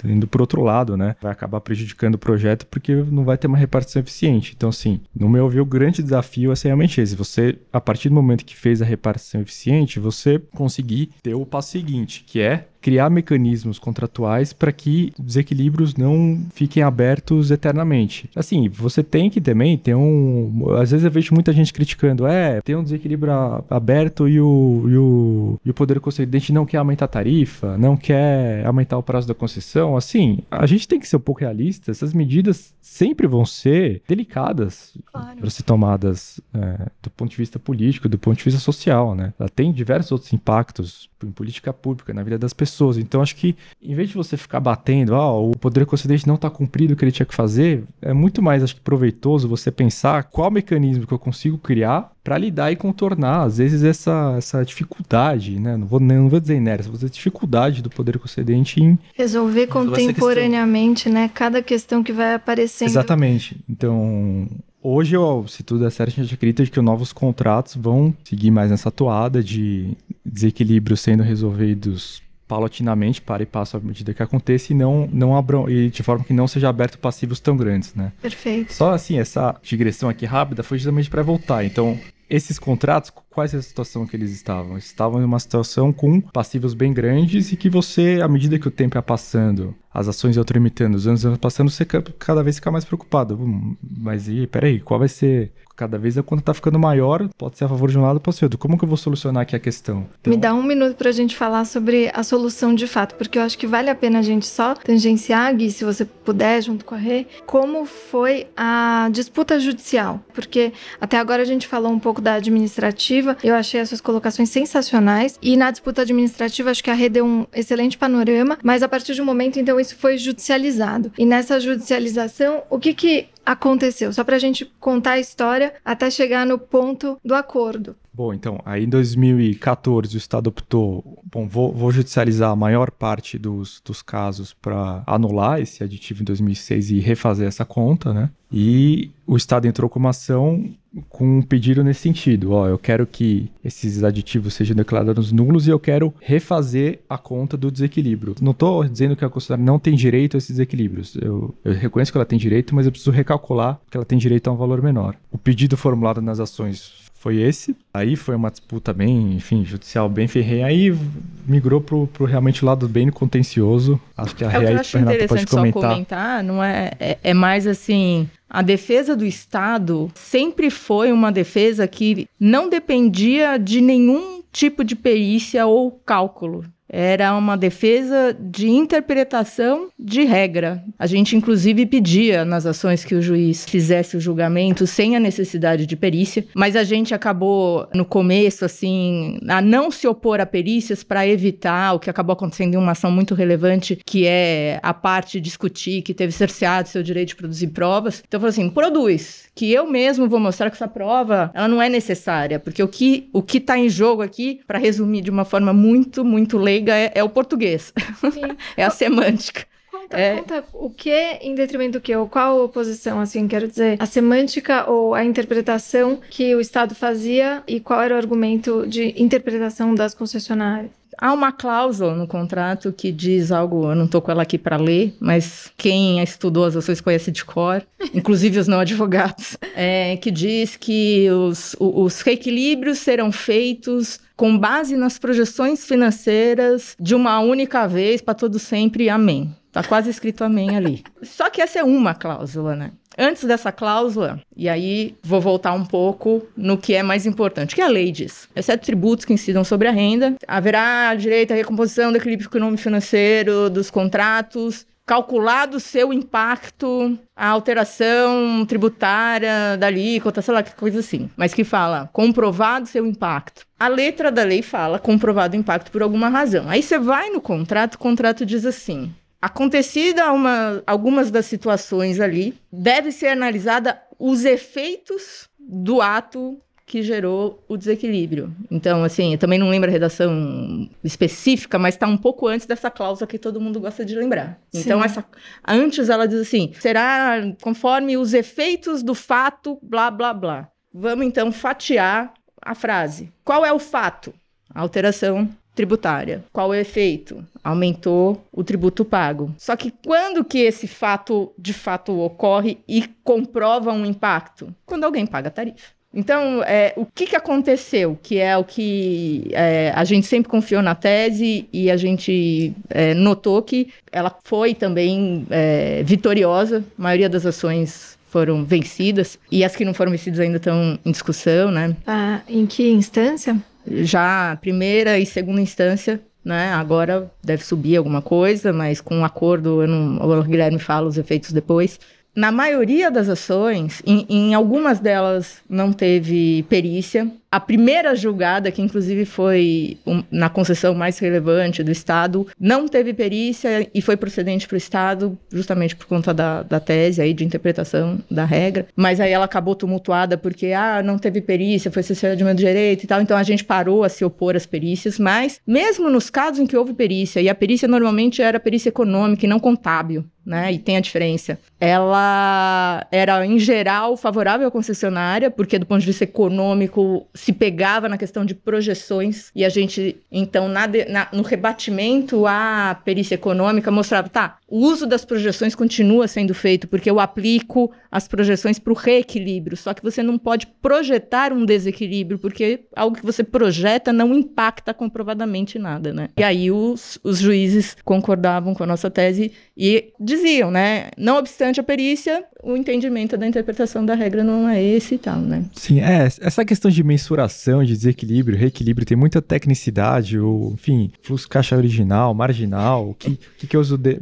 indo 0.05 0.29
outro 0.39 0.61
lado, 0.61 0.95
né? 0.95 1.17
Vai 1.21 1.33
acabar 1.33 1.59
prejudicando 1.59 2.15
o 2.15 2.17
projeto 2.17 2.65
porque 2.67 2.95
não 2.95 3.25
vai 3.25 3.37
ter 3.37 3.47
uma 3.47 3.57
repartição 3.57 4.01
eficiente. 4.01 4.53
Então, 4.55 4.69
assim, 4.69 5.01
no 5.13 5.27
meu 5.27 5.49
ver, 5.49 5.59
o 5.59 5.65
grande 5.65 6.01
desafio 6.01 6.53
é 6.53 6.55
realmente 6.63 7.01
esse. 7.01 7.13
Você, 7.17 7.59
a 7.73 7.81
partir 7.81 8.07
do 8.07 8.15
momento 8.15 8.45
que 8.45 8.55
fez 8.55 8.81
a 8.81 8.85
repartição 8.85 9.41
eficiente, 9.41 9.99
você 9.99 10.39
conseguir 10.55 11.09
ter 11.21 11.33
o 11.33 11.45
passo 11.45 11.71
seguinte, 11.71 12.23
que 12.25 12.39
é 12.39 12.67
criar 12.81 13.09
mecanismos 13.09 13.77
contratuais 13.77 14.53
para 14.53 14.71
que 14.71 15.13
desequilíbrios 15.17 15.95
não 15.95 16.39
fiquem 16.53 16.81
abertos 16.83 17.51
eternamente. 17.51 18.29
Assim, 18.35 18.69
você 18.69 19.03
tem 19.03 19.29
que 19.29 19.41
também 19.41 19.77
ter 19.77 19.95
um. 19.95 20.65
Às 20.79 20.91
vezes 20.91 21.05
eu 21.05 21.11
vejo 21.11 21.33
muita 21.33 21.51
gente 21.51 21.73
criticando, 21.73 22.25
é, 22.25 22.61
tem 22.61 22.75
um 22.75 22.83
desequilíbrio 22.83 23.33
aberto 23.69 24.27
e 24.27 24.39
o, 24.39 24.85
e 24.87 24.97
o, 24.97 25.59
e 25.65 25.69
o 25.69 25.73
poder 25.73 25.99
concedente 25.99 26.53
não 26.53 26.65
quer 26.65 26.77
aumentar 26.77 27.05
a 27.05 27.09
tarifa, 27.09 27.77
não 27.77 27.97
quer 27.97 28.65
aumentar 28.65 28.97
o 28.97 29.03
prazo 29.03 29.27
da 29.27 29.33
concessão. 29.33 29.97
Assim, 29.97 30.39
a 30.49 30.65
gente 30.65 30.87
tem 30.87 30.99
que 30.99 31.07
ser 31.07 31.17
um 31.17 31.21
pouco 31.21 31.41
realista, 31.41 31.91
essas 31.91 32.13
medidas 32.13 32.73
sempre 32.81 33.27
vão 33.27 33.45
ser 33.45 34.01
delicadas 34.07 34.97
claro. 35.05 35.37
para 35.37 35.49
ser 35.49 35.63
tomadas 35.63 36.39
é, 36.53 36.87
do 37.01 37.09
ponto 37.09 37.29
de 37.29 37.37
vista 37.37 37.59
político, 37.59 38.09
do 38.09 38.17
ponto 38.17 38.37
de 38.37 38.43
vista 38.43 38.59
social, 38.59 39.15
né? 39.15 39.33
Ela 39.39 39.49
tem 39.49 39.71
diversos 39.71 40.11
outros 40.11 40.31
impactos 40.33 41.08
em 41.27 41.31
política 41.31 41.73
pública, 41.73 42.13
na 42.13 42.23
vida 42.23 42.37
das 42.37 42.53
pessoas. 42.53 42.97
Então, 42.97 43.21
acho 43.21 43.35
que, 43.35 43.55
em 43.81 43.95
vez 43.95 44.09
de 44.09 44.15
você 44.15 44.37
ficar 44.37 44.59
batendo, 44.59 45.15
ah, 45.15 45.33
o 45.33 45.51
poder 45.51 45.85
concedente 45.85 46.27
não 46.27 46.35
está 46.35 46.49
cumprido 46.49 46.93
o 46.93 46.97
que 46.97 47.03
ele 47.03 47.11
tinha 47.11 47.25
que 47.25 47.35
fazer, 47.35 47.83
é 48.01 48.13
muito 48.13 48.41
mais, 48.41 48.63
acho 48.63 48.75
que, 48.75 48.81
proveitoso 48.81 49.47
você 49.47 49.71
pensar 49.71 50.23
qual 50.23 50.51
mecanismo 50.51 51.05
que 51.05 51.13
eu 51.13 51.19
consigo 51.19 51.57
criar 51.57 52.11
para 52.23 52.37
lidar 52.37 52.71
e 52.71 52.75
contornar, 52.75 53.43
às 53.43 53.57
vezes, 53.57 53.83
essa, 53.83 54.35
essa 54.37 54.63
dificuldade, 54.63 55.59
né? 55.59 55.77
Não 55.77 55.87
vou, 55.87 55.99
não 55.99 56.29
vou 56.29 56.39
dizer 56.39 56.55
inércia, 56.55 56.91
vou 56.91 56.97
dizer 56.97 57.09
dificuldade 57.09 57.81
do 57.81 57.89
poder 57.89 58.19
concedente 58.19 58.81
em 58.81 58.99
resolver 59.15 59.67
contemporaneamente, 59.67 61.09
né? 61.09 61.29
Cada 61.33 61.61
questão 61.61 62.03
que 62.03 62.13
vai 62.13 62.35
aparecendo. 62.35 62.89
Exatamente. 62.89 63.57
Então, 63.67 64.47
Hoje, 64.81 65.15
se 65.47 65.61
tudo 65.63 65.81
der 65.81 65.91
certo, 65.91 66.19
a 66.19 66.23
gente 66.23 66.33
acredita 66.33 66.65
que 66.65 66.79
os 66.79 66.85
novos 66.85 67.11
contratos 67.11 67.75
vão 67.75 68.13
seguir 68.23 68.49
mais 68.49 68.71
nessa 68.71 68.89
toada 68.89 69.43
de 69.43 69.97
desequilíbrios 70.25 71.01
sendo 71.01 71.21
resolvidos 71.21 72.21
paulatinamente, 72.47 73.21
para 73.21 73.43
e 73.43 73.45
passo 73.45 73.77
à 73.77 73.79
medida 73.79 74.11
que 74.13 74.23
aconteça, 74.23 74.73
e 74.73 74.75
não, 74.75 75.07
não 75.13 75.37
abram, 75.37 75.69
e 75.69 75.89
de 75.89 76.01
forma 76.01 76.25
que 76.25 76.33
não 76.33 76.47
seja 76.47 76.67
aberto 76.67 76.97
passivos 76.97 77.39
tão 77.39 77.55
grandes, 77.55 77.93
né? 77.93 78.11
Perfeito. 78.19 78.73
Só 78.73 78.91
assim, 78.91 79.19
essa 79.19 79.55
digressão 79.61 80.09
aqui 80.09 80.25
rápida 80.25 80.63
foi 80.63 80.79
justamente 80.79 81.09
para 81.11 81.21
voltar. 81.21 81.63
Então, 81.63 81.99
esses 82.27 82.57
contratos, 82.57 83.11
quais 83.39 83.53
é 83.53 83.57
a 83.57 83.61
situação 83.61 84.05
que 84.05 84.17
eles 84.17 84.31
estavam? 84.31 84.73
Eles 84.73 84.85
estavam 84.85 85.21
em 85.21 85.23
uma 85.23 85.39
situação 85.39 85.93
com 85.93 86.19
passivos 86.19 86.73
bem 86.73 86.91
grandes 86.93 87.53
e 87.53 87.55
que 87.55 87.69
você, 87.69 88.19
à 88.21 88.27
medida 88.27 88.59
que 88.59 88.67
o 88.67 88.71
tempo 88.71 88.97
ia 88.97 89.01
passando, 89.01 89.73
as 89.93 90.09
ações 90.09 90.35
iam 90.35 90.43
tramitando, 90.43 90.97
os 90.97 91.07
anos 91.07 91.23
iam 91.23 91.37
passando, 91.37 91.69
você 91.69 91.85
cada 91.85 92.43
vez 92.43 92.57
fica 92.57 92.69
mais 92.69 92.83
preocupado. 92.83 93.35
Hum, 93.35 93.77
mas 93.81 94.27
e 94.27 94.45
peraí, 94.45 94.81
qual 94.81 94.99
vai 94.99 95.07
ser 95.07 95.53
cada 95.79 95.97
vez 95.97 96.17
a 96.17 96.23
conta 96.23 96.43
tá 96.43 96.53
ficando 96.53 96.77
maior, 96.77 97.29
pode 97.37 97.57
ser 97.57 97.63
a 97.63 97.69
favor 97.69 97.89
de 97.89 97.97
um 97.97 98.01
lado, 98.01 98.19
pode 98.19 98.35
ser 98.35 98.43
outro. 98.43 98.59
Como 98.59 98.77
que 98.77 98.83
eu 98.83 98.87
vou 98.87 98.97
solucionar 98.97 99.43
aqui 99.43 99.55
a 99.55 99.59
questão? 99.59 100.05
Então... 100.19 100.29
Me 100.29 100.35
dá 100.35 100.53
um 100.53 100.61
minuto 100.61 100.97
para 100.97 101.07
a 101.07 101.13
gente 101.13 101.37
falar 101.37 101.63
sobre 101.63 102.11
a 102.13 102.21
solução 102.21 102.75
de 102.75 102.85
fato, 102.85 103.15
porque 103.15 103.39
eu 103.39 103.43
acho 103.43 103.57
que 103.57 103.65
vale 103.65 103.89
a 103.89 103.95
pena 103.95 104.19
a 104.19 104.21
gente 104.21 104.45
só 104.45 104.73
tangenciar, 104.75 105.55
Gui, 105.55 105.71
se 105.71 105.85
você 105.85 106.03
puder, 106.03 106.61
junto 106.61 106.83
com 106.83 106.95
a 106.95 106.97
Rê, 106.97 107.27
como 107.45 107.85
foi 107.85 108.47
a 108.57 109.07
disputa 109.13 109.57
judicial. 109.57 110.19
Porque 110.33 110.73
até 110.99 111.17
agora 111.17 111.43
a 111.43 111.45
gente 111.45 111.65
falou 111.65 111.93
um 111.93 111.99
pouco 111.99 112.19
da 112.19 112.33
administrativa, 112.33 113.28
eu 113.43 113.55
achei 113.55 113.79
as 113.79 113.89
suas 113.89 114.01
colocações 114.01 114.49
sensacionais, 114.49 115.37
e 115.41 115.55
na 115.57 115.71
disputa 115.71 116.01
administrativa 116.01 116.71
acho 116.71 116.83
que 116.83 116.89
a 116.89 116.93
Rê 116.93 117.09
deu 117.09 117.25
um 117.25 117.45
excelente 117.53 117.97
panorama, 117.97 118.57
mas 118.63 118.83
a 118.83 118.87
partir 118.87 119.13
de 119.13 119.21
um 119.21 119.25
momento, 119.25 119.59
então, 119.59 119.79
isso 119.79 119.95
foi 119.95 120.17
judicializado. 120.17 121.11
E 121.17 121.25
nessa 121.25 121.59
judicialização, 121.59 122.63
o 122.69 122.79
que 122.79 122.93
que 122.93 123.27
aconteceu? 123.45 124.13
Só 124.13 124.23
para 124.23 124.35
a 124.35 124.39
gente 124.39 124.65
contar 124.79 125.11
a 125.11 125.19
história 125.19 125.73
até 125.83 126.09
chegar 126.09 126.45
no 126.45 126.59
ponto 126.59 127.19
do 127.23 127.33
acordo. 127.33 127.95
Bom, 128.19 128.33
então, 128.33 128.59
aí 128.65 128.83
em 128.83 128.89
2014 128.89 130.13
o 130.13 130.17
Estado 130.17 130.47
optou, 130.47 131.23
bom, 131.31 131.47
vou, 131.47 131.71
vou 131.71 131.89
judicializar 131.89 132.51
a 132.51 132.55
maior 132.55 132.91
parte 132.91 133.39
dos, 133.39 133.81
dos 133.85 134.01
casos 134.01 134.51
para 134.51 135.01
anular 135.07 135.61
esse 135.61 135.85
aditivo 135.85 136.21
em 136.21 136.25
2006 136.25 136.91
e 136.91 136.99
refazer 136.99 137.47
essa 137.47 137.63
conta, 137.63 138.13
né? 138.13 138.29
E 138.51 139.09
o 139.25 139.37
Estado 139.37 139.67
entrou 139.67 139.89
com 139.89 139.99
uma 139.99 140.09
ação 140.09 140.69
com 141.07 141.37
um 141.37 141.41
pedido 141.41 141.83
nesse 141.83 142.01
sentido. 142.01 142.51
Ó, 142.51 142.67
eu 142.67 142.77
quero 142.77 143.05
que 143.05 143.49
esses 143.63 144.03
aditivos 144.03 144.53
sejam 144.53 144.75
declarados 144.75 145.31
nulos 145.31 145.67
e 145.67 145.69
eu 145.69 145.79
quero 145.79 146.13
refazer 146.19 146.99
a 147.07 147.17
conta 147.17 147.55
do 147.55 147.71
desequilíbrio. 147.71 148.35
Não 148.41 148.51
estou 148.51 148.83
dizendo 148.83 149.15
que 149.15 149.23
a 149.23 149.29
concessionária 149.29 149.63
não 149.63 149.79
tem 149.79 149.95
direito 149.95 150.35
a 150.35 150.39
esses 150.39 150.49
desequilíbrios. 150.49 151.15
Eu, 151.21 151.55
eu, 151.63 151.73
reconheço 151.73 152.11
que 152.11 152.17
ela 152.17 152.25
tem 152.25 152.39
direito, 152.39 152.73
mas 152.73 152.85
eu 152.85 152.91
preciso 152.91 153.11
recalcular 153.11 153.79
que 153.89 153.95
ela 153.95 154.05
tem 154.05 154.17
direito 154.17 154.49
a 154.49 154.53
um 154.53 154.57
valor 154.57 154.81
menor. 154.81 155.15
O 155.31 155.37
pedido 155.37 155.77
formulado 155.77 156.21
nas 156.21 156.39
ações 156.39 156.98
foi 157.19 157.37
esse. 157.41 157.75
Aí 157.93 158.15
foi 158.15 158.33
uma 158.33 158.49
disputa 158.49 158.93
bem, 158.93 159.33
enfim, 159.33 159.65
judicial 159.65 160.07
bem 160.09 160.27
ferrenha. 160.27 160.65
Aí 160.65 160.97
migrou 161.45 161.81
pro, 161.81 162.07
pro 162.07 162.25
realmente 162.25 162.63
lado 162.63 162.87
bem 162.87 163.09
contencioso. 163.09 163.99
Acho 164.17 164.35
que 164.35 164.43
a 164.45 164.47
é 164.47 164.57
Real 164.57 164.79
acho 164.79 164.97
interessante 164.97 165.49
só 165.49 165.71
comentar, 165.71 166.41
não 166.43 166.63
é, 166.63 166.91
é, 166.99 167.17
é 167.21 167.33
mais 167.33 167.67
assim, 167.67 168.27
a 168.49 168.61
defesa 168.61 169.15
do 169.17 169.25
Estado 169.25 170.09
sempre 170.15 170.69
foi 170.69 171.11
uma 171.11 171.31
defesa 171.31 171.85
que 171.87 172.27
não 172.39 172.69
dependia 172.69 173.57
de 173.57 173.81
nenhum 173.81 174.41
tipo 174.51 174.83
de 174.83 174.95
perícia 174.95 175.65
ou 175.65 175.91
cálculo. 175.91 176.63
Era 176.89 177.35
uma 177.35 177.55
defesa 177.55 178.35
de 178.39 178.67
interpretação 178.67 179.89
de 179.97 180.23
regra. 180.23 180.83
A 180.97 181.05
gente, 181.05 181.35
inclusive, 181.35 181.85
pedia 181.85 182.43
nas 182.43 182.65
ações 182.65 183.05
que 183.05 183.13
o 183.13 183.21
juiz 183.21 183.65
fizesse 183.65 184.17
o 184.17 184.19
julgamento 184.19 184.87
sem 184.87 185.15
a 185.15 185.19
necessidade 185.19 185.85
de 185.85 185.95
perícia, 185.95 186.45
mas 186.55 186.75
a 186.75 186.83
gente 186.83 187.13
acabou, 187.13 187.87
no 187.93 188.03
começo, 188.03 188.65
assim, 188.65 189.37
a 189.47 189.61
não 189.61 189.91
se 189.91 190.07
opor 190.07 190.39
a 190.39 190.45
perícias 190.45 191.03
para 191.03 191.27
evitar 191.27 191.93
o 191.93 191.99
que 191.99 192.09
acabou 192.09 192.33
acontecendo 192.33 192.73
em 192.73 192.77
uma 192.77 192.93
ação 192.93 193.11
muito 193.11 193.35
relevante, 193.35 193.99
que 194.05 194.25
é 194.25 194.79
a 194.81 194.93
parte 194.93 195.39
discutir 195.39 196.01
que 196.01 196.13
teve 196.13 196.31
cerceado 196.31 196.89
seu 196.89 197.03
direito 197.03 197.29
de 197.29 197.35
produzir 197.35 197.67
provas. 197.67 198.23
Então, 198.27 198.39
falou 198.39 198.49
assim: 198.49 198.69
produz, 198.69 199.45
que 199.53 199.71
eu 199.71 199.89
mesmo 199.89 200.27
vou 200.27 200.39
mostrar 200.39 200.69
que 200.69 200.75
essa 200.75 200.87
prova 200.87 201.51
ela 201.53 201.67
não 201.67 201.81
é 201.81 201.89
necessária, 201.89 202.59
porque 202.59 202.81
o 202.81 202.87
que 202.87 203.29
o 203.33 203.43
está 203.49 203.77
em 203.77 203.89
jogo 203.89 204.21
aqui, 204.21 204.61
para 204.65 204.79
resumir 204.79 205.21
de 205.21 205.29
uma 205.29 205.43
forma 205.43 205.73
muito, 205.73 206.23
muito 206.23 206.57
leiga, 206.57 206.78
leiga 206.79 206.95
é, 206.95 207.11
é 207.15 207.23
o 207.23 207.29
português. 207.29 207.93
é 208.75 208.83
a 208.83 208.89
semântica. 208.89 209.65
Conta, 209.91 210.19
é... 210.19 210.35
conta, 210.35 210.65
o 210.73 210.89
que 210.89 211.11
em 211.41 211.53
detrimento 211.53 211.93
do 211.93 212.01
que? 212.01 212.15
Ou 212.15 212.27
qual 212.27 212.63
oposição, 212.63 213.19
assim, 213.19 213.47
quero 213.47 213.67
dizer? 213.67 213.97
A 213.99 214.05
semântica 214.05 214.89
ou 214.89 215.13
a 215.13 215.23
interpretação 215.23 216.19
que 216.29 216.55
o 216.55 216.59
Estado 216.59 216.95
fazia 216.95 217.63
e 217.67 217.79
qual 217.79 218.01
era 218.01 218.15
o 218.15 218.17
argumento 218.17 218.87
de 218.87 219.21
interpretação 219.21 219.93
das 219.93 220.13
concessionárias? 220.13 220.98
Há 221.21 221.33
uma 221.33 221.51
cláusula 221.51 222.15
no 222.15 222.25
contrato 222.25 222.93
que 222.93 223.11
diz 223.11 223.51
algo, 223.51 223.91
eu 223.91 223.95
não 223.95 224.05
estou 224.05 224.21
com 224.21 224.31
ela 224.31 224.43
aqui 224.43 224.57
para 224.57 224.77
ler, 224.77 225.15
mas 225.19 225.69
quem 225.75 226.23
estudou 226.23 226.63
as 226.63 226.75
ações 226.75 227.01
conhece 227.01 227.29
de 227.29 227.43
cor, 227.43 227.83
inclusive 228.13 228.57
os 228.57 228.67
não 228.67 228.79
advogados, 228.79 229.57
é, 229.75 230.15
que 230.17 230.31
diz 230.31 230.77
que 230.77 231.29
os, 231.29 231.75
os 231.79 232.21
reequilíbrios 232.21 232.99
serão 232.99 233.31
feitos 233.31 234.19
com 234.35 234.57
base 234.57 234.95
nas 234.95 235.19
projeções 235.19 235.85
financeiras 235.85 236.95
de 236.97 237.13
uma 237.13 237.41
única 237.41 237.85
vez 237.85 238.21
para 238.21 238.33
todo 238.33 238.57
sempre. 238.57 239.09
Amém. 239.09 239.53
Tá 239.71 239.83
quase 239.83 240.09
escrito 240.09 240.43
amém 240.43 240.75
ali. 240.75 241.03
Só 241.21 241.49
que 241.49 241.61
essa 241.61 241.79
é 241.79 241.83
uma 241.83 242.15
cláusula, 242.15 242.75
né? 242.75 242.91
Antes 243.21 243.43
dessa 243.43 243.69
cláusula, 243.69 244.39
e 244.55 244.69
aí 244.69 245.13
vou 245.21 245.41
voltar 245.41 245.73
um 245.73 245.83
pouco 245.83 246.47
no 246.55 246.77
que 246.77 246.95
é 246.95 247.03
mais 247.03 247.25
importante, 247.25 247.75
que 247.75 247.81
a 247.81 247.87
lei 247.87 248.13
diz. 248.13 248.47
Exceto 248.55 248.85
tributos 248.85 249.25
que 249.25 249.33
incidam 249.33 249.65
sobre 249.65 249.89
a 249.89 249.91
renda, 249.91 250.35
haverá 250.47 251.13
direito 251.15 251.51
à 251.51 251.55
recomposição 251.55 252.13
do 252.13 252.17
equilíbrio 252.17 252.47
econômico 252.47 252.81
financeiro 252.81 253.69
dos 253.69 253.91
contratos 253.91 254.87
calculado 255.09 255.79
seu 255.79 256.13
impacto, 256.13 257.17
a 257.35 257.47
alteração 257.47 258.63
tributária 258.67 259.75
da 259.75 259.87
alíquota, 259.87 260.39
sei 260.39 260.53
lá, 260.53 260.61
que 260.61 260.75
coisa 260.75 260.99
assim. 260.99 261.31
Mas 261.35 261.51
que 261.51 261.63
fala 261.63 262.07
comprovado 262.13 262.87
seu 262.87 263.07
impacto. 263.07 263.65
A 263.79 263.87
letra 263.87 264.31
da 264.31 264.43
lei 264.43 264.61
fala 264.61 264.99
comprovado 264.99 265.55
impacto 265.55 265.91
por 265.91 266.03
alguma 266.03 266.29
razão. 266.29 266.69
Aí 266.69 266.83
você 266.83 266.99
vai 266.99 267.31
no 267.31 267.41
contrato, 267.41 267.95
o 267.95 267.97
contrato 267.97 268.45
diz 268.45 268.67
assim: 268.67 269.11
acontecida 269.41 270.31
uma, 270.31 270.83
algumas 270.85 271.31
das 271.31 271.45
situações 271.45 272.19
ali, 272.19 272.57
deve 272.71 273.11
ser 273.11 273.27
analisada 273.27 274.01
os 274.17 274.45
efeitos 274.45 275.49
do 275.57 276.01
ato 276.01 276.59
que 276.89 277.03
gerou 277.03 277.63
o 277.67 277.77
desequilíbrio. 277.77 278.51
Então, 278.71 279.03
assim, 279.03 279.33
eu 279.33 279.37
também 279.37 279.59
não 279.59 279.69
lembro 279.69 279.87
a 279.87 279.93
redação 279.93 280.89
específica, 281.03 281.77
mas 281.77 281.93
está 281.93 282.07
um 282.07 282.17
pouco 282.17 282.47
antes 282.47 282.65
dessa 282.65 282.89
cláusula 282.89 283.27
que 283.27 283.37
todo 283.37 283.61
mundo 283.61 283.79
gosta 283.79 284.03
de 284.03 284.15
lembrar. 284.15 284.59
Sim. 284.71 284.81
Então, 284.81 285.03
essa 285.03 285.23
antes 285.67 286.09
ela 286.09 286.27
diz 286.27 286.39
assim: 286.39 286.71
será 286.79 287.35
conforme 287.61 288.17
os 288.17 288.33
efeitos 288.33 289.03
do 289.03 289.13
fato, 289.13 289.77
blá 289.83 290.09
blá 290.09 290.33
blá. 290.33 290.67
Vamos 290.91 291.27
então 291.27 291.51
fatiar 291.51 292.33
a 292.59 292.73
frase. 292.73 293.31
Qual 293.43 293.63
é 293.63 293.71
o 293.71 293.77
fato? 293.77 294.33
A 294.73 294.81
alteração 294.81 295.47
tributária. 295.79 296.43
Qual 296.51 296.73
é 296.73 296.77
o 296.77 296.81
efeito? 296.81 297.41
Aumentou 297.63 298.43
o 298.51 298.65
tributo 298.65 299.05
pago. 299.05 299.55
Só 299.57 299.77
que 299.77 299.93
quando 300.05 300.43
que 300.43 300.57
esse 300.59 300.89
fato 300.89 301.53
de 301.57 301.71
fato 301.71 302.19
ocorre 302.19 302.79
e 302.85 303.07
comprova 303.23 303.93
um 303.93 304.05
impacto? 304.05 304.75
Quando 304.85 305.05
alguém 305.05 305.25
paga 305.25 305.47
a 305.47 305.51
tarifa. 305.51 305.87
Então, 306.13 306.61
é, 306.63 306.91
o 306.97 307.05
que, 307.05 307.27
que 307.27 307.35
aconteceu? 307.35 308.19
Que 308.21 308.39
é 308.39 308.57
o 308.57 308.63
que 308.65 309.47
é, 309.51 309.93
a 309.95 310.03
gente 310.03 310.27
sempre 310.27 310.49
confiou 310.49 310.81
na 310.81 310.95
tese 310.95 311.69
e 311.71 311.89
a 311.89 311.95
gente 311.95 312.73
é, 312.89 313.13
notou 313.13 313.61
que 313.61 313.87
ela 314.11 314.35
foi 314.43 314.73
também 314.73 315.47
é, 315.49 316.03
vitoriosa. 316.03 316.83
A 316.97 317.01
maioria 317.01 317.29
das 317.29 317.45
ações 317.45 318.19
foram 318.27 318.65
vencidas 318.65 319.39
e 319.49 319.63
as 319.63 319.75
que 319.77 319.85
não 319.85 319.93
foram 319.93 320.11
vencidas 320.11 320.41
ainda 320.41 320.57
estão 320.57 320.99
em 321.05 321.11
discussão, 321.11 321.71
né? 321.71 321.95
Ah, 322.05 322.41
em 322.49 322.65
que 322.65 322.89
instância? 322.89 323.55
Já 323.89 324.57
primeira 324.61 325.19
e 325.19 325.25
segunda 325.25 325.61
instância 325.61 326.21
né? 326.43 326.71
Agora 326.73 327.29
deve 327.43 327.63
subir 327.63 327.97
alguma 327.97 328.21
coisa, 328.21 328.71
mas 328.71 329.01
com 329.01 329.17
um 329.17 329.25
acordo, 329.25 329.81
eu 329.81 329.87
não, 329.87 330.17
o 330.17 330.43
Guilherme 330.43 330.79
fala 330.79 331.07
os 331.07 331.17
efeitos 331.17 331.51
depois 331.51 331.99
Na 332.39 332.53
maioria 332.53 333.11
das 333.11 333.27
ações, 333.27 334.01
em, 334.05 334.25
em 334.29 334.53
algumas 334.53 334.97
delas 334.97 335.57
não 335.69 335.91
teve 335.91 336.63
perícia, 336.69 337.29
a 337.51 337.59
primeira 337.59 338.15
julgada, 338.15 338.71
que 338.71 338.81
inclusive 338.81 339.25
foi 339.25 339.97
um, 340.05 340.23
na 340.31 340.49
concessão 340.49 340.93
mais 340.93 341.17
relevante 341.17 341.83
do 341.83 341.91
Estado, 341.91 342.47
não 342.59 342.87
teve 342.87 343.13
perícia 343.13 343.89
e 343.93 344.01
foi 344.01 344.15
procedente 344.15 344.67
para 344.67 344.75
o 344.75 344.77
Estado, 344.77 345.37
justamente 345.51 345.95
por 345.95 346.05
conta 346.05 346.33
da, 346.33 346.61
da 346.61 346.79
tese 346.79 347.21
aí 347.21 347.33
de 347.33 347.43
interpretação 347.43 348.19
da 348.29 348.45
regra. 348.45 348.87
Mas 348.95 349.19
aí 349.19 349.31
ela 349.31 349.45
acabou 349.45 349.75
tumultuada 349.75 350.37
porque, 350.37 350.73
ah, 350.73 351.01
não 351.03 351.17
teve 351.17 351.41
perícia, 351.41 351.91
foi 351.91 352.03
cessada 352.03 352.35
de 352.35 352.43
meu 352.43 352.53
direito 352.53 353.03
e 353.03 353.07
tal. 353.07 353.19
Então 353.19 353.35
a 353.35 353.43
gente 353.43 353.63
parou 353.65 354.03
a 354.03 354.09
se 354.09 354.23
opor 354.23 354.55
às 354.55 354.67
perícias. 354.67 355.17
Mas, 355.17 355.59
mesmo 355.65 356.09
nos 356.09 356.29
casos 356.29 356.59
em 356.59 356.67
que 356.67 356.77
houve 356.77 356.93
perícia, 356.93 357.41
e 357.41 357.49
a 357.49 357.55
perícia 357.55 357.87
normalmente 357.87 358.41
era 358.43 358.59
perícia 358.59 358.89
econômica 358.89 359.45
e 359.45 359.49
não 359.49 359.59
contábil, 359.59 360.23
né? 360.45 360.71
E 360.73 360.79
tem 360.79 360.97
a 360.97 361.01
diferença. 361.01 361.59
Ela 361.79 363.05
era, 363.11 363.45
em 363.45 363.59
geral, 363.59 364.17
favorável 364.17 364.67
à 364.67 364.71
concessionária, 364.71 365.51
porque 365.51 365.77
do 365.77 365.85
ponto 365.85 365.99
de 365.99 366.07
vista 366.07 366.23
econômico 366.23 367.27
se 367.33 367.53
pegava 367.53 368.09
na 368.09 368.17
questão 368.17 368.43
de 368.43 368.53
projeções, 368.55 369.51
e 369.55 369.63
a 369.63 369.69
gente, 369.69 370.17
então, 370.31 370.67
na, 370.67 370.87
na, 371.07 371.27
no 371.31 371.43
rebatimento 371.43 372.45
à 372.47 372.99
perícia 373.05 373.35
econômica, 373.35 373.91
mostrava, 373.91 374.29
tá, 374.29 374.57
o 374.67 374.79
uso 374.79 375.05
das 375.05 375.25
projeções 375.25 375.75
continua 375.75 376.27
sendo 376.27 376.53
feito, 376.53 376.87
porque 376.87 377.09
eu 377.09 377.19
aplico 377.19 377.91
as 378.11 378.27
projeções 378.27 378.79
para 378.79 378.93
o 378.93 378.95
reequilíbrio, 378.95 379.77
só 379.77 379.93
que 379.93 380.03
você 380.03 380.21
não 380.23 380.37
pode 380.37 380.67
projetar 380.81 381.53
um 381.53 381.65
desequilíbrio, 381.65 382.39
porque 382.39 382.81
algo 382.95 383.15
que 383.15 383.25
você 383.25 383.43
projeta 383.43 384.11
não 384.11 384.33
impacta 384.33 384.93
comprovadamente 384.93 385.77
nada, 385.79 386.13
né? 386.13 386.29
E 386.37 386.43
aí 386.43 386.71
os, 386.71 387.19
os 387.23 387.39
juízes 387.39 387.95
concordavam 388.03 388.73
com 388.73 388.83
a 388.83 388.87
nossa 388.87 389.09
tese 389.09 389.51
e 389.77 390.11
diziam, 390.29 390.71
né? 390.71 391.09
Não 391.17 391.37
obstante 391.37 391.79
a 391.79 391.83
perícia, 391.83 392.45
o 392.63 392.77
entendimento 392.77 393.37
da 393.37 393.47
interpretação 393.47 394.05
da 394.05 394.13
regra 394.13 394.43
não 394.43 394.69
é 394.69 394.81
esse 394.81 395.15
e 395.15 395.17
tal, 395.17 395.39
né? 395.39 395.65
Sim, 395.73 395.99
é. 395.99 396.25
Essa 396.41 396.63
questão 396.63 396.89
de 396.89 397.03
mensuração, 397.03 397.83
de 397.83 397.93
desequilíbrio, 397.93 398.57
reequilíbrio, 398.57 399.05
tem 399.05 399.17
muita 399.17 399.41
tecnicidade, 399.41 400.39
ou, 400.39 400.73
enfim, 400.73 401.11
fluxo 401.21 401.49
caixa 401.49 401.75
original, 401.75 402.33
marginal, 402.33 403.09
o 403.09 403.13
que, 403.13 403.37
que, 403.57 403.67
que 403.67 403.75
eu 403.75 403.81
uso 403.81 403.97
de 403.97 404.19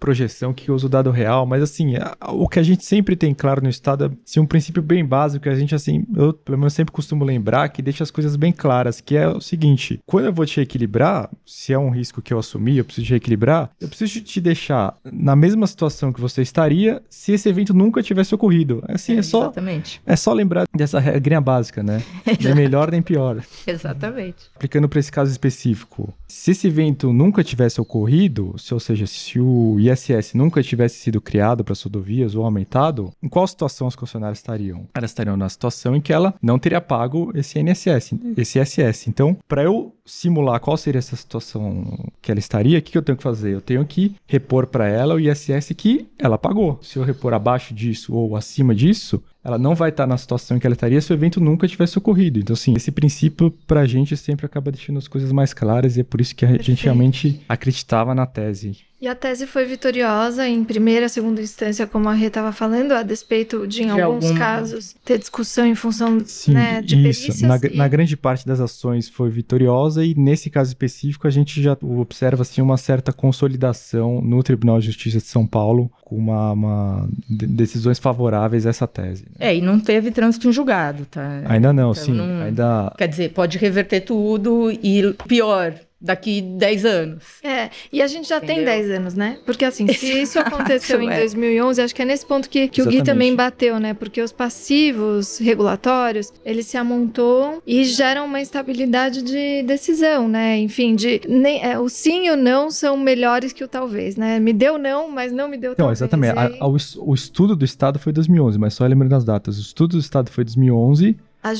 projeção, 0.00 0.50
o 0.50 0.54
que 0.54 0.70
eu 0.70 0.74
uso 0.74 0.88
dado 0.88 1.10
real, 1.10 1.44
mas 1.44 1.62
assim, 1.62 1.94
o 2.28 2.48
que 2.48 2.58
a 2.58 2.62
gente 2.62 2.84
sempre 2.84 3.14
tem 3.14 3.34
claro 3.34 3.62
no 3.62 3.68
Estado 3.68 4.06
é 4.06 4.10
assim, 4.26 4.40
um 4.40 4.46
princípio 4.46 4.82
bem 4.82 5.04
básico 5.04 5.42
que 5.42 5.48
a 5.48 5.54
gente, 5.54 5.74
assim, 5.74 6.04
eu 6.16 6.32
pelo 6.32 6.58
menos 6.58 6.72
sempre 6.72 6.92
costumo 6.92 7.24
lembrar, 7.24 7.68
que 7.68 7.82
deixa 7.82 8.02
as 8.02 8.10
coisas 8.10 8.34
bem 8.34 8.50
claras, 8.50 9.00
que 9.00 9.16
é 9.16 9.28
o 9.28 9.40
seguinte, 9.40 10.00
quando 10.06 10.24
eu 10.24 10.32
vou 10.32 10.46
te 10.46 10.56
reequilibrar, 10.56 11.30
se 11.46 11.72
é 11.72 11.78
um 11.78 11.90
risco 11.90 12.22
que 12.22 12.32
eu 12.32 12.38
assumi, 12.38 12.78
eu 12.78 12.84
preciso 12.84 13.06
te 13.06 13.10
reequilibrar, 13.10 13.70
eu 13.80 13.88
preciso 13.88 14.20
te 14.22 14.40
deixar 14.40 14.96
na 15.04 15.36
mesma 15.36 15.66
situação 15.66 16.12
que 16.12 16.20
você 16.20 16.40
estaria 16.40 17.02
se 17.08 17.32
esse 17.32 17.48
evento 17.48 17.74
nunca 17.74 18.02
tivesse 18.02 18.34
ocorrido. 18.34 18.82
Assim, 18.88 19.16
é, 19.16 19.18
é 19.18 19.22
só 19.22 19.42
exatamente. 19.42 20.00
é 20.06 20.16
só 20.16 20.32
lembrar 20.32 20.66
dessa 20.74 20.98
regrinha 20.98 21.40
básica, 21.40 21.82
né? 21.82 22.02
nem 22.42 22.54
melhor 22.54 22.90
nem 22.90 23.02
pior. 23.02 23.42
exatamente. 23.66 24.50
Aplicando 24.54 24.88
para 24.88 25.00
esse 25.00 25.12
caso 25.12 25.30
específico, 25.30 26.14
se 26.26 26.52
esse 26.52 26.66
evento 26.68 27.12
nunca 27.12 27.44
tivesse 27.44 27.80
ocorrido, 27.80 28.54
se, 28.58 28.72
ou 28.72 28.80
seja, 28.80 29.06
se 29.06 29.38
o 29.38 29.78
ISS 29.90 30.34
nunca 30.34 30.62
tivesse 30.62 30.96
sido 30.96 31.20
criado 31.20 31.64
para 31.64 31.72
as 31.72 31.82
rodovias 31.82 32.34
ou 32.34 32.44
aumentado, 32.44 33.12
em 33.22 33.28
qual 33.28 33.46
situação 33.46 33.86
as 33.86 33.96
concessionárias 33.96 34.38
estariam? 34.38 34.86
Elas 34.94 35.10
estariam 35.10 35.36
na 35.36 35.48
situação 35.48 35.96
em 35.96 36.00
que 36.00 36.12
ela 36.12 36.34
não 36.42 36.58
teria 36.58 36.80
pago 36.80 37.32
esse 37.34 37.58
INSS, 37.58 38.12
esse 38.36 38.58
ISS. 38.58 39.08
Então, 39.08 39.36
para 39.48 39.62
eu 39.62 39.94
simular 40.04 40.60
qual 40.60 40.76
seria 40.76 40.98
essa 40.98 41.16
situação 41.16 42.10
que 42.20 42.30
ela 42.30 42.40
estaria, 42.40 42.78
o 42.78 42.82
que 42.82 42.96
eu 42.96 43.02
tenho 43.02 43.16
que 43.16 43.22
fazer? 43.22 43.54
Eu 43.54 43.60
tenho 43.60 43.84
que 43.84 44.14
repor 44.26 44.66
para 44.66 44.88
ela 44.88 45.14
o 45.14 45.20
ISS 45.20 45.72
que 45.76 46.08
ela 46.18 46.36
pagou. 46.36 46.78
Se 46.82 46.98
eu 46.98 47.04
repor 47.04 47.32
abaixo 47.32 47.72
disso 47.72 48.14
ou 48.14 48.36
acima 48.36 48.74
disso, 48.74 49.22
ela 49.42 49.58
não 49.58 49.74
vai 49.74 49.90
estar 49.90 50.06
na 50.06 50.18
situação 50.18 50.56
em 50.56 50.60
que 50.60 50.66
ela 50.66 50.74
estaria 50.74 51.00
se 51.00 51.12
o 51.12 51.14
evento 51.14 51.40
nunca 51.40 51.66
tivesse 51.66 51.96
ocorrido. 51.98 52.38
Então, 52.38 52.54
assim, 52.54 52.74
esse 52.74 52.90
princípio 52.90 53.50
para 53.66 53.80
a 53.80 53.86
gente 53.86 54.16
sempre 54.16 54.46
acaba 54.46 54.70
deixando 54.70 54.98
as 54.98 55.08
coisas 55.08 55.32
mais 55.32 55.54
claras 55.54 55.96
e 55.96 56.00
é 56.00 56.04
por 56.04 56.20
isso 56.20 56.34
que 56.34 56.44
a 56.44 56.58
gente 56.58 56.84
realmente 56.84 57.40
acreditava 57.48 58.14
na 58.14 58.26
tese. 58.26 58.76
E 59.00 59.08
a 59.08 59.14
tese 59.14 59.46
foi 59.46 59.64
vitoriosa 59.64 60.46
em 60.46 60.62
primeira 60.62 61.06
e 61.06 61.08
segunda 61.08 61.40
instância, 61.40 61.86
como 61.86 62.06
a 62.08 62.12
Rê 62.12 62.26
estava 62.26 62.52
falando, 62.52 62.92
a 62.92 63.02
despeito 63.02 63.66
de, 63.66 63.82
em 63.82 63.94
de 63.94 64.00
alguns 64.00 64.26
algum... 64.26 64.38
casos, 64.38 64.94
ter 65.02 65.18
discussão 65.18 65.64
em 65.64 65.74
função 65.74 66.20
Sim, 66.22 66.52
né, 66.52 66.82
de 66.82 66.96
isso. 66.96 67.22
perícias. 67.22 67.40
Na, 67.40 67.56
e... 67.56 67.76
na 67.76 67.88
grande 67.88 68.14
parte 68.14 68.46
das 68.46 68.60
ações 68.60 69.08
foi 69.08 69.30
vitoriosa 69.30 70.04
e 70.04 70.14
nesse 70.14 70.50
caso 70.50 70.68
específico 70.68 71.26
a 71.26 71.30
gente 71.30 71.62
já 71.62 71.76
observa 71.80 72.42
assim, 72.42 72.60
uma 72.60 72.76
certa 72.76 73.10
consolidação 73.10 74.20
no 74.20 74.42
Tribunal 74.42 74.78
de 74.78 74.86
Justiça 74.86 75.16
de 75.16 75.24
São 75.24 75.46
Paulo 75.46 75.90
com 76.04 76.16
uma, 76.16 76.52
uma 76.52 77.08
decisões 77.26 77.98
favoráveis 77.98 78.66
a 78.66 78.70
essa 78.70 78.86
tese. 78.86 79.24
Né? 79.30 79.48
É, 79.48 79.56
e 79.56 79.62
não 79.62 79.80
teve 79.80 80.10
trânsito 80.10 80.46
em 80.46 80.52
julgado, 80.52 81.06
tá? 81.06 81.42
Ainda 81.46 81.72
não, 81.72 81.92
então, 81.92 82.04
sim. 82.04 82.12
Não... 82.12 82.42
Ainda... 82.42 82.92
Quer 82.98 83.08
dizer, 83.08 83.30
pode 83.30 83.56
reverter 83.56 84.00
tudo 84.00 84.70
e 84.70 85.14
pior, 85.26 85.74
daqui 86.00 86.40
10 86.40 86.84
anos. 86.84 87.24
É, 87.42 87.70
e 87.92 88.00
a 88.00 88.06
gente 88.06 88.28
já 88.28 88.38
Entendeu? 88.38 88.56
tem 88.56 88.64
10 88.64 88.90
anos, 88.90 89.14
né? 89.14 89.38
Porque 89.44 89.64
assim, 89.64 89.86
se 89.92 90.06
isso 90.22 90.38
aconteceu 90.38 91.00
em 91.02 91.08
2011, 91.08 91.80
é. 91.80 91.84
acho 91.84 91.94
que 91.94 92.02
é 92.02 92.04
nesse 92.04 92.24
ponto 92.24 92.48
que, 92.48 92.68
que 92.68 92.80
o 92.80 92.86
Gui 92.86 93.02
também 93.02 93.34
bateu, 93.34 93.78
né? 93.78 93.92
Porque 93.92 94.22
os 94.22 94.32
passivos 94.32 95.38
regulatórios, 95.38 96.32
eles 96.44 96.66
se 96.66 96.76
amontoam 96.76 97.60
e 97.66 97.84
geram 97.84 98.24
uma 98.24 98.40
instabilidade 98.40 99.22
de 99.22 99.62
decisão, 99.64 100.28
né? 100.28 100.58
Enfim, 100.58 100.94
de 100.94 101.20
nem, 101.28 101.62
é, 101.62 101.78
o 101.78 101.88
sim 101.88 102.26
e 102.26 102.30
o 102.30 102.36
não 102.36 102.70
são 102.70 102.96
melhores 102.96 103.52
que 103.52 103.62
o 103.62 103.68
talvez, 103.68 104.16
né? 104.16 104.40
Me 104.40 104.52
deu 104.52 104.78
não, 104.78 105.10
mas 105.10 105.32
não 105.32 105.48
me 105.48 105.58
deu 105.58 105.70
não, 105.70 105.76
talvez. 105.76 106.00
Não, 106.00 106.06
exatamente. 106.06 106.38
Aí... 106.38 106.58
A, 106.60 106.64
a, 106.64 106.68
o, 106.68 107.14
estudo 107.14 107.54
do 107.54 107.64
Estado 107.64 107.98
foi 107.98 108.12
2011, 108.12 108.58
mas 108.58 108.74
só 108.74 108.86
lembrando 108.86 109.10
das 109.10 109.24
datas. 109.24 109.58
O 109.58 109.60
estudo 109.60 109.92
do 109.92 110.00
Estado 110.00 110.30
foi 110.30 110.44
2011 110.44 111.16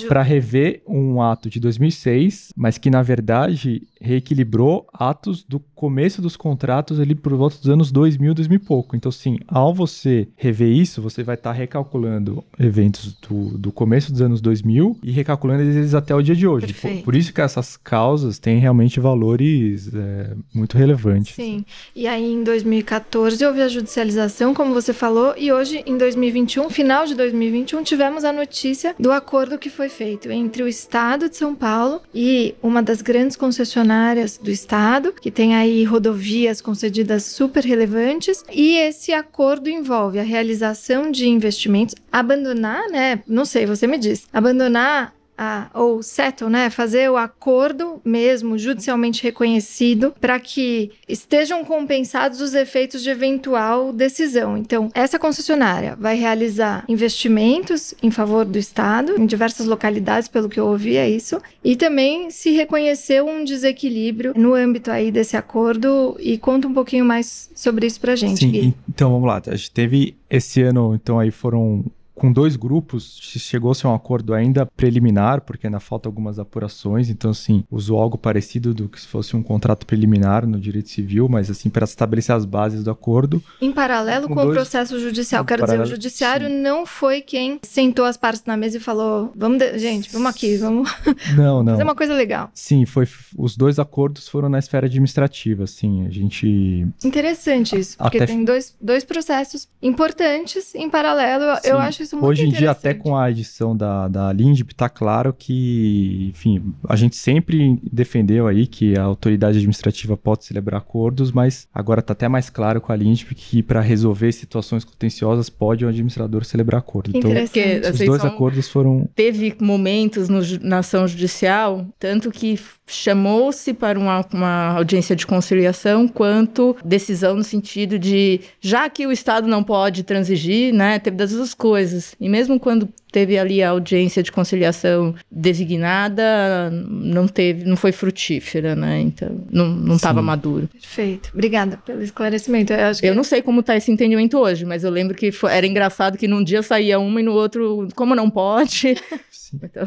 para 0.06 0.22
rever 0.22 0.82
um 0.86 1.22
ato 1.22 1.48
de 1.48 1.58
2006, 1.58 2.52
mas 2.56 2.78
que 2.78 2.90
na 2.90 3.02
verdade 3.02 3.82
reequilibrou 4.00 4.86
atos 4.92 5.44
do 5.44 5.60
começo 5.80 6.20
dos 6.20 6.36
contratos 6.36 6.98
ali 6.98 7.14
por 7.14 7.34
volta 7.34 7.56
dos 7.56 7.68
anos 7.68 7.92
2000, 7.92 8.34
2000 8.34 8.56
e 8.56 8.58
pouco. 8.58 8.96
Então, 8.96 9.10
sim, 9.10 9.38
ao 9.48 9.74
você 9.74 10.28
rever 10.36 10.68
isso, 10.68 11.00
você 11.00 11.22
vai 11.22 11.34
estar 11.34 11.50
tá 11.50 11.56
recalculando 11.56 12.44
eventos 12.58 13.14
do, 13.14 13.58
do 13.58 13.72
começo 13.72 14.12
dos 14.12 14.20
anos 14.20 14.40
2000 14.40 14.98
e 15.02 15.10
recalculando 15.10 15.62
eles 15.62 15.94
até 15.94 16.14
o 16.14 16.22
dia 16.22 16.34
de 16.34 16.46
hoje. 16.46 16.74
Por, 16.74 17.02
por, 17.04 17.16
isso 17.16 17.32
que 17.32 17.40
essas 17.40 17.76
causas 17.76 18.38
têm 18.38 18.58
realmente 18.58 19.00
valores 19.00 19.90
é, 19.94 20.34
muito 20.52 20.76
relevantes. 20.76 21.34
Sim, 21.34 21.64
e 21.94 22.06
aí 22.06 22.30
em 22.30 22.42
2014 22.42 23.44
houve 23.44 23.62
a 23.62 23.68
judicialização, 23.68 24.54
como 24.54 24.74
você 24.74 24.92
falou, 24.92 25.34
e 25.36 25.52
hoje 25.52 25.82
em 25.86 25.96
2021, 25.96 26.68
final 26.68 27.06
de 27.06 27.14
2021, 27.14 27.82
tivemos 27.82 28.24
a 28.24 28.32
notícia 28.32 28.94
do 28.98 29.12
acordo 29.12 29.58
que 29.58 29.69
foi 29.70 29.88
feito 29.88 30.30
entre 30.30 30.62
o 30.62 30.68
Estado 30.68 31.28
de 31.28 31.36
São 31.36 31.54
Paulo 31.54 32.02
e 32.14 32.54
uma 32.62 32.82
das 32.82 33.00
grandes 33.00 33.36
concessionárias 33.36 34.36
do 34.36 34.50
Estado, 34.50 35.12
que 35.12 35.30
tem 35.30 35.54
aí 35.54 35.84
rodovias 35.84 36.60
concedidas 36.60 37.24
super 37.24 37.64
relevantes, 37.64 38.44
e 38.52 38.76
esse 38.76 39.12
acordo 39.12 39.68
envolve 39.68 40.18
a 40.18 40.22
realização 40.22 41.10
de 41.10 41.28
investimentos, 41.28 41.94
abandonar, 42.12 42.88
né? 42.90 43.22
Não 43.26 43.44
sei, 43.44 43.66
você 43.66 43.86
me 43.86 43.98
diz, 43.98 44.26
abandonar 44.32 45.14
a, 45.42 45.70
ou 45.72 46.02
settle, 46.02 46.50
né, 46.50 46.68
fazer 46.68 47.10
o 47.10 47.16
acordo 47.16 47.98
mesmo 48.04 48.58
judicialmente 48.58 49.22
reconhecido 49.22 50.12
para 50.20 50.38
que 50.38 50.90
estejam 51.08 51.64
compensados 51.64 52.42
os 52.42 52.52
efeitos 52.52 53.02
de 53.02 53.08
eventual 53.08 53.90
decisão. 53.90 54.58
Então, 54.58 54.90
essa 54.92 55.18
concessionária 55.18 55.96
vai 55.98 56.14
realizar 56.14 56.84
investimentos 56.86 57.94
em 58.02 58.10
favor 58.10 58.44
do 58.44 58.58
Estado 58.58 59.18
em 59.18 59.24
diversas 59.24 59.66
localidades, 59.66 60.28
pelo 60.28 60.46
que 60.46 60.60
eu 60.60 60.66
ouvi 60.66 60.98
é 60.98 61.08
isso, 61.08 61.40
e 61.64 61.74
também 61.74 62.30
se 62.30 62.50
reconheceu 62.50 63.26
um 63.26 63.42
desequilíbrio 63.42 64.34
no 64.36 64.52
âmbito 64.52 64.90
aí 64.90 65.10
desse 65.10 65.38
acordo 65.38 66.18
e 66.20 66.36
conta 66.36 66.68
um 66.68 66.74
pouquinho 66.74 67.06
mais 67.06 67.50
sobre 67.54 67.86
isso 67.86 67.98
pra 67.98 68.14
gente. 68.14 68.40
Sim, 68.40 68.74
então 68.86 69.10
vamos 69.10 69.26
lá. 69.26 69.40
A 69.46 69.56
gente 69.56 69.70
teve 69.70 70.14
esse 70.28 70.60
ano, 70.60 70.94
então 70.94 71.18
aí 71.18 71.30
foram 71.30 71.82
com 72.20 72.30
dois 72.30 72.54
grupos, 72.54 73.16
chegou-se 73.18 73.86
a 73.86 73.88
um 73.88 73.94
acordo 73.94 74.34
ainda 74.34 74.66
preliminar, 74.66 75.40
porque 75.40 75.66
ainda 75.66 75.80
falta 75.80 76.06
algumas 76.06 76.38
apurações, 76.38 77.08
então, 77.08 77.30
assim, 77.30 77.64
usou 77.70 77.98
algo 77.98 78.18
parecido 78.18 78.74
do 78.74 78.90
que 78.90 79.00
se 79.00 79.06
fosse 79.06 79.34
um 79.34 79.42
contrato 79.42 79.86
preliminar 79.86 80.46
no 80.46 80.60
direito 80.60 80.90
civil, 80.90 81.30
mas, 81.30 81.50
assim, 81.50 81.70
para 81.70 81.84
estabelecer 81.84 82.36
as 82.36 82.44
bases 82.44 82.84
do 82.84 82.90
acordo. 82.90 83.42
Em 83.58 83.72
paralelo 83.72 84.28
com, 84.28 84.34
com 84.34 84.42
dois... 84.42 84.50
o 84.50 84.52
processo 84.52 85.00
judicial, 85.00 85.46
quero 85.46 85.62
paralelo... 85.62 85.84
dizer, 85.84 85.94
o 85.94 85.96
judiciário 85.96 86.48
Sim. 86.48 86.60
não 86.60 86.84
foi 86.84 87.22
quem 87.22 87.58
sentou 87.62 88.04
as 88.04 88.18
partes 88.18 88.44
na 88.44 88.54
mesa 88.54 88.76
e 88.76 88.80
falou, 88.80 89.32
vamos, 89.34 89.56
de... 89.56 89.78
gente, 89.78 90.12
vamos 90.12 90.28
aqui, 90.28 90.58
vamos 90.58 90.92
não, 91.34 91.62
não. 91.62 91.72
fazer 91.72 91.84
uma 91.84 91.94
coisa 91.94 92.12
legal. 92.12 92.50
Sim, 92.52 92.84
foi, 92.84 93.08
os 93.34 93.56
dois 93.56 93.78
acordos 93.78 94.28
foram 94.28 94.50
na 94.50 94.58
esfera 94.58 94.84
administrativa, 94.84 95.64
assim, 95.64 96.06
a 96.06 96.10
gente... 96.10 96.86
Interessante 97.02 97.78
isso, 97.78 97.96
porque 97.96 98.18
Até... 98.18 98.26
tem 98.26 98.44
dois, 98.44 98.76
dois 98.78 99.04
processos 99.04 99.66
importantes 99.80 100.74
em 100.74 100.90
paralelo, 100.90 101.56
Sim. 101.62 101.70
eu 101.70 101.78
acho 101.78 102.02
isso 102.02 102.09
isso 102.10 102.16
muito 102.16 102.28
Hoje 102.28 102.46
em 102.46 102.50
dia, 102.50 102.70
até 102.70 102.92
com 102.92 103.16
a 103.16 103.30
edição 103.30 103.76
da, 103.76 104.08
da 104.08 104.32
Lindb, 104.32 104.74
tá 104.74 104.88
claro 104.88 105.34
que, 105.36 106.28
enfim, 106.30 106.74
a 106.88 106.96
gente 106.96 107.16
sempre 107.16 107.80
defendeu 107.90 108.46
aí 108.46 108.66
que 108.66 108.98
a 108.98 109.02
autoridade 109.02 109.58
administrativa 109.58 110.16
pode 110.16 110.44
celebrar 110.44 110.80
acordos, 110.80 111.30
mas 111.30 111.68
agora 111.72 112.02
tá 112.02 112.12
até 112.12 112.28
mais 112.28 112.50
claro 112.50 112.80
com 112.80 112.92
a 112.92 112.96
Lindb 112.96 113.34
que 113.34 113.62
para 113.62 113.80
resolver 113.80 114.32
situações 114.32 114.84
contenciosas 114.84 115.48
pode 115.48 115.84
o 115.84 115.88
administrador 115.88 116.44
celebrar 116.44 116.80
acordo. 116.80 117.12
Então, 117.14 117.30
os 117.30 117.98
dois 117.98 118.24
acordos 118.24 118.68
foram... 118.68 119.08
Teve 119.14 119.54
momentos 119.60 120.28
no, 120.28 120.40
na 120.60 120.78
ação 120.78 121.06
judicial, 121.06 121.86
tanto 121.98 122.30
que 122.30 122.58
chamou-se 122.90 123.72
para 123.72 123.98
uma, 123.98 124.24
uma 124.32 124.76
audiência 124.76 125.14
de 125.14 125.26
conciliação, 125.26 126.08
quanto 126.08 126.76
decisão 126.84 127.36
no 127.36 127.44
sentido 127.44 127.98
de, 127.98 128.40
já 128.60 128.88
que 128.88 129.06
o 129.06 129.12
Estado 129.12 129.46
não 129.46 129.62
pode 129.62 130.02
transigir, 130.02 130.72
né, 130.72 130.98
teve 130.98 131.16
das 131.16 131.32
duas 131.32 131.54
coisas. 131.54 132.14
E 132.20 132.28
mesmo 132.28 132.58
quando 132.58 132.88
teve 133.10 133.38
ali 133.38 133.62
a 133.62 133.70
audiência 133.70 134.22
de 134.22 134.32
conciliação 134.32 135.14
designada, 135.30 136.70
não 136.70 137.26
teve, 137.26 137.64
não 137.64 137.76
foi 137.76 137.92
frutífera, 137.92 138.74
né? 138.74 139.00
Então, 139.00 139.28
não 139.50 139.96
estava 139.96 140.22
maduro. 140.22 140.68
Perfeito. 140.68 141.30
Obrigada 141.32 141.76
pelo 141.78 142.02
esclarecimento. 142.02 142.72
Eu, 142.72 142.94
que... 142.94 143.06
eu 143.06 143.14
não 143.14 143.24
sei 143.24 143.42
como 143.42 143.60
está 143.60 143.76
esse 143.76 143.90
entendimento 143.90 144.38
hoje, 144.38 144.64
mas 144.64 144.84
eu 144.84 144.90
lembro 144.90 145.16
que 145.16 145.32
foi, 145.32 145.52
era 145.52 145.66
engraçado 145.66 146.16
que 146.16 146.28
num 146.28 146.42
dia 146.42 146.62
saía 146.62 146.98
uma 146.98 147.20
e 147.20 147.24
no 147.24 147.32
outro, 147.32 147.88
como 147.94 148.14
não 148.14 148.30
pode. 148.30 148.96
Então... 149.62 149.84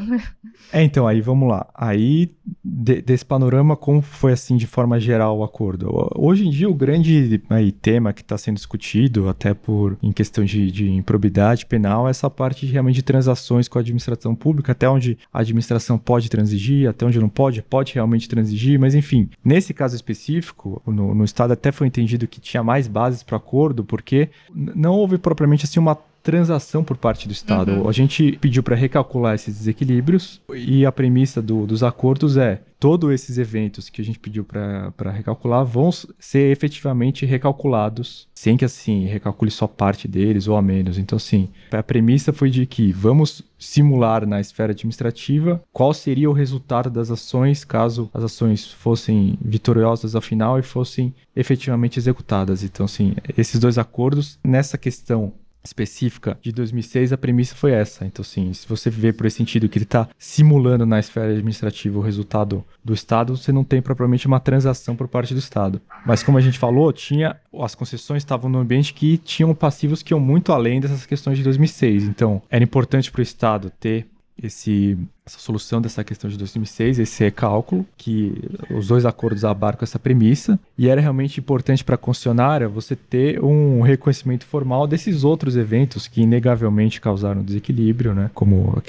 É, 0.72 0.82
então, 0.84 1.08
aí 1.08 1.22
vamos 1.22 1.48
lá. 1.48 1.68
Aí, 1.74 2.32
de, 2.64 3.02
desse 3.02 3.24
panorama, 3.24 3.76
como 3.76 4.02
foi 4.02 4.34
assim 4.34 4.58
de 4.58 4.66
forma 4.66 5.00
geral 5.00 5.38
o 5.38 5.44
acordo? 5.44 5.90
Hoje 6.16 6.48
em 6.48 6.50
dia, 6.50 6.70
o 6.70 6.74
grande 6.74 7.42
aí, 7.50 7.72
tema 7.72 8.12
que 8.12 8.22
está 8.22 8.38
sendo 8.38 8.56
discutido, 8.56 9.30
até 9.30 9.54
por 9.54 9.98
em 10.02 10.12
questão 10.12 10.44
de, 10.44 10.72
de 10.72 10.92
improbidade 10.92 11.66
penal, 11.66 12.08
é 12.08 12.12
essa 12.12 12.30
parte 12.30 12.66
de, 12.66 12.72
realmente 12.72 12.96
de 12.96 13.04
transações 13.14 13.68
com 13.68 13.78
a 13.78 13.82
administração 13.82 14.34
pública, 14.34 14.72
até 14.72 14.90
onde 14.90 15.20
a 15.32 15.42
administração 15.42 16.00
pode 16.00 16.30
transigir, 16.30 16.90
até 16.90 17.06
onde 17.06 17.20
não 17.20 17.30
pode, 17.30 17.62
pode 17.62 17.94
realmente 17.94 18.28
transigir, 18.28 18.80
mas 18.80 18.96
enfim, 18.96 19.30
nesse 19.46 19.72
caso 19.72 19.96
específico, 19.96 20.82
no, 20.88 21.14
no 21.14 21.24
Estado 21.24 21.54
até 21.54 21.72
foi 21.72 21.86
entendido 21.86 22.28
que 22.28 22.42
tinha 22.42 22.64
mais 22.64 22.88
bases 22.88 23.22
para 23.22 23.38
acordo, 23.38 23.84
porque 23.84 24.30
não 24.52 24.94
houve 24.94 25.20
propriamente 25.20 25.66
assim 25.66 25.80
uma 25.80 25.96
transação 26.24 26.84
por 26.84 26.96
parte 26.96 27.28
do 27.28 27.34
Estado. 27.34 27.74
Uhum. 27.74 27.90
A 27.90 27.92
gente 27.92 28.38
pediu 28.40 28.64
para 28.64 28.76
recalcular 28.76 29.36
esses 29.36 29.58
desequilíbrios 29.58 30.42
e 30.56 30.86
a 30.86 30.92
premissa 30.92 31.42
do, 31.42 31.68
dos 31.68 31.84
acordos 31.84 32.38
é 32.38 32.62
todos 32.84 33.12
esses 33.12 33.38
eventos 33.38 33.90
que 33.90 34.02
a 34.02 34.04
gente 34.04 34.20
pediu 34.20 34.44
para 34.44 35.12
recalcular 35.12 35.64
vão 35.64 35.90
ser 36.20 36.52
efetivamente 36.52 37.26
recalculados, 37.26 38.28
sem 38.36 38.58
que 38.58 38.66
assim 38.66 39.06
recalcule 39.06 39.52
só 39.52 39.68
parte 39.68 40.06
deles 40.06 40.50
ou 40.50 40.58
a 40.58 40.62
menos. 40.62 40.98
Então, 40.98 41.16
assim, 41.16 41.48
a 41.72 41.82
premissa 41.82 42.34
foi 42.34 42.50
de 42.50 42.66
que 42.66 42.92
vamos 42.92 43.42
simular 43.58 44.28
na 44.28 44.42
esfera 44.42 44.74
administrativa 44.74 45.64
qual 45.72 45.94
seria 45.94 46.30
o 46.30 46.34
resultado 46.34 46.90
das 46.90 47.10
ações 47.10 47.64
caso 47.64 48.10
as 48.14 48.24
ações 48.24 48.70
fossem 48.70 49.38
vitoriosas 49.42 50.14
ao 50.14 50.22
final 50.22 50.60
e 50.60 50.62
fossem 50.62 51.14
efetivamente 51.34 51.98
executadas. 51.98 52.64
Então, 52.64 52.86
assim, 52.86 53.16
esses 53.38 53.62
dois 53.62 53.78
acordos 53.78 54.38
nessa 54.44 54.78
questão 54.78 55.32
específica 55.64 56.38
de 56.42 56.52
2006, 56.52 57.14
a 57.14 57.18
premissa 57.18 57.56
foi 57.56 57.72
essa. 57.72 58.06
Então, 58.06 58.24
sim, 58.24 58.52
se 58.54 58.68
você 58.68 58.90
vê 58.90 59.14
por 59.14 59.26
esse 59.26 59.38
sentido 59.38 59.70
que 59.70 59.78
ele 59.78 59.86
está 59.86 60.08
simulando 60.18 60.86
na 60.86 61.00
esfera 61.00 61.32
administrativa 61.32 61.98
o 61.98 62.02
resultado 62.02 62.64
do 62.84 62.94
Estado, 62.94 63.36
você 63.38 63.52
não 63.52 63.64
tem 63.64 63.82
propriamente 63.82 64.28
uma 64.28 64.40
transação 64.40 64.96
por 64.96 65.08
parte 65.08 65.34
do 65.34 65.40
Estado. 65.40 65.82
Mas 66.06 66.22
como 66.22 66.38
a 66.38 66.42
gente 66.42 66.60
falou, 66.60 66.92
tinha 66.92 67.38
as 67.60 67.76
concessões 67.76 68.24
estavam 68.24 68.50
no 68.50 68.60
ambiente 68.60 68.94
que 68.94 69.18
tinham 69.18 69.54
passivos 69.56 70.04
que 70.04 70.14
iam 70.14 70.20
muito 70.20 70.52
além 70.52 70.82
dessas 70.82 71.06
questões 71.06 71.38
de 71.38 71.44
2006. 71.44 72.04
Então, 72.04 72.42
era 72.50 72.64
importante 72.64 73.12
para 73.12 73.20
o 73.20 73.24
Estado 73.24 73.72
ter 73.80 74.08
esse 74.42 74.98
essa 75.26 75.40
solução 75.40 75.82
dessa 75.82 76.04
questão 76.04 76.30
de 76.30 76.38
2006, 76.38 77.00
esse 77.00 77.24
recálculo, 77.24 77.86
que 77.98 78.34
os 78.70 78.88
dois 78.88 79.06
acordos 79.06 79.46
abarcam 79.46 79.84
essa 79.84 79.98
premissa, 79.98 80.60
e 80.78 80.90
era 80.90 81.00
realmente 81.00 81.40
importante 81.40 81.84
para 81.84 81.96
a 81.96 81.98
concessionária 81.98 82.68
você 82.68 82.96
ter 82.96 83.42
um 83.44 83.82
reconhecimento 83.82 84.46
formal 84.46 84.86
desses 84.86 85.24
outros 85.24 85.56
eventos 85.56 86.08
que 86.08 86.22
inegavelmente 86.22 87.00
causaram 87.00 87.42
desequilíbrio, 87.42 88.14
né? 88.14 88.30
como 88.34 88.82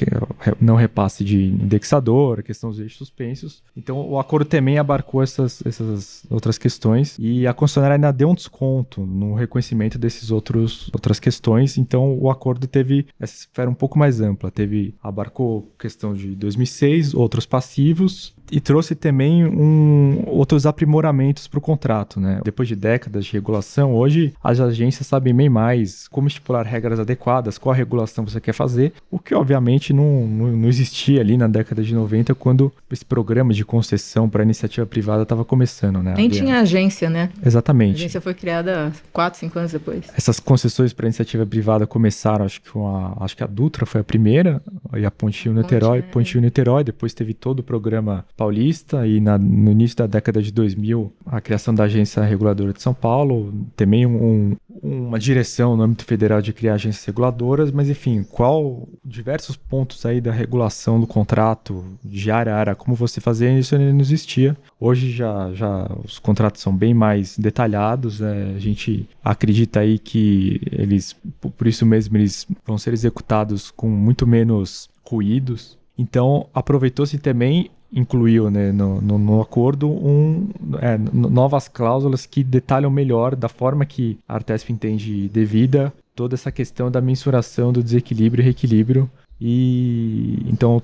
não 0.60 0.74
repasse 0.74 1.22
de 1.24 1.44
indexador, 1.44 2.40
a 2.40 2.42
questão 2.42 2.70
dos 2.70 2.80
eixos 2.80 2.98
suspensos. 2.98 3.62
Então 3.76 4.08
o 4.08 4.18
acordo 4.18 4.44
também 4.44 4.78
abarcou 4.78 5.22
essas, 5.22 5.62
essas 5.64 6.24
outras 6.28 6.58
questões 6.58 7.16
e 7.18 7.46
a 7.46 7.54
concessionária 7.54 7.94
ainda 7.94 8.12
deu 8.12 8.28
um 8.28 8.34
desconto 8.34 9.02
no 9.02 9.34
reconhecimento 9.34 9.98
desses 9.98 10.30
outros 10.30 10.90
outras 10.92 11.20
questões, 11.20 11.78
então 11.78 12.18
o 12.18 12.30
acordo 12.30 12.66
teve 12.66 13.06
essa 13.20 13.34
esfera 13.34 13.70
um 13.70 13.74
pouco 13.74 13.98
mais 13.98 14.20
ampla, 14.20 14.50
teve 14.50 14.94
abarcou 15.02 15.72
questão 15.78 16.12
de 16.14 16.23
de 16.30 16.34
2006, 16.36 17.14
outros 17.14 17.46
passivos, 17.46 18.34
e 18.50 18.60
trouxe 18.60 18.94
também 18.94 19.44
um, 19.44 20.24
outros 20.26 20.66
aprimoramentos 20.66 21.46
para 21.46 21.58
o 21.58 21.60
contrato. 21.60 22.20
Né? 22.20 22.40
Depois 22.44 22.68
de 22.68 22.76
décadas 22.76 23.24
de 23.24 23.32
regulação, 23.32 23.94
hoje 23.94 24.32
as 24.42 24.60
agências 24.60 25.06
sabem 25.06 25.34
bem 25.34 25.48
mais 25.48 26.08
como 26.08 26.28
estipular 26.28 26.64
regras 26.66 27.00
adequadas, 27.00 27.58
qual 27.58 27.72
a 27.72 27.76
regulação 27.76 28.26
você 28.26 28.40
quer 28.40 28.52
fazer, 28.52 28.92
o 29.10 29.18
que 29.18 29.34
obviamente 29.34 29.92
não, 29.92 30.26
não, 30.26 30.46
não 30.48 30.68
existia 30.68 31.20
ali 31.20 31.36
na 31.36 31.48
década 31.48 31.82
de 31.82 31.94
90, 31.94 32.34
quando 32.34 32.72
esse 32.90 33.04
programa 33.04 33.52
de 33.52 33.64
concessão 33.64 34.28
para 34.28 34.42
iniciativa 34.42 34.86
privada 34.86 35.22
estava 35.22 35.44
começando. 35.44 36.02
Né? 36.02 36.14
Nem 36.16 36.28
tinha 36.28 36.60
agência, 36.60 37.10
né? 37.10 37.30
Exatamente. 37.44 37.94
A 37.94 37.96
agência 37.96 38.20
foi 38.20 38.34
criada 38.34 38.92
4, 39.12 39.40
5 39.40 39.58
anos 39.58 39.72
depois. 39.72 40.04
Essas 40.16 40.38
concessões 40.38 40.92
para 40.92 41.06
iniciativa 41.06 41.44
privada 41.44 41.86
começaram, 41.86 42.44
acho 42.44 42.60
que, 42.60 42.76
uma, 42.76 43.16
acho 43.20 43.36
que 43.36 43.42
a 43.42 43.46
Dutra 43.46 43.84
foi 43.84 44.00
a 44.00 44.04
primeira, 44.04 44.62
e 44.96 45.04
a 45.04 45.10
Pontinho-Niterói, 45.10 46.02
Pontinho-Niterói, 46.02 46.84
depois 46.84 47.14
teve 47.14 47.34
todo 47.34 47.60
o 47.60 47.62
programa 47.62 48.24
Paulista 48.36 49.06
e 49.06 49.20
na, 49.20 49.38
no 49.38 49.70
início 49.70 49.96
da 49.96 50.06
década 50.06 50.42
de 50.42 50.52
2000 50.52 51.12
a 51.26 51.40
criação 51.40 51.74
da 51.74 51.84
Agência 51.84 52.22
Reguladora 52.22 52.72
de 52.72 52.82
São 52.82 52.94
Paulo, 52.94 53.52
também 53.76 54.06
um, 54.06 54.56
uma 54.82 55.18
direção 55.18 55.76
no 55.76 55.82
âmbito 55.82 56.04
federal 56.04 56.42
de 56.42 56.52
criar 56.52 56.74
agências 56.74 57.04
reguladoras, 57.04 57.70
mas 57.70 57.88
enfim, 57.88 58.24
qual 58.24 58.88
diversos 59.04 59.56
pontos 59.56 60.04
aí 60.04 60.20
da 60.20 60.32
regulação 60.32 61.00
do 61.00 61.06
contrato 61.06 61.84
de 62.04 62.30
área 62.30 62.54
a 62.54 62.58
área, 62.58 62.74
como 62.74 62.96
você 62.96 63.20
fazia 63.20 63.56
isso 63.58 63.78
não 63.78 64.00
existia. 64.00 64.56
Hoje 64.78 65.10
já, 65.10 65.52
já 65.54 65.90
os 66.04 66.18
contratos 66.18 66.60
são 66.60 66.74
bem 66.74 66.92
mais 66.92 67.38
detalhados, 67.38 68.20
né? 68.20 68.54
a 68.56 68.58
gente 68.58 69.08
acredita 69.22 69.80
aí 69.80 69.98
que 69.98 70.60
eles, 70.70 71.16
por 71.56 71.66
isso 71.66 71.86
mesmo, 71.86 72.16
eles 72.16 72.46
vão 72.66 72.76
ser 72.78 72.92
executados 72.92 73.70
com 73.70 73.88
muito 73.88 74.26
menos 74.26 74.88
ruídos. 75.04 75.78
Então, 75.96 76.48
aproveitou-se 76.52 77.18
também 77.18 77.70
incluiu 77.94 78.50
né, 78.50 78.72
no, 78.72 79.00
no, 79.00 79.18
no, 79.18 79.40
acordo 79.40 79.88
um, 79.88 80.48
é, 80.80 80.98
novas 80.98 81.68
cláusulas 81.68 82.26
que 82.26 82.42
detalham 82.42 82.90
melhor 82.90 83.36
da 83.36 83.48
forma 83.48 83.86
que 83.86 84.18
a 84.28 84.34
Artesp 84.34 84.70
entende 84.70 85.28
devida 85.28 85.92
toda 86.14 86.34
essa 86.34 86.50
questão 86.50 86.90
da 86.90 87.00
mensuração 87.00 87.72
do 87.72 87.82
desequilíbrio 87.82 88.42
e 88.42 88.44
reequilíbrio 88.44 89.08
e 89.40 90.38
então, 90.46 90.80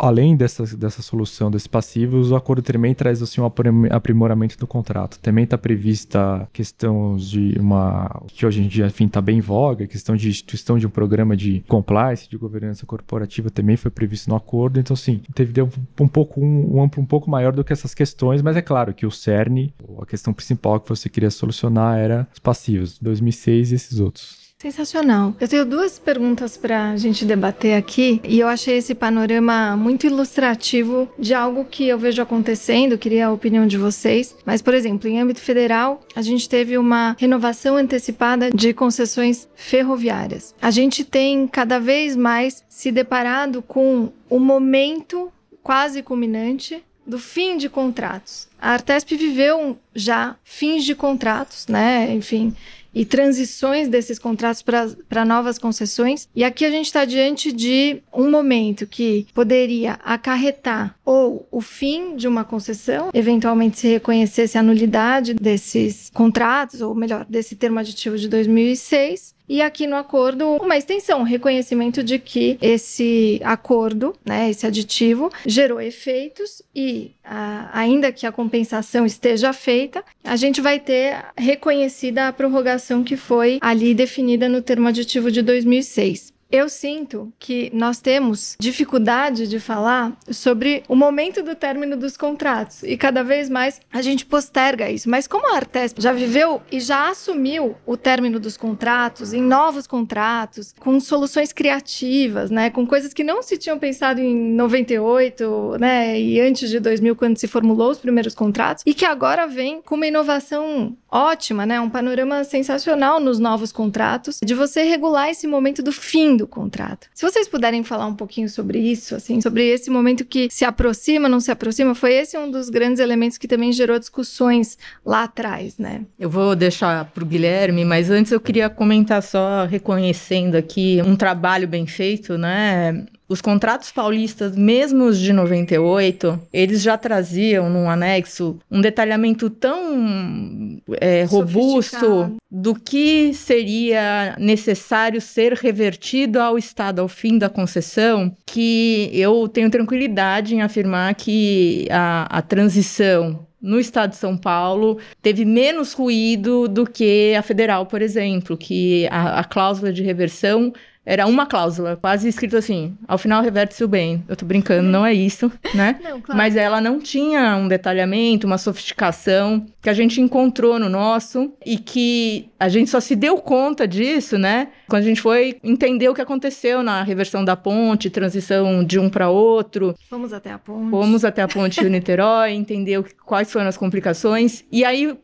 além 0.00 0.36
dessa, 0.36 0.64
dessa 0.76 1.02
solução 1.02 1.50
desses 1.50 1.66
passivos, 1.66 2.30
o 2.30 2.36
acordo 2.36 2.62
também 2.62 2.94
traz 2.94 3.22
assim, 3.22 3.40
um 3.40 3.50
aprimoramento 3.90 4.58
do 4.58 4.66
contrato. 4.66 5.18
Também 5.20 5.44
está 5.44 5.58
prevista 5.58 6.48
questão 6.52 7.16
de 7.16 7.56
uma. 7.58 8.22
que 8.28 8.46
hoje 8.46 8.62
em 8.62 8.68
dia, 8.68 8.86
está 8.86 9.20
bem 9.20 9.38
em 9.38 9.40
voga, 9.40 9.86
questão 9.86 10.16
de 10.16 10.28
instituição 10.28 10.78
de 10.78 10.86
um 10.86 10.90
programa 10.90 11.36
de 11.36 11.62
compliance, 11.68 12.28
de 12.28 12.36
governança 12.36 12.86
corporativa, 12.86 13.50
também 13.50 13.76
foi 13.76 13.90
previsto 13.90 14.30
no 14.30 14.36
acordo. 14.36 14.80
Então, 14.80 14.96
sim, 14.96 15.20
teve 15.34 15.52
deu 15.52 15.68
um 16.00 16.08
pouco 16.08 16.40
um, 16.40 16.76
um 16.76 16.82
amplo 16.82 17.02
um 17.02 17.06
pouco 17.06 17.30
maior 17.30 17.52
do 17.52 17.62
que 17.62 17.72
essas 17.72 17.94
questões, 17.94 18.42
mas 18.42 18.56
é 18.56 18.62
claro 18.62 18.94
que 18.94 19.06
o 19.06 19.10
CERN, 19.10 19.72
a 20.00 20.06
questão 20.06 20.32
principal 20.32 20.80
que 20.80 20.88
você 20.88 21.08
queria 21.08 21.30
solucionar 21.30 21.98
era 21.98 22.26
os 22.32 22.38
passivos, 22.38 22.98
2006 22.98 23.72
e 23.72 23.74
esses 23.74 24.00
outros. 24.00 24.39
Sensacional. 24.60 25.34
Eu 25.40 25.48
tenho 25.48 25.64
duas 25.64 25.98
perguntas 25.98 26.54
para 26.54 26.90
a 26.90 26.96
gente 26.98 27.24
debater 27.24 27.78
aqui 27.78 28.20
e 28.22 28.38
eu 28.38 28.46
achei 28.46 28.76
esse 28.76 28.94
panorama 28.94 29.74
muito 29.74 30.06
ilustrativo 30.06 31.10
de 31.18 31.32
algo 31.32 31.64
que 31.64 31.88
eu 31.88 31.98
vejo 31.98 32.20
acontecendo, 32.20 32.98
queria 32.98 33.28
a 33.28 33.32
opinião 33.32 33.66
de 33.66 33.78
vocês. 33.78 34.36
Mas, 34.44 34.60
por 34.60 34.74
exemplo, 34.74 35.08
em 35.08 35.18
âmbito 35.18 35.40
federal, 35.40 36.02
a 36.14 36.20
gente 36.20 36.46
teve 36.46 36.76
uma 36.76 37.16
renovação 37.18 37.74
antecipada 37.74 38.50
de 38.50 38.74
concessões 38.74 39.48
ferroviárias. 39.54 40.54
A 40.60 40.70
gente 40.70 41.04
tem 41.04 41.48
cada 41.48 41.80
vez 41.80 42.14
mais 42.14 42.62
se 42.68 42.92
deparado 42.92 43.62
com 43.62 44.12
o 44.28 44.38
momento 44.38 45.32
quase 45.62 46.02
culminante 46.02 46.84
do 47.06 47.18
fim 47.18 47.56
de 47.56 47.68
contratos. 47.70 48.46
A 48.60 48.72
Artesp 48.72 49.16
viveu 49.16 49.78
já 49.94 50.36
fins 50.44 50.84
de 50.84 50.94
contratos, 50.94 51.66
né? 51.66 52.12
Enfim, 52.12 52.54
e 52.94 53.04
transições 53.04 53.88
desses 53.88 54.18
contratos 54.18 54.62
para 54.62 55.24
novas 55.24 55.58
concessões. 55.58 56.28
E 56.34 56.44
aqui 56.44 56.64
a 56.64 56.70
gente 56.70 56.86
está 56.86 57.04
diante 57.04 57.52
de 57.52 58.02
um 58.12 58.30
momento 58.30 58.86
que 58.86 59.26
poderia 59.34 59.98
acarretar 60.04 60.94
ou 61.04 61.46
o 61.50 61.60
fim 61.60 62.16
de 62.16 62.28
uma 62.28 62.44
concessão, 62.44 63.10
eventualmente 63.12 63.80
se 63.80 63.88
reconhecesse 63.88 64.56
a 64.56 64.62
nulidade 64.62 65.34
desses 65.34 66.10
contratos, 66.14 66.80
ou 66.80 66.94
melhor, 66.94 67.26
desse 67.28 67.56
termo 67.56 67.78
aditivo 67.78 68.16
de 68.16 68.28
2006, 68.28 69.34
e 69.50 69.60
aqui 69.60 69.84
no 69.84 69.96
acordo 69.96 70.48
uma 70.62 70.76
extensão, 70.76 71.18
um 71.18 71.24
reconhecimento 71.24 72.04
de 72.04 72.20
que 72.20 72.56
esse 72.62 73.40
acordo, 73.42 74.14
né, 74.24 74.48
esse 74.48 74.64
aditivo, 74.64 75.28
gerou 75.44 75.80
efeitos 75.80 76.62
e 76.72 77.10
a, 77.24 77.68
ainda 77.76 78.12
que 78.12 78.28
a 78.28 78.30
compensação 78.30 79.04
esteja 79.04 79.52
feita, 79.52 80.04
a 80.22 80.36
gente 80.36 80.60
vai 80.60 80.78
ter 80.78 81.24
reconhecida 81.36 82.28
a 82.28 82.32
prorrogação 82.32 83.02
que 83.02 83.16
foi 83.16 83.58
ali 83.60 83.92
definida 83.92 84.48
no 84.48 84.62
termo 84.62 84.86
aditivo 84.86 85.32
de 85.32 85.42
2006. 85.42 86.32
Eu 86.50 86.68
sinto 86.68 87.32
que 87.38 87.70
nós 87.72 88.00
temos 88.00 88.56
dificuldade 88.58 89.46
de 89.46 89.60
falar 89.60 90.16
sobre 90.28 90.82
o 90.88 90.96
momento 90.96 91.44
do 91.44 91.54
término 91.54 91.96
dos 91.96 92.16
contratos. 92.16 92.82
E 92.82 92.96
cada 92.96 93.22
vez 93.22 93.48
mais 93.48 93.80
a 93.92 94.02
gente 94.02 94.26
posterga 94.26 94.90
isso. 94.90 95.08
Mas 95.08 95.28
como 95.28 95.46
a 95.46 95.56
Artesp 95.56 96.00
já 96.00 96.12
viveu 96.12 96.60
e 96.70 96.80
já 96.80 97.08
assumiu 97.08 97.76
o 97.86 97.96
término 97.96 98.40
dos 98.40 98.56
contratos 98.56 99.32
em 99.32 99.40
novos 99.40 99.86
contratos, 99.86 100.74
com 100.80 100.98
soluções 100.98 101.52
criativas, 101.52 102.50
né, 102.50 102.68
com 102.68 102.84
coisas 102.84 103.14
que 103.14 103.22
não 103.22 103.42
se 103.42 103.56
tinham 103.56 103.78
pensado 103.78 104.20
em 104.20 104.52
98, 104.54 105.76
né, 105.78 106.20
e 106.20 106.40
antes 106.40 106.68
de 106.68 106.80
2000 106.80 107.14
quando 107.14 107.38
se 107.38 107.46
formulou 107.46 107.90
os 107.90 107.98
primeiros 107.98 108.34
contratos 108.34 108.82
e 108.84 108.92
que 108.92 109.04
agora 109.04 109.46
vem 109.46 109.80
com 109.82 109.94
uma 109.94 110.06
inovação 110.06 110.96
ótima, 111.08 111.64
né, 111.64 111.80
um 111.80 111.90
panorama 111.90 112.42
sensacional 112.42 113.20
nos 113.20 113.38
novos 113.38 113.70
contratos 113.70 114.38
de 114.44 114.54
você 114.54 114.82
regular 114.82 115.30
esse 115.30 115.46
momento 115.46 115.80
do 115.80 115.92
fim 115.92 116.39
do 116.40 116.46
contrato. 116.46 117.06
Se 117.14 117.24
vocês 117.24 117.46
puderem 117.46 117.84
falar 117.84 118.06
um 118.06 118.14
pouquinho 118.14 118.48
sobre 118.48 118.78
isso, 118.78 119.14
assim, 119.14 119.40
sobre 119.40 119.68
esse 119.68 119.90
momento 119.90 120.24
que 120.24 120.48
se 120.50 120.64
aproxima, 120.64 121.28
não 121.28 121.38
se 121.38 121.50
aproxima, 121.50 121.94
foi 121.94 122.14
esse 122.14 122.36
um 122.36 122.50
dos 122.50 122.68
grandes 122.68 122.98
elementos 122.98 123.38
que 123.38 123.46
também 123.46 123.72
gerou 123.72 123.98
discussões 123.98 124.76
lá 125.04 125.24
atrás, 125.24 125.78
né? 125.78 126.02
Eu 126.18 126.30
vou 126.30 126.56
deixar 126.56 127.04
para 127.06 127.22
o 127.22 127.26
Guilherme, 127.26 127.84
mas 127.84 128.10
antes 128.10 128.32
eu 128.32 128.40
queria 128.40 128.68
comentar 128.68 129.22
só 129.22 129.66
reconhecendo 129.66 130.56
aqui 130.56 131.00
um 131.04 131.14
trabalho 131.14 131.68
bem 131.68 131.86
feito, 131.86 132.36
né? 132.38 133.06
Os 133.30 133.40
contratos 133.40 133.92
paulistas, 133.92 134.56
mesmo 134.56 135.04
os 135.04 135.16
de 135.16 135.32
98, 135.32 136.48
eles 136.52 136.82
já 136.82 136.98
traziam 136.98 137.70
num 137.70 137.88
anexo 137.88 138.58
um 138.68 138.80
detalhamento 138.80 139.48
tão 139.48 140.82
é, 141.00 141.22
robusto 141.22 142.36
do 142.50 142.74
que 142.74 143.32
seria 143.32 144.34
necessário 144.36 145.20
ser 145.20 145.52
revertido 145.52 146.40
ao 146.40 146.58
Estado 146.58 147.00
ao 147.00 147.06
fim 147.06 147.38
da 147.38 147.48
concessão, 147.48 148.34
que 148.44 149.08
eu 149.14 149.46
tenho 149.46 149.70
tranquilidade 149.70 150.56
em 150.56 150.62
afirmar 150.62 151.14
que 151.14 151.86
a, 151.88 152.38
a 152.38 152.42
transição 152.42 153.46
no 153.62 153.78
estado 153.78 154.10
de 154.10 154.16
São 154.16 154.36
Paulo 154.36 154.98
teve 155.22 155.44
menos 155.44 155.92
ruído 155.92 156.66
do 156.66 156.84
que 156.84 157.32
a 157.36 157.42
federal, 157.42 157.86
por 157.86 158.02
exemplo, 158.02 158.56
que 158.56 159.06
a, 159.08 159.38
a 159.38 159.44
cláusula 159.44 159.92
de 159.92 160.02
reversão 160.02 160.72
era 161.10 161.26
uma 161.26 161.44
cláusula, 161.44 161.96
quase 161.96 162.28
escrito 162.28 162.56
assim: 162.56 162.96
ao 163.08 163.18
final 163.18 163.42
reverte-se 163.42 163.82
o 163.82 163.88
bem. 163.88 164.22
Eu 164.28 164.36
tô 164.36 164.46
brincando, 164.46 164.88
não 164.88 165.04
é 165.04 165.12
isso, 165.12 165.50
né? 165.74 165.98
Não, 166.04 166.20
claro. 166.20 166.38
Mas 166.38 166.54
ela 166.54 166.80
não 166.80 167.00
tinha 167.00 167.56
um 167.56 167.66
detalhamento, 167.66 168.46
uma 168.46 168.58
sofisticação 168.58 169.66
que 169.82 169.90
a 169.90 169.92
gente 169.92 170.20
encontrou 170.20 170.78
no 170.78 170.88
nosso 170.88 171.52
e 171.66 171.78
que 171.78 172.48
a 172.60 172.68
gente 172.68 172.90
só 172.90 173.00
se 173.00 173.16
deu 173.16 173.38
conta 173.38 173.88
disso, 173.88 174.38
né? 174.38 174.68
Quando 174.88 175.02
a 175.02 175.06
gente 175.06 175.20
foi 175.20 175.58
entender 175.64 176.08
o 176.08 176.14
que 176.14 176.20
aconteceu 176.20 176.80
na 176.80 177.02
reversão 177.02 177.44
da 177.44 177.56
ponte, 177.56 178.08
transição 178.08 178.84
de 178.84 178.98
um 178.98 179.10
para 179.10 179.28
outro. 179.28 179.96
Fomos 180.08 180.32
até 180.32 180.52
a 180.52 180.58
ponte. 180.58 180.90
Fomos 180.90 181.24
até 181.24 181.42
a 181.42 181.48
ponte 181.48 181.80
de 181.80 181.88
Niterói, 181.88 182.52
entender 182.54 183.02
quais 183.24 183.50
foram 183.50 183.66
as 183.66 183.76
complicações. 183.76 184.64
E 184.70 184.84
aí 184.84 185.18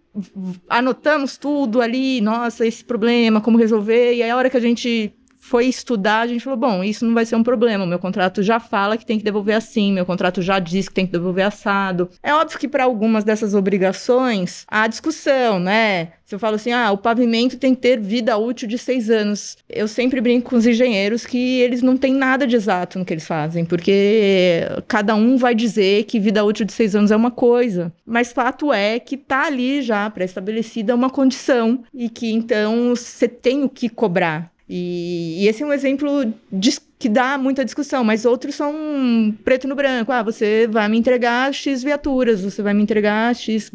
anotamos 0.69 1.37
tudo 1.37 1.81
ali, 1.81 2.21
nossa, 2.21 2.67
esse 2.67 2.85
problema, 2.85 3.41
como 3.41 3.57
resolver. 3.57 4.15
E 4.15 4.23
aí 4.25 4.31
a 4.31 4.37
hora 4.37 4.51
que 4.51 4.57
a 4.57 4.61
gente 4.61 5.15
foi 5.47 5.67
estudar, 5.67 6.21
a 6.21 6.27
gente 6.27 6.43
falou: 6.43 6.59
bom, 6.59 6.83
isso 6.83 7.07
não 7.07 7.15
vai 7.15 7.25
ser 7.25 7.37
um 7.37 7.43
problema. 7.43 7.87
Meu 7.87 7.99
contrato 7.99 8.43
já 8.43 8.59
fala 8.59 8.97
que 8.97 9.07
tem 9.07 9.19
que 9.19 9.25
devolver 9.25 9.55
assim, 9.55 9.93
meu 9.93 10.05
contrato 10.05 10.43
já 10.43 10.59
diz 10.59 10.89
que 10.89 10.95
tem 10.95 11.07
que 11.07 11.13
devolver 11.13 11.47
assado. 11.47 12.11
É 12.23 12.35
óbvio 12.35 12.59
que 12.59 12.69
para 12.69 12.85
algumas 12.85 13.25
dessas 13.25 13.55
obrigações 13.55 14.65
há 14.69 14.87
discussão, 14.87 15.59
né? 15.61 16.09
Se 16.25 16.35
eu 16.35 16.41
falo 16.41 16.57
assim, 16.57 16.73
ah, 16.73 16.91
o 16.91 16.99
pavimento 16.99 17.57
tem 17.57 17.73
que 17.73 17.81
ter 17.81 18.01
vida 18.01 18.37
útil 18.37 18.67
de 18.67 18.77
seis 18.77 19.09
anos. 19.09 19.57
Eu 19.69 19.87
sempre 19.87 20.21
brinco 20.21 20.51
com 20.51 20.57
os 20.57 20.67
engenheiros 20.67 21.25
que 21.25 21.61
eles 21.61 21.83
não 21.83 21.97
têm 21.97 22.13
nada 22.13 22.47
de 22.49 22.57
exato 22.57 22.99
no 22.99 23.05
que 23.05 23.15
eles 23.15 23.27
fazem, 23.27 23.65
porque 23.65 24.63
cada 24.89 25.15
um 25.15 25.37
vai 25.37 25.55
dizer 25.55 26.03
que 26.05 26.19
vida 26.19 26.43
útil 26.43 26.67
de 26.67 26.73
seis 26.73 26.97
anos 26.97 27.13
é 27.13 27.17
uma 27.17 27.31
coisa. 27.31 27.93
Mas 28.05 28.33
fato 28.33 28.73
é 28.73 28.99
que 28.99 29.17
tá 29.17 29.47
ali 29.47 29.83
já 29.83 30.11
pré-estabelecida 30.11 30.97
uma 30.97 31.09
condição 31.09 31.85
e 31.95 32.09
que 32.09 32.33
então 32.33 32.91
você 32.97 33.29
tem 33.29 33.63
o 33.63 33.69
que 33.69 33.89
cobrar. 33.89 34.51
E, 34.69 35.45
e 35.45 35.49
esse 35.49 35.63
é 35.63 35.67
um 35.67 35.73
exemplo 35.73 36.33
de, 36.51 36.79
que 36.99 37.09
dá 37.09 37.39
muita 37.39 37.65
discussão, 37.65 38.03
mas 38.03 38.25
outros 38.25 38.55
são 38.55 39.35
preto 39.45 39.69
no 39.69 39.75
branco. 39.75 40.13
Ah, 40.13 40.23
você 40.23 40.67
vai 40.67 40.89
me 40.89 40.99
entregar 40.99 41.53
X 41.53 41.83
viaturas, 41.83 42.43
você 42.43 42.63
vai 42.63 42.75
me 42.75 42.83
entregar 42.83 43.35
X 43.35 43.71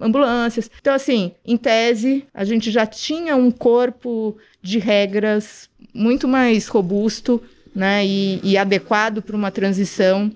ambulâncias. 0.00 0.70
Então, 0.80 0.94
assim, 0.94 1.32
em 1.44 1.56
tese, 1.56 2.24
a 2.32 2.44
gente 2.44 2.70
já 2.70 2.86
tinha 2.86 3.36
um 3.36 3.50
corpo 3.50 4.36
de 4.60 4.78
regras 4.78 5.68
muito 5.94 6.26
mais 6.26 6.66
robusto 6.66 7.42
né, 7.74 8.04
e, 8.04 8.40
e 8.42 8.56
adequado 8.56 9.22
para 9.22 9.36
uma 9.36 9.50
transição 9.50 10.30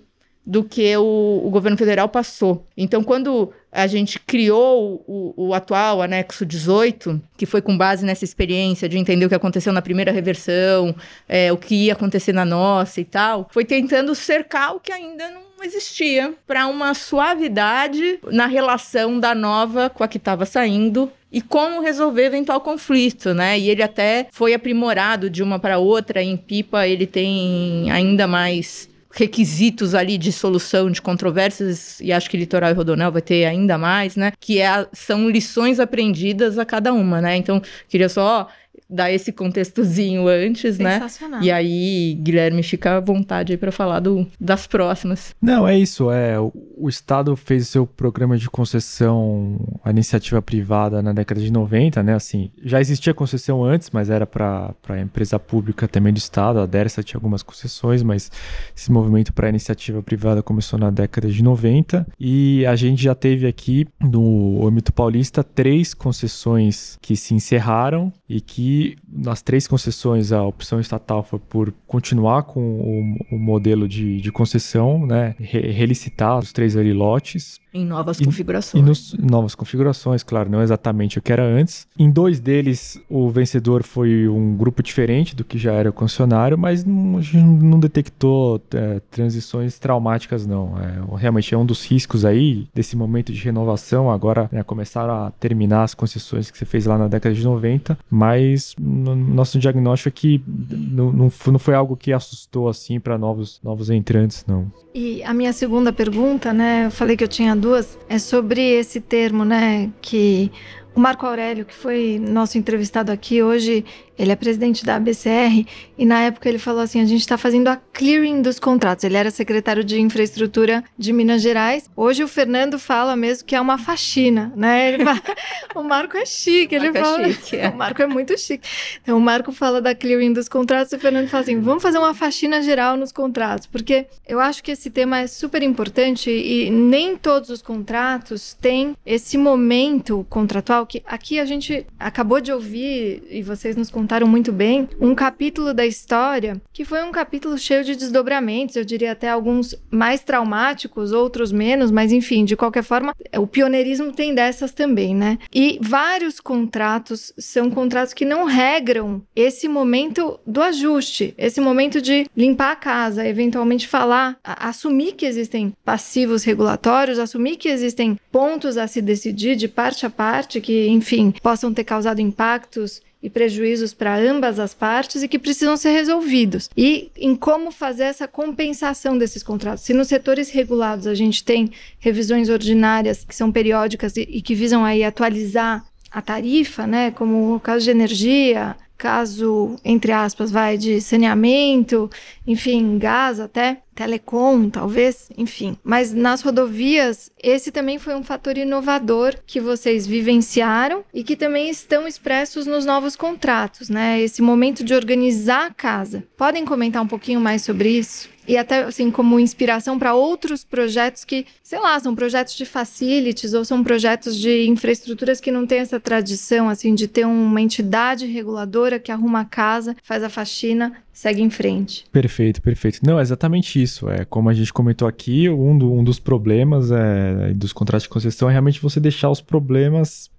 do 0.46 0.62
que 0.62 0.96
o, 0.96 1.42
o, 1.44 1.50
governo 1.50 1.76
federal 1.76 2.08
passou. 2.08 2.64
Então, 2.76 3.02
quando 3.02 3.52
a 3.72 3.88
gente 3.88 4.20
criou 4.20 5.04
o, 5.04 5.48
o, 5.48 5.54
atual 5.54 6.00
anexo 6.00 6.46
18, 6.46 7.20
que 7.36 7.44
foi 7.44 7.60
com 7.60 7.76
base 7.76 8.06
nessa 8.06 8.24
experiência 8.24 8.88
de 8.88 8.96
entender 8.96 9.26
o 9.26 9.28
que 9.28 9.34
aconteceu 9.34 9.72
na 9.72 9.82
primeira 9.82 10.12
reversão, 10.12 10.94
é, 11.28 11.52
o 11.52 11.56
que 11.56 11.86
ia 11.86 11.94
acontecer 11.94 12.32
na 12.32 12.44
nossa 12.44 13.00
e 13.00 13.04
tal, 13.04 13.48
foi 13.50 13.64
tentando 13.64 14.14
cercar 14.14 14.76
o 14.76 14.80
que 14.80 14.92
ainda 14.92 15.28
não 15.30 15.42
existia 15.64 16.34
para 16.46 16.68
uma 16.68 16.94
suavidade 16.94 18.20
na 18.30 18.46
relação 18.46 19.18
da 19.18 19.34
nova 19.34 19.90
com 19.90 20.04
a 20.04 20.08
que 20.08 20.18
estava 20.18 20.46
saindo 20.46 21.10
e 21.32 21.40
como 21.40 21.82
resolver 21.82 22.26
eventual 22.26 22.60
conflito, 22.60 23.34
né? 23.34 23.58
E 23.58 23.68
ele 23.68 23.82
até 23.82 24.28
foi 24.30 24.54
aprimorado 24.54 25.28
de 25.28 25.42
uma 25.42 25.58
para 25.58 25.78
outra. 25.78 26.22
Em 26.22 26.36
Pipa 26.36 26.86
ele 26.86 27.06
tem 27.06 27.90
ainda 27.90 28.28
mais 28.28 28.88
requisitos 29.16 29.94
ali 29.94 30.18
de 30.18 30.30
solução 30.30 30.90
de 30.90 31.00
controvérsias, 31.00 31.98
e 32.00 32.12
acho 32.12 32.28
que 32.28 32.36
Litoral 32.36 32.70
e 32.70 32.74
Rodonel 32.74 33.10
vai 33.10 33.22
ter 33.22 33.44
ainda 33.46 33.78
mais, 33.78 34.14
né? 34.16 34.32
Que 34.38 34.60
é, 34.60 34.86
são 34.92 35.28
lições 35.28 35.80
aprendidas 35.80 36.58
a 36.58 36.64
cada 36.64 36.92
uma, 36.92 37.20
né? 37.20 37.36
Então, 37.36 37.62
queria 37.88 38.08
só 38.08 38.48
dar 38.88 39.10
esse 39.12 39.32
contextozinho 39.32 40.28
antes, 40.28 40.78
né? 40.78 41.00
E 41.42 41.50
aí, 41.50 42.14
Guilherme, 42.20 42.62
fica 42.62 42.96
à 42.96 43.00
vontade 43.00 43.52
aí 43.52 43.56
para 43.56 43.72
falar 43.72 44.00
do, 44.00 44.26
das 44.40 44.66
próximas. 44.66 45.34
Não, 45.40 45.66
é 45.66 45.76
isso. 45.78 46.10
É, 46.10 46.38
o, 46.38 46.52
o 46.76 46.88
Estado 46.88 47.34
fez 47.36 47.68
seu 47.68 47.86
programa 47.86 48.36
de 48.36 48.48
concessão 48.48 49.58
à 49.84 49.90
iniciativa 49.90 50.40
privada 50.40 51.02
na 51.02 51.12
década 51.12 51.40
de 51.40 51.50
90, 51.50 52.02
né? 52.02 52.14
Assim, 52.14 52.50
já 52.62 52.80
existia 52.80 53.12
concessão 53.14 53.64
antes, 53.64 53.90
mas 53.90 54.10
era 54.10 54.26
para 54.26 54.74
a 54.88 55.00
empresa 55.00 55.38
pública 55.38 55.88
também 55.88 56.12
do 56.12 56.18
Estado. 56.18 56.60
A 56.60 56.66
Dersa 56.66 57.02
tinha 57.02 57.18
algumas 57.18 57.42
concessões, 57.42 58.02
mas 58.02 58.30
esse 58.76 58.90
movimento 58.92 59.32
para 59.32 59.46
a 59.46 59.50
iniciativa 59.50 60.02
privada 60.02 60.42
começou 60.42 60.78
na 60.78 60.90
década 60.90 61.28
de 61.28 61.42
90. 61.42 62.06
E 62.18 62.64
a 62.66 62.76
gente 62.76 63.02
já 63.02 63.14
teve 63.14 63.46
aqui, 63.46 63.86
no 64.00 64.66
âmbito 64.66 64.92
paulista, 64.92 65.42
três 65.42 65.94
concessões 65.94 66.98
que 67.00 67.16
se 67.16 67.34
encerraram 67.34 68.12
e 68.28 68.40
que 68.40 68.65
nas 69.08 69.42
três 69.42 69.66
concessões 69.66 70.32
a 70.32 70.42
opção 70.42 70.80
estatal 70.80 71.22
foi 71.22 71.38
por 71.38 71.72
continuar 71.86 72.44
com 72.44 72.60
o, 72.60 73.36
o 73.36 73.38
modelo 73.38 73.88
de, 73.88 74.20
de, 74.20 74.32
concessão, 74.32 75.06
né, 75.06 75.34
Re, 75.38 75.70
relicitar 75.70 76.38
os 76.38 76.52
três 76.52 76.74
lotes 76.92 77.60
em 77.76 77.84
novas 77.84 78.20
e, 78.20 78.24
configurações. 78.24 78.82
E 78.82 78.86
nos, 78.86 79.14
novas 79.14 79.54
configurações, 79.54 80.22
claro, 80.22 80.50
não 80.50 80.62
exatamente 80.62 81.18
o 81.18 81.22
que 81.22 81.32
era 81.32 81.44
antes. 81.44 81.86
Em 81.98 82.10
dois 82.10 82.40
deles, 82.40 83.00
o 83.08 83.28
vencedor 83.30 83.82
foi 83.82 84.28
um 84.28 84.56
grupo 84.56 84.82
diferente 84.82 85.34
do 85.36 85.44
que 85.44 85.58
já 85.58 85.72
era 85.72 85.90
o 85.90 85.92
concessionário, 85.92 86.56
mas 86.56 86.84
não, 86.84 87.18
a 87.18 87.20
gente 87.20 87.38
não 87.38 87.78
detectou 87.78 88.60
é, 88.72 89.00
transições 89.10 89.78
traumáticas, 89.78 90.46
não. 90.46 90.74
É, 90.78 91.16
realmente 91.16 91.54
é 91.54 91.58
um 91.58 91.66
dos 91.66 91.84
riscos 91.84 92.24
aí 92.24 92.66
desse 92.74 92.96
momento 92.96 93.32
de 93.32 93.42
renovação. 93.42 94.10
Agora 94.10 94.48
né, 94.50 94.62
começaram 94.62 95.12
a 95.12 95.30
terminar 95.30 95.84
as 95.84 95.94
concessões 95.94 96.50
que 96.50 96.58
você 96.58 96.64
fez 96.64 96.86
lá 96.86 96.96
na 96.96 97.08
década 97.08 97.34
de 97.34 97.44
90, 97.44 97.98
mas 98.10 98.74
no, 98.78 99.14
nosso 99.14 99.58
diagnóstico 99.58 100.08
é 100.08 100.12
que 100.12 100.42
não, 100.46 101.12
não, 101.12 101.32
não 101.46 101.58
foi 101.58 101.74
algo 101.74 101.96
que 101.96 102.12
assustou 102.12 102.68
assim 102.68 102.98
para 102.98 103.18
novos, 103.18 103.60
novos 103.62 103.90
entrantes, 103.90 104.44
não. 104.46 104.70
E 104.94 105.22
a 105.24 105.34
minha 105.34 105.52
segunda 105.52 105.92
pergunta, 105.92 106.54
né? 106.54 106.86
Eu 106.86 106.90
falei 106.90 107.16
que 107.16 107.24
eu 107.24 107.28
tinha 107.28 107.54
duas, 107.66 107.98
é 108.08 108.16
sobre 108.16 108.60
esse 108.60 109.00
termo, 109.00 109.44
né? 109.44 109.90
Que 110.00 110.52
o 110.94 111.00
Marco 111.00 111.26
Aurélio, 111.26 111.64
que 111.64 111.74
foi 111.74 112.16
nosso 112.16 112.56
entrevistado 112.56 113.10
aqui 113.10 113.42
hoje, 113.42 113.84
Ele 114.18 114.32
é 114.32 114.36
presidente 114.36 114.84
da 114.84 114.96
ABCR 114.96 115.66
e 115.98 116.06
na 116.06 116.22
época 116.22 116.48
ele 116.48 116.58
falou 116.58 116.80
assim: 116.80 117.00
a 117.00 117.04
gente 117.04 117.20
está 117.20 117.36
fazendo 117.36 117.68
a 117.68 117.76
clearing 117.76 118.40
dos 118.40 118.58
contratos. 118.58 119.04
Ele 119.04 119.16
era 119.16 119.30
secretário 119.30 119.84
de 119.84 120.00
infraestrutura 120.00 120.82
de 120.98 121.12
Minas 121.12 121.42
Gerais. 121.42 121.90
Hoje 121.94 122.24
o 122.24 122.28
Fernando 122.28 122.78
fala 122.78 123.14
mesmo 123.14 123.46
que 123.46 123.54
é 123.54 123.60
uma 123.60 123.78
faxina, 123.78 124.52
né? 124.56 124.98
Fala, 124.98 125.22
o 125.76 125.82
Marco 125.82 126.16
é 126.16 126.24
chique, 126.24 126.74
ele 126.74 126.90
Marco 126.90 126.98
é 126.98 127.02
fala. 127.02 127.22
É 127.22 127.32
chique, 127.32 127.56
é. 127.56 127.68
O 127.76 127.76
Marco 127.76 128.02
é 128.02 128.06
muito 128.06 128.38
chique. 128.38 128.66
Então 129.02 129.18
o 129.18 129.20
Marco 129.20 129.52
fala 129.52 129.82
da 129.82 129.94
clearing 129.94 130.32
dos 130.32 130.48
contratos 130.48 130.92
e 130.92 130.96
o 130.96 130.98
Fernando 130.98 131.28
fala 131.28 131.42
assim: 131.42 131.60
vamos 131.60 131.82
fazer 131.82 131.98
uma 131.98 132.14
faxina 132.14 132.62
geral 132.62 132.96
nos 132.96 133.12
contratos, 133.12 133.66
porque 133.66 134.06
eu 134.26 134.40
acho 134.40 134.62
que 134.62 134.70
esse 134.70 134.88
tema 134.90 135.20
é 135.20 135.26
super 135.26 135.62
importante 135.62 136.30
e 136.30 136.70
nem 136.70 137.16
todos 137.16 137.50
os 137.50 137.60
contratos 137.60 138.54
têm 138.54 138.96
esse 139.04 139.36
momento 139.36 140.26
contratual 140.30 140.86
que 140.86 141.02
aqui 141.04 141.38
a 141.38 141.44
gente 141.44 141.86
acabou 141.98 142.40
de 142.40 142.50
ouvir 142.50 143.22
e 143.30 143.42
vocês 143.42 143.76
nos 143.76 143.90
contaram 143.90 144.05
muito 144.26 144.52
bem 144.52 144.88
um 145.00 145.14
capítulo 145.14 145.74
da 145.74 145.84
história 145.84 146.60
que 146.72 146.84
foi 146.84 147.02
um 147.02 147.10
capítulo 147.10 147.58
cheio 147.58 147.84
de 147.84 147.96
desdobramentos, 147.96 148.76
eu 148.76 148.84
diria 148.84 149.12
até 149.12 149.28
alguns 149.28 149.74
mais 149.90 150.20
traumáticos, 150.20 151.12
outros 151.12 151.50
menos, 151.50 151.90
mas 151.90 152.12
enfim, 152.12 152.44
de 152.44 152.56
qualquer 152.56 152.82
forma, 152.82 153.14
o 153.36 153.46
pioneirismo 153.46 154.12
tem 154.12 154.34
dessas 154.34 154.72
também, 154.72 155.14
né? 155.14 155.38
E 155.54 155.78
vários 155.82 156.38
contratos 156.40 157.32
são 157.38 157.70
contratos 157.70 158.12
que 158.12 158.24
não 158.24 158.44
regram 158.44 159.22
esse 159.34 159.68
momento 159.68 160.38
do 160.46 160.62
ajuste, 160.62 161.34
esse 161.36 161.60
momento 161.60 162.00
de 162.00 162.26
limpar 162.36 162.72
a 162.72 162.76
casa, 162.76 163.26
eventualmente 163.26 163.88
falar, 163.88 164.38
assumir 164.44 165.12
que 165.12 165.26
existem 165.26 165.72
passivos 165.84 166.44
regulatórios, 166.44 167.18
assumir 167.18 167.56
que 167.56 167.68
existem 167.68 168.18
pontos 168.30 168.76
a 168.76 168.86
se 168.86 169.00
decidir 169.00 169.56
de 169.56 169.68
parte 169.68 170.06
a 170.06 170.10
parte 170.10 170.60
que, 170.60 170.88
enfim, 170.88 171.32
possam 171.42 171.72
ter 171.72 171.84
causado 171.84 172.20
impactos 172.20 173.00
e 173.26 173.30
prejuízos 173.30 173.92
para 173.92 174.16
ambas 174.16 174.60
as 174.60 174.72
partes 174.72 175.20
e 175.20 175.26
que 175.26 175.36
precisam 175.36 175.76
ser 175.76 175.90
resolvidos. 175.90 176.70
E 176.76 177.10
em 177.16 177.34
como 177.34 177.72
fazer 177.72 178.04
essa 178.04 178.28
compensação 178.28 179.18
desses 179.18 179.42
contratos. 179.42 179.82
Se 179.82 179.92
nos 179.92 180.06
setores 180.06 180.48
regulados 180.48 181.08
a 181.08 181.14
gente 181.14 181.42
tem 181.42 181.72
revisões 181.98 182.48
ordinárias 182.48 183.24
que 183.24 183.34
são 183.34 183.50
periódicas 183.50 184.16
e, 184.16 184.20
e 184.30 184.40
que 184.40 184.54
visam 184.54 184.84
aí 184.84 185.02
atualizar 185.02 185.84
a 186.08 186.22
tarifa, 186.22 186.86
né, 186.86 187.10
como 187.10 187.56
o 187.56 187.58
caso 187.58 187.84
de 187.84 187.90
energia, 187.90 188.76
caso, 188.96 189.74
entre 189.84 190.12
aspas, 190.12 190.52
vai 190.52 190.78
de 190.78 191.00
saneamento, 191.00 192.08
enfim, 192.46 192.96
gás 192.96 193.40
até, 193.40 193.82
telecom, 193.96 194.68
talvez, 194.68 195.28
enfim. 195.36 195.76
Mas 195.82 196.12
nas 196.12 196.42
rodovias, 196.42 197.32
esse 197.42 197.72
também 197.72 197.98
foi 197.98 198.14
um 198.14 198.22
fator 198.22 198.56
inovador 198.58 199.34
que 199.46 199.58
vocês 199.58 200.06
vivenciaram 200.06 201.02
e 201.12 201.24
que 201.24 201.34
também 201.34 201.70
estão 201.70 202.06
expressos 202.06 202.66
nos 202.66 202.84
novos 202.84 203.16
contratos, 203.16 203.88
né? 203.88 204.20
Esse 204.20 204.42
momento 204.42 204.84
de 204.84 204.94
organizar 204.94 205.66
a 205.66 205.74
casa. 205.74 206.24
Podem 206.36 206.64
comentar 206.64 207.02
um 207.02 207.08
pouquinho 207.08 207.40
mais 207.40 207.62
sobre 207.62 207.88
isso? 207.88 208.36
e 208.48 208.56
até 208.56 208.84
assim 208.84 209.10
como 209.10 209.40
inspiração 209.40 209.98
para 209.98 210.14
outros 210.14 210.64
projetos 210.64 211.24
que, 211.24 211.46
sei 211.62 211.78
lá, 211.78 211.98
são 211.98 212.14
projetos 212.14 212.54
de 212.54 212.64
facilities 212.64 213.54
ou 213.54 213.64
são 213.64 213.82
projetos 213.82 214.36
de 214.36 214.68
infraestruturas 214.68 215.40
que 215.40 215.50
não 215.50 215.66
têm 215.66 215.80
essa 215.80 215.98
tradição 215.98 216.68
assim 216.68 216.94
de 216.94 217.08
ter 217.08 217.26
uma 217.26 217.60
entidade 217.60 218.26
reguladora 218.26 218.98
que 218.98 219.10
arruma 219.10 219.40
a 219.40 219.44
casa, 219.44 219.96
faz 220.02 220.22
a 220.22 220.28
faxina, 220.28 221.02
segue 221.16 221.42
em 221.42 221.48
frente. 221.48 222.04
Perfeito, 222.12 222.60
perfeito. 222.60 223.00
Não, 223.02 223.18
é 223.18 223.22
exatamente 223.22 223.82
isso. 223.82 224.06
É 224.10 224.26
como 224.26 224.50
a 224.50 224.54
gente 224.54 224.70
comentou 224.70 225.08
aqui, 225.08 225.48
um, 225.48 225.76
do, 225.76 225.90
um 225.90 226.04
dos 226.04 226.18
problemas 226.18 226.90
é, 226.90 227.54
dos 227.54 227.72
contratos 227.72 228.02
de 228.02 228.10
concessão 228.10 228.50
é 228.50 228.52
realmente 228.52 228.82
você 228.82 229.00
deixar 229.00 229.30
os 229.30 229.40
problemas 229.40 230.30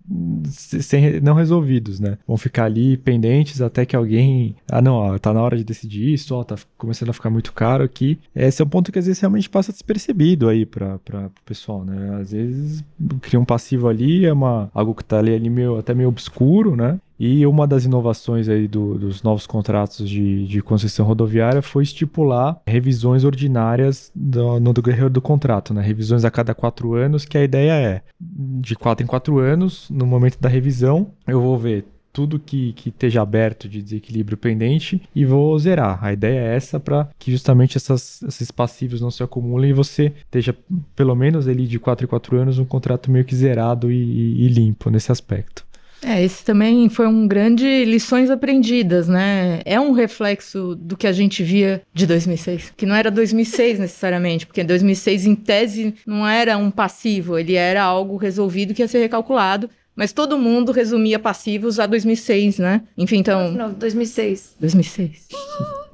sem, 0.51 1.19
não 1.19 1.33
resolvidos, 1.33 1.99
né? 1.99 2.19
Vão 2.27 2.37
ficar 2.37 2.65
ali 2.65 2.95
pendentes 2.95 3.59
até 3.59 3.87
que 3.87 3.95
alguém. 3.95 4.55
Ah, 4.71 4.79
não, 4.79 4.93
ó, 4.93 5.17
tá 5.17 5.33
na 5.33 5.41
hora 5.41 5.57
de 5.57 5.63
decidir 5.63 6.13
isso, 6.13 6.35
ó, 6.35 6.43
tá 6.43 6.55
começando 6.77 7.09
a 7.09 7.13
ficar 7.13 7.31
muito 7.31 7.51
caro 7.53 7.83
aqui. 7.83 8.19
Esse 8.35 8.61
é 8.61 8.65
um 8.65 8.69
ponto 8.69 8.91
que 8.91 8.99
às 8.99 9.07
vezes 9.07 9.19
realmente 9.19 9.49
passa 9.49 9.71
despercebido 9.71 10.47
aí 10.47 10.63
para 10.63 10.95
o 10.95 11.31
pessoal, 11.43 11.83
né? 11.83 12.19
Às 12.21 12.31
vezes 12.31 12.83
cria 13.21 13.39
um 13.39 13.45
passivo 13.45 13.87
ali, 13.87 14.25
é 14.25 14.31
uma, 14.31 14.69
algo 14.75 14.93
que 14.93 15.03
tá 15.03 15.17
ali, 15.17 15.33
ali 15.33 15.49
meio, 15.49 15.77
até 15.77 15.95
meio 15.95 16.09
obscuro, 16.09 16.75
né? 16.75 16.99
E 17.19 17.45
uma 17.45 17.65
das 17.65 17.85
inovações 17.85 18.47
aí 18.47 18.67
do, 18.67 18.97
dos 18.97 19.23
novos 19.23 19.47
contratos 19.47 20.07
de, 20.09 20.45
de, 20.45 20.61
concessão 20.61 21.05
rodoviária 21.05 21.61
foi 21.61 21.83
estipular 21.83 22.61
revisões 22.65 23.23
ordinárias 23.23 24.11
do, 24.13 24.59
no 24.59 24.73
decorrer 24.73 25.09
do 25.09 25.21
contrato, 25.21 25.73
né? 25.73 25.81
Revisões 25.81 26.23
a 26.25 26.31
cada 26.31 26.53
quatro 26.53 26.93
anos, 26.93 27.25
que 27.25 27.37
a 27.37 27.43
ideia 27.43 27.73
é, 27.73 28.01
de 28.19 28.75
quatro 28.75 29.03
em 29.03 29.07
quatro 29.07 29.39
anos, 29.39 29.87
no 29.89 30.05
momento 30.05 30.39
da 30.39 30.49
revisão, 30.49 31.07
eu 31.27 31.41
vou 31.41 31.57
ver 31.57 31.85
tudo 32.17 32.39
que, 32.39 32.73
que 32.73 32.89
esteja 32.89 33.21
aberto 33.21 33.69
de 33.69 33.79
desequilíbrio 33.79 34.35
pendente 34.35 34.99
e 35.13 35.23
vou 35.23 35.57
zerar. 35.59 36.03
A 36.03 36.11
ideia 36.11 36.39
é 36.39 36.55
essa 36.55 36.79
para 36.79 37.07
que 37.19 37.31
justamente 37.31 37.77
essas, 37.77 38.23
esses 38.23 38.49
passivos 38.49 38.99
não 38.99 39.11
se 39.11 39.21
acumulem 39.21 39.69
e 39.69 39.73
você 39.73 40.11
esteja, 40.25 40.57
pelo 40.95 41.15
menos 41.15 41.47
ali 41.47 41.67
de 41.67 41.77
4 41.77 42.05
em 42.05 42.09
4 42.09 42.37
anos, 42.37 42.57
um 42.57 42.65
contrato 42.65 43.11
meio 43.11 43.23
que 43.23 43.35
zerado 43.35 43.91
e, 43.91 43.95
e, 43.95 44.45
e 44.45 44.47
limpo 44.47 44.89
nesse 44.89 45.11
aspecto. 45.11 45.66
É, 46.03 46.23
esse 46.23 46.43
também 46.43 46.87
foi 46.89 47.07
um 47.07 47.27
grande 47.27 47.83
lições 47.85 48.29
aprendidas, 48.29 49.07
né? 49.07 49.61
É 49.65 49.79
um 49.79 49.91
reflexo 49.91 50.75
do 50.75 50.95
que 50.95 51.07
a 51.07 51.11
gente 51.11 51.43
via 51.43 51.81
de 51.93 52.05
2006, 52.05 52.73
que 52.77 52.85
não 52.85 52.95
era 52.95 53.09
2006 53.09 53.79
necessariamente, 53.79 54.45
porque 54.45 54.63
2006 54.63 55.25
em 55.25 55.35
tese 55.35 55.95
não 56.05 56.27
era 56.27 56.57
um 56.57 56.69
passivo, 56.69 57.37
ele 57.37 57.55
era 57.55 57.83
algo 57.83 58.15
resolvido 58.15 58.73
que 58.73 58.81
ia 58.81 58.87
ser 58.87 58.99
recalculado, 58.99 59.69
mas 59.97 60.13
todo 60.13 60.37
mundo 60.37 60.71
resumia 60.71 61.17
passivos 61.17 61.79
a 61.79 61.87
2006, 61.87 62.59
né? 62.59 62.83
Enfim, 62.95 63.17
então. 63.17 63.51
Não, 63.51 63.73
2006. 63.73 64.55
2006. 64.59 65.27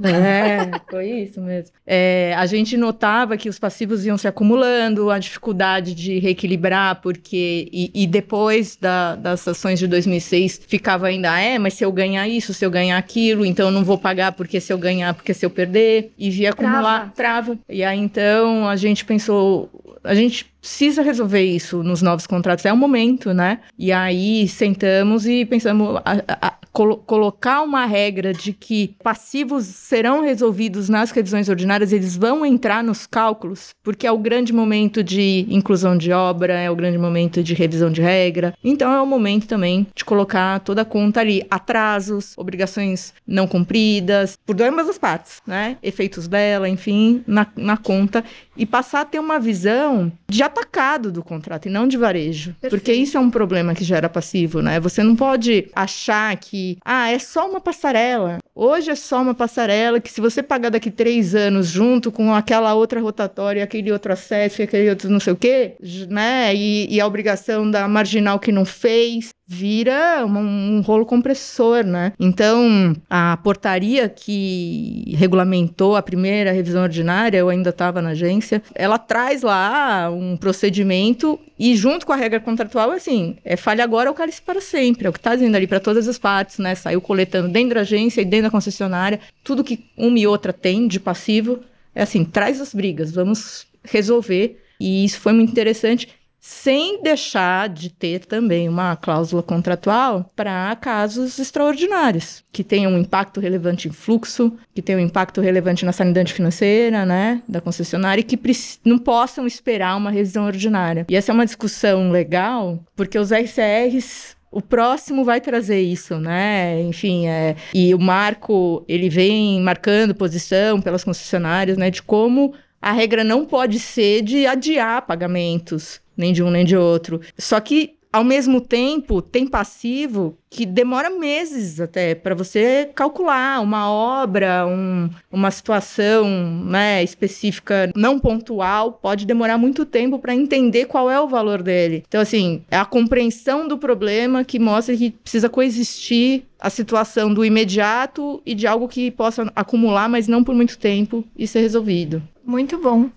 é, 0.04 0.70
foi 0.92 1.10
isso 1.22 1.40
mesmo. 1.40 1.74
É, 1.88 2.36
a 2.38 2.46
gente 2.46 2.76
notava 2.76 3.38
que 3.38 3.48
os 3.48 3.58
passivos 3.58 4.06
iam 4.06 4.18
se 4.18 4.28
acumulando, 4.28 5.10
a 5.10 5.18
dificuldade 5.18 5.96
de 5.96 6.20
reequilibrar, 6.20 7.02
porque. 7.02 7.70
E, 7.72 7.92
e 7.94 8.06
depois 8.06 8.76
da, 8.76 9.16
das 9.16 9.48
ações 9.48 9.80
de 9.80 9.88
2006 9.88 10.60
ficava 10.68 11.08
ainda, 11.08 11.40
é, 11.40 11.58
mas 11.58 11.76
se 11.76 11.86
eu 11.86 11.92
ganhar 11.92 12.28
isso, 12.28 12.54
se 12.54 12.66
eu 12.66 12.70
ganhar 12.70 12.98
aquilo, 12.98 13.46
então 13.46 13.68
eu 13.68 13.72
não 13.72 13.86
vou 13.86 13.98
pagar 13.98 14.34
porque 14.34 14.60
se 14.60 14.74
eu 14.74 14.78
ganhar, 14.78 15.14
porque 15.14 15.34
se 15.34 15.46
eu 15.46 15.50
perder. 15.50 16.12
E 16.18 16.30
via 16.30 16.50
acumular, 16.50 17.14
trava. 17.16 17.56
trava. 17.56 17.60
E 17.70 17.86
aí 17.86 18.00
então 18.00 18.68
a 18.68 18.76
gente 18.76 19.06
pensou, 19.06 19.70
a 20.04 20.14
gente 20.14 20.53
precisa 20.64 21.04
resolver 21.04 21.44
isso 21.44 21.84
nos 21.84 22.02
novos 22.02 22.26
contratos, 22.26 22.66
é 22.66 22.72
o 22.72 22.78
momento, 22.78 23.34
né? 23.34 23.60
E 23.78 23.92
aí 23.92 24.48
sentamos 24.48 25.26
e 25.26 25.44
pensamos 25.44 25.98
a, 26.06 26.48
a, 26.48 26.54
colo 26.72 26.98
colocar 27.06 27.62
uma 27.62 27.86
regra 27.86 28.34
de 28.34 28.54
que 28.54 28.96
passivos 29.04 29.66
serão 29.66 30.24
resolvidos 30.24 30.88
nas 30.88 31.12
revisões 31.12 31.50
ordinárias, 31.50 31.92
eles 31.92 32.16
vão 32.16 32.46
entrar 32.46 32.82
nos 32.82 33.06
cálculos, 33.06 33.72
porque 33.84 34.08
é 34.08 34.12
o 34.12 34.18
grande 34.18 34.54
momento 34.54 35.04
de 35.04 35.46
inclusão 35.50 35.98
de 35.98 36.14
obra, 36.14 36.54
é 36.54 36.72
o 36.72 36.76
grande 36.76 36.98
momento 36.98 37.44
de 37.44 37.54
revisão 37.54 37.92
de 37.92 38.02
regra. 38.02 38.54
Então 38.64 38.92
é 38.92 39.02
o 39.02 39.06
momento 39.06 39.48
também 39.48 39.86
de 39.94 40.06
colocar 40.06 40.62
toda 40.62 40.84
a 40.84 40.86
conta 40.86 41.20
ali, 41.20 41.46
atrasos, 41.52 42.34
obrigações 42.38 43.14
não 43.28 43.48
cumpridas, 43.48 44.38
por 44.46 44.60
ambas 44.62 44.88
as 44.88 44.98
partes, 44.98 45.42
né? 45.46 45.78
Efeitos 45.84 46.26
dela, 46.26 46.70
enfim, 46.70 47.22
na, 47.28 47.46
na 47.58 47.76
conta 47.76 48.24
e 48.56 48.66
passar 48.66 49.02
a 49.02 49.06
ter 49.06 49.20
uma 49.20 49.40
visão 49.40 50.12
de 50.28 50.44
atacado 50.44 51.12
do 51.12 51.24
contrato 51.24 51.68
e 51.68 51.72
não 51.72 51.88
de 51.88 51.98
varejo. 51.98 52.56
Perfeito. 52.60 52.70
Porque 52.70 52.94
isso 52.94 53.18
é 53.18 53.20
um 53.20 53.30
problema 53.32 53.74
que 53.74 53.84
gera 53.84 54.10
passivo, 54.10 54.62
né? 54.62 54.80
Você 54.80 55.04
não 55.04 55.16
pode 55.16 55.70
achar 55.76 56.36
que, 56.38 56.78
ah, 56.84 57.10
é 57.10 57.20
só 57.20 57.50
uma 57.50 57.60
passarela. 57.60 58.38
Hoje 58.56 58.92
é 58.92 58.96
só 58.96 59.20
uma 59.20 59.34
passarela 59.34 60.00
que 60.00 60.12
se 60.12 60.22
você 60.22 60.44
pagar 60.44 60.70
daqui 60.70 60.92
três 60.92 61.34
anos 61.34 61.68
junto 61.68 62.12
com 62.12 62.34
aquela 62.34 62.76
outra 62.76 63.02
rotatória, 63.02 63.64
aquele 63.64 63.92
outro 63.92 64.14
acesso 64.14 64.62
aquele 64.62 64.90
outro 64.90 65.10
não 65.10 65.20
sei 65.20 65.34
o 65.34 65.36
quê, 65.36 65.74
né? 66.08 66.54
E, 66.54 66.88
e 66.94 67.02
a 67.02 67.08
obrigação 67.08 67.70
da 67.70 67.88
marginal 67.88 68.38
que 68.38 68.52
não 68.52 68.64
fez, 68.64 69.34
vira 69.46 70.26
um, 70.26 70.78
um, 70.78 70.82
rolo 70.82 71.06
compressor, 71.06 71.84
né? 71.84 72.14
Então, 72.20 72.96
a 73.10 73.38
portaria 73.38 74.08
que 74.08 75.14
regulamentou 75.18 75.96
a 75.96 76.02
primeira 76.02 76.52
revisão 76.52 76.84
ordinária, 76.84 77.38
eu 77.38 77.50
ainda 77.50 77.70
estava 77.70 78.02
na 78.02 78.10
agência, 78.10 78.62
ela 78.74 78.98
traz 78.98 79.42
lá 79.42 80.10
um 80.10 80.38
procedimento 80.38 81.40
e 81.60 81.76
junto 81.76 82.06
com 82.06 82.14
a 82.14 82.16
regra 82.16 82.40
contratual, 82.40 82.92
assim, 82.92 83.36
é 83.46 83.56
falha 83.56 83.84
agora 83.84 84.10
ou 84.10 84.16
cálice 84.16 84.42
para 84.42 84.60
sempre, 84.60 85.06
é 85.06 85.10
o 85.10 85.14
que 85.14 85.20
está 85.20 85.36
dizendo 85.36 85.56
ali 85.56 85.68
para 85.68 85.80
todas 85.80 86.08
as 86.08 86.18
partes, 86.18 86.58
né? 86.58 86.74
Saiu 86.74 87.02
coletando 87.02 87.50
dentro 87.50 87.76
da 87.76 87.82
agência 87.82 88.22
e 88.22 88.26
dentro 88.26 88.43
da 88.44 88.52
concessionária, 88.52 89.20
tudo 89.44 89.64
que 89.64 89.86
uma 89.98 90.20
e 90.20 90.28
outra 90.28 90.54
tem 90.54 90.88
de 90.88 91.00
passivo, 91.00 91.62
é 91.96 92.04
assim, 92.04 92.24
traz 92.24 92.62
as 92.62 92.74
brigas, 92.74 93.12
vamos 93.12 93.66
resolver. 93.84 94.62
E 94.80 95.06
isso 95.06 95.20
foi 95.20 95.34
muito 95.34 95.52
interessante 95.52 96.08
sem 96.46 97.02
deixar 97.02 97.70
de 97.70 97.90
ter 97.90 98.26
também 98.26 98.68
uma 98.68 98.98
cláusula 98.98 99.42
contratual 99.42 100.30
para 100.36 100.76
casos 100.76 101.40
extraordinários, 101.40 102.44
que 102.52 102.66
tenham 102.66 102.92
um 102.92 102.98
impacto 102.98 103.40
relevante 103.40 103.88
em 103.88 103.94
fluxo, 103.94 104.52
que 104.76 104.82
tenham 104.82 105.00
um 105.00 105.06
impacto 105.06 105.40
relevante 105.40 105.86
na 105.86 105.94
sanidade 105.94 106.34
financeira, 106.34 107.06
né, 107.06 107.42
da 107.48 107.62
concessionária 107.62 108.20
e 108.20 108.26
que 108.26 108.38
não 108.84 109.00
possam 109.00 109.48
esperar 109.48 109.96
uma 109.96 110.12
revisão 110.12 110.46
ordinária. 110.46 111.06
E 111.08 111.16
essa 111.16 111.32
é 111.32 111.34
uma 111.34 111.46
discussão 111.46 112.12
legal, 112.12 112.84
porque 112.94 113.18
os 113.18 113.32
RCRs 113.32 114.36
o 114.54 114.62
próximo 114.62 115.26
vai 115.26 115.42
trazer 115.42 115.82
isso, 115.82 116.18
né? 116.20 116.80
Enfim, 116.82 117.28
é, 117.28 117.56
e 117.74 117.94
o 117.94 118.00
marco, 118.00 118.86
ele 118.88 119.10
vem 119.10 119.60
marcando 119.60 120.14
posição 120.14 120.80
pelas 120.80 121.04
concessionárias, 121.04 121.78
né, 121.78 121.90
de 121.90 122.02
como 122.04 122.54
a 122.82 122.92
regra 122.92 123.24
não 123.24 123.46
pode 123.46 123.80
ser 123.80 124.22
de 124.22 124.46
adiar 124.46 125.06
pagamentos, 125.08 126.00
nem 126.16 126.32
de 126.32 126.44
um 126.44 126.52
nem 126.52 126.64
de 126.64 126.78
outro. 126.78 127.20
Só 127.38 127.60
que 127.60 127.96
ao 128.14 128.24
mesmo 128.24 128.62
tempo, 128.62 129.24
tem 129.24 129.48
passivo 129.48 130.38
que 130.48 130.68
demora 130.68 131.10
meses 131.10 131.82
até 131.82 132.14
para 132.14 132.36
você 132.36 132.92
calcular 132.94 133.60
uma 133.60 133.92
obra, 133.92 134.68
um, 134.68 135.10
uma 135.32 135.50
situação 135.50 136.30
né, 136.64 137.04
específica 137.04 137.92
não 137.96 138.20
pontual, 138.20 138.92
pode 138.92 139.26
demorar 139.26 139.58
muito 139.58 139.84
tempo 139.84 140.20
para 140.20 140.36
entender 140.36 140.86
qual 140.86 141.10
é 141.10 141.20
o 141.20 141.28
valor 141.28 141.64
dele. 141.64 142.04
Então, 142.08 142.22
assim, 142.22 142.62
é 142.70 142.78
a 142.78 142.86
compreensão 142.86 143.68
do 143.68 143.80
problema 143.80 144.44
que 144.44 144.60
mostra 144.60 144.96
que 144.96 145.10
precisa 145.10 145.50
coexistir 145.50 146.44
a 146.60 146.70
situação 146.70 147.34
do 147.34 147.44
imediato 147.44 148.40
e 148.46 148.54
de 148.54 148.68
algo 148.68 148.88
que 148.88 149.10
possa 149.10 149.52
acumular, 149.56 150.08
mas 150.08 150.28
não 150.28 150.44
por 150.44 150.54
muito 150.54 150.78
tempo 150.78 151.26
e 151.36 151.48
ser 151.48 151.62
resolvido. 151.62 152.22
Muito 152.46 152.78
bom. 152.78 153.10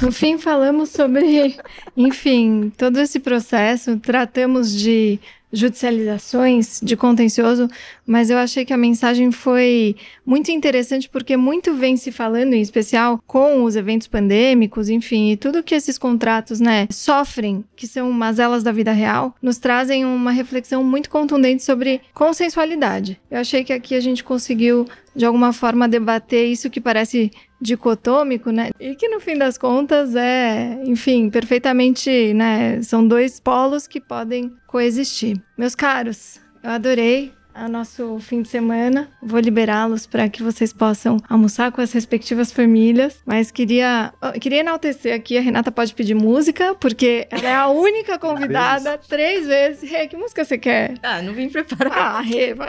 No 0.00 0.10
fim, 0.10 0.38
falamos 0.38 0.90
sobre, 0.90 1.56
enfim, 1.96 2.72
todo 2.76 2.98
esse 3.00 3.20
processo, 3.20 3.98
tratamos 3.98 4.74
de 4.74 5.20
judicializações 5.52 6.80
de 6.82 6.96
contencioso, 6.96 7.68
mas 8.06 8.30
eu 8.30 8.38
achei 8.38 8.64
que 8.64 8.72
a 8.72 8.76
mensagem 8.76 9.30
foi 9.30 9.94
muito 10.24 10.50
interessante 10.50 11.08
porque 11.08 11.36
muito 11.36 11.74
vem 11.74 11.96
se 11.96 12.10
falando, 12.10 12.54
em 12.54 12.62
especial 12.62 13.22
com 13.26 13.62
os 13.62 13.76
eventos 13.76 14.08
pandêmicos, 14.08 14.88
enfim, 14.88 15.30
e 15.30 15.36
tudo 15.36 15.62
que 15.62 15.74
esses 15.74 15.98
contratos, 15.98 16.58
né, 16.58 16.88
sofrem, 16.90 17.64
que 17.76 17.86
são 17.86 18.10
mazelas 18.10 18.62
da 18.62 18.72
vida 18.72 18.92
real, 18.92 19.34
nos 19.42 19.58
trazem 19.58 20.04
uma 20.04 20.30
reflexão 20.30 20.82
muito 20.82 21.10
contundente 21.10 21.62
sobre 21.62 22.00
consensualidade. 22.14 23.20
Eu 23.30 23.38
achei 23.38 23.62
que 23.62 23.72
aqui 23.72 23.94
a 23.94 24.00
gente 24.00 24.24
conseguiu 24.24 24.86
de 25.14 25.26
alguma 25.26 25.52
forma 25.52 25.86
debater 25.86 26.46
isso 26.46 26.70
que 26.70 26.80
parece 26.80 27.30
dicotômico, 27.62 28.50
né? 28.50 28.70
E 28.80 28.94
que 28.96 29.08
no 29.08 29.20
fim 29.20 29.38
das 29.38 29.56
contas 29.56 30.16
é, 30.16 30.82
enfim, 30.84 31.30
perfeitamente, 31.30 32.34
né? 32.34 32.82
São 32.82 33.06
dois 33.06 33.38
polos 33.38 33.86
que 33.86 34.00
podem 34.00 34.52
coexistir. 34.66 35.40
Meus 35.56 35.74
caros, 35.74 36.40
eu 36.62 36.70
adorei 36.70 37.32
o 37.54 37.68
nosso 37.68 38.18
fim 38.18 38.42
de 38.42 38.48
semana. 38.48 39.08
Vou 39.22 39.38
liberá-los 39.38 40.06
para 40.06 40.28
que 40.28 40.42
vocês 40.42 40.72
possam 40.72 41.18
almoçar 41.28 41.70
com 41.70 41.80
as 41.80 41.92
respectivas 41.92 42.50
famílias. 42.50 43.20
Mas 43.26 43.50
queria, 43.50 44.12
queria 44.40 44.60
enaltecer 44.60 45.14
aqui. 45.14 45.36
A 45.36 45.40
Renata 45.40 45.70
pode 45.70 45.94
pedir 45.94 46.14
música, 46.14 46.74
porque 46.74 47.26
ela 47.30 47.48
é 47.48 47.54
a 47.54 47.68
única 47.68 48.18
convidada 48.18 48.98
três 48.98 49.46
vezes. 49.46 49.88
Rê, 49.88 50.08
que 50.08 50.16
música 50.16 50.44
você 50.44 50.58
quer? 50.58 50.94
Ah, 51.02 51.20
não 51.22 51.32
vim 51.32 51.48
preparar. 51.48 51.92
Ah, 51.92 52.20
Rê, 52.20 52.54
uma 52.54 52.66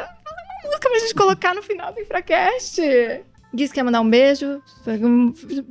música 0.65 0.89
pra 0.89 0.99
gente 0.99 1.15
colocar 1.15 1.55
no 1.55 1.63
final 1.63 1.93
do 1.93 2.01
Infracast. 2.01 2.81
Gui, 3.53 3.69
quer 3.69 3.83
mandar 3.83 4.01
um 4.01 4.09
beijo? 4.09 4.61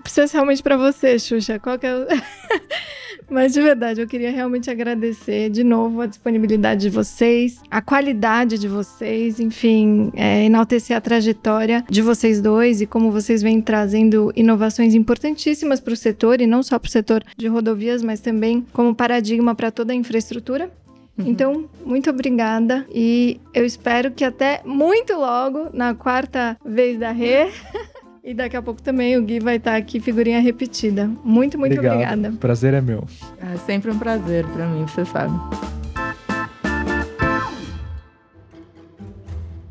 Especialmente 0.04 0.62
para 0.62 0.76
você, 0.76 1.18
Xuxa. 1.18 1.58
Qual 1.58 1.78
que 1.78 1.86
é 1.86 1.94
o... 1.94 2.06
Mas 3.28 3.52
de 3.54 3.62
verdade, 3.62 4.00
eu 4.00 4.06
queria 4.06 4.30
realmente 4.30 4.70
agradecer 4.70 5.48
de 5.48 5.64
novo 5.64 6.02
a 6.02 6.06
disponibilidade 6.06 6.82
de 6.82 6.90
vocês, 6.90 7.60
a 7.70 7.80
qualidade 7.80 8.58
de 8.58 8.68
vocês, 8.68 9.40
enfim, 9.40 10.12
é, 10.14 10.44
enaltecer 10.44 10.94
a 10.94 11.00
trajetória 11.00 11.82
de 11.88 12.02
vocês 12.02 12.42
dois 12.42 12.82
e 12.82 12.86
como 12.86 13.10
vocês 13.10 13.42
vêm 13.42 13.60
trazendo 13.60 14.32
inovações 14.36 14.94
importantíssimas 14.94 15.80
para 15.80 15.94
o 15.94 15.96
setor 15.96 16.42
e 16.42 16.46
não 16.46 16.62
só 16.62 16.78
para 16.78 16.88
o 16.88 16.90
setor 16.90 17.24
de 17.36 17.46
rodovias, 17.46 18.02
mas 18.02 18.20
também 18.20 18.66
como 18.72 18.94
paradigma 18.94 19.54
para 19.54 19.70
toda 19.70 19.92
a 19.92 19.96
infraestrutura. 19.96 20.70
Uhum. 21.18 21.26
Então, 21.28 21.64
muito 21.84 22.08
obrigada 22.08 22.86
e 22.90 23.40
eu 23.52 23.64
espero 23.66 24.10
que 24.10 24.24
até 24.24 24.62
muito 24.64 25.14
logo, 25.14 25.68
na 25.72 25.94
quarta 25.94 26.56
vez 26.64 26.98
da 26.98 27.10
Rê. 27.10 27.50
e 28.24 28.32
daqui 28.32 28.56
a 28.56 28.62
pouco 28.62 28.80
também 28.80 29.16
o 29.16 29.22
Gui 29.22 29.40
vai 29.40 29.56
estar 29.56 29.76
aqui, 29.76 30.00
figurinha 30.00 30.40
repetida. 30.40 31.10
Muito, 31.22 31.58
muito 31.58 31.74
Obrigado. 31.74 31.94
obrigada. 31.94 32.28
O 32.30 32.38
prazer 32.38 32.74
é 32.74 32.80
meu. 32.80 33.04
É 33.40 33.56
sempre 33.58 33.90
um 33.90 33.98
prazer 33.98 34.46
para 34.46 34.66
mim, 34.66 34.86
você 34.86 35.04
sabe. 35.04 35.34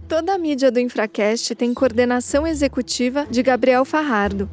Toda 0.08 0.34
a 0.34 0.38
mídia 0.38 0.70
do 0.70 0.80
Infracast 0.80 1.56
tem 1.56 1.74
coordenação 1.74 2.46
executiva 2.46 3.26
de 3.30 3.42
Gabriel 3.42 3.86
Farrardo. 3.86 4.50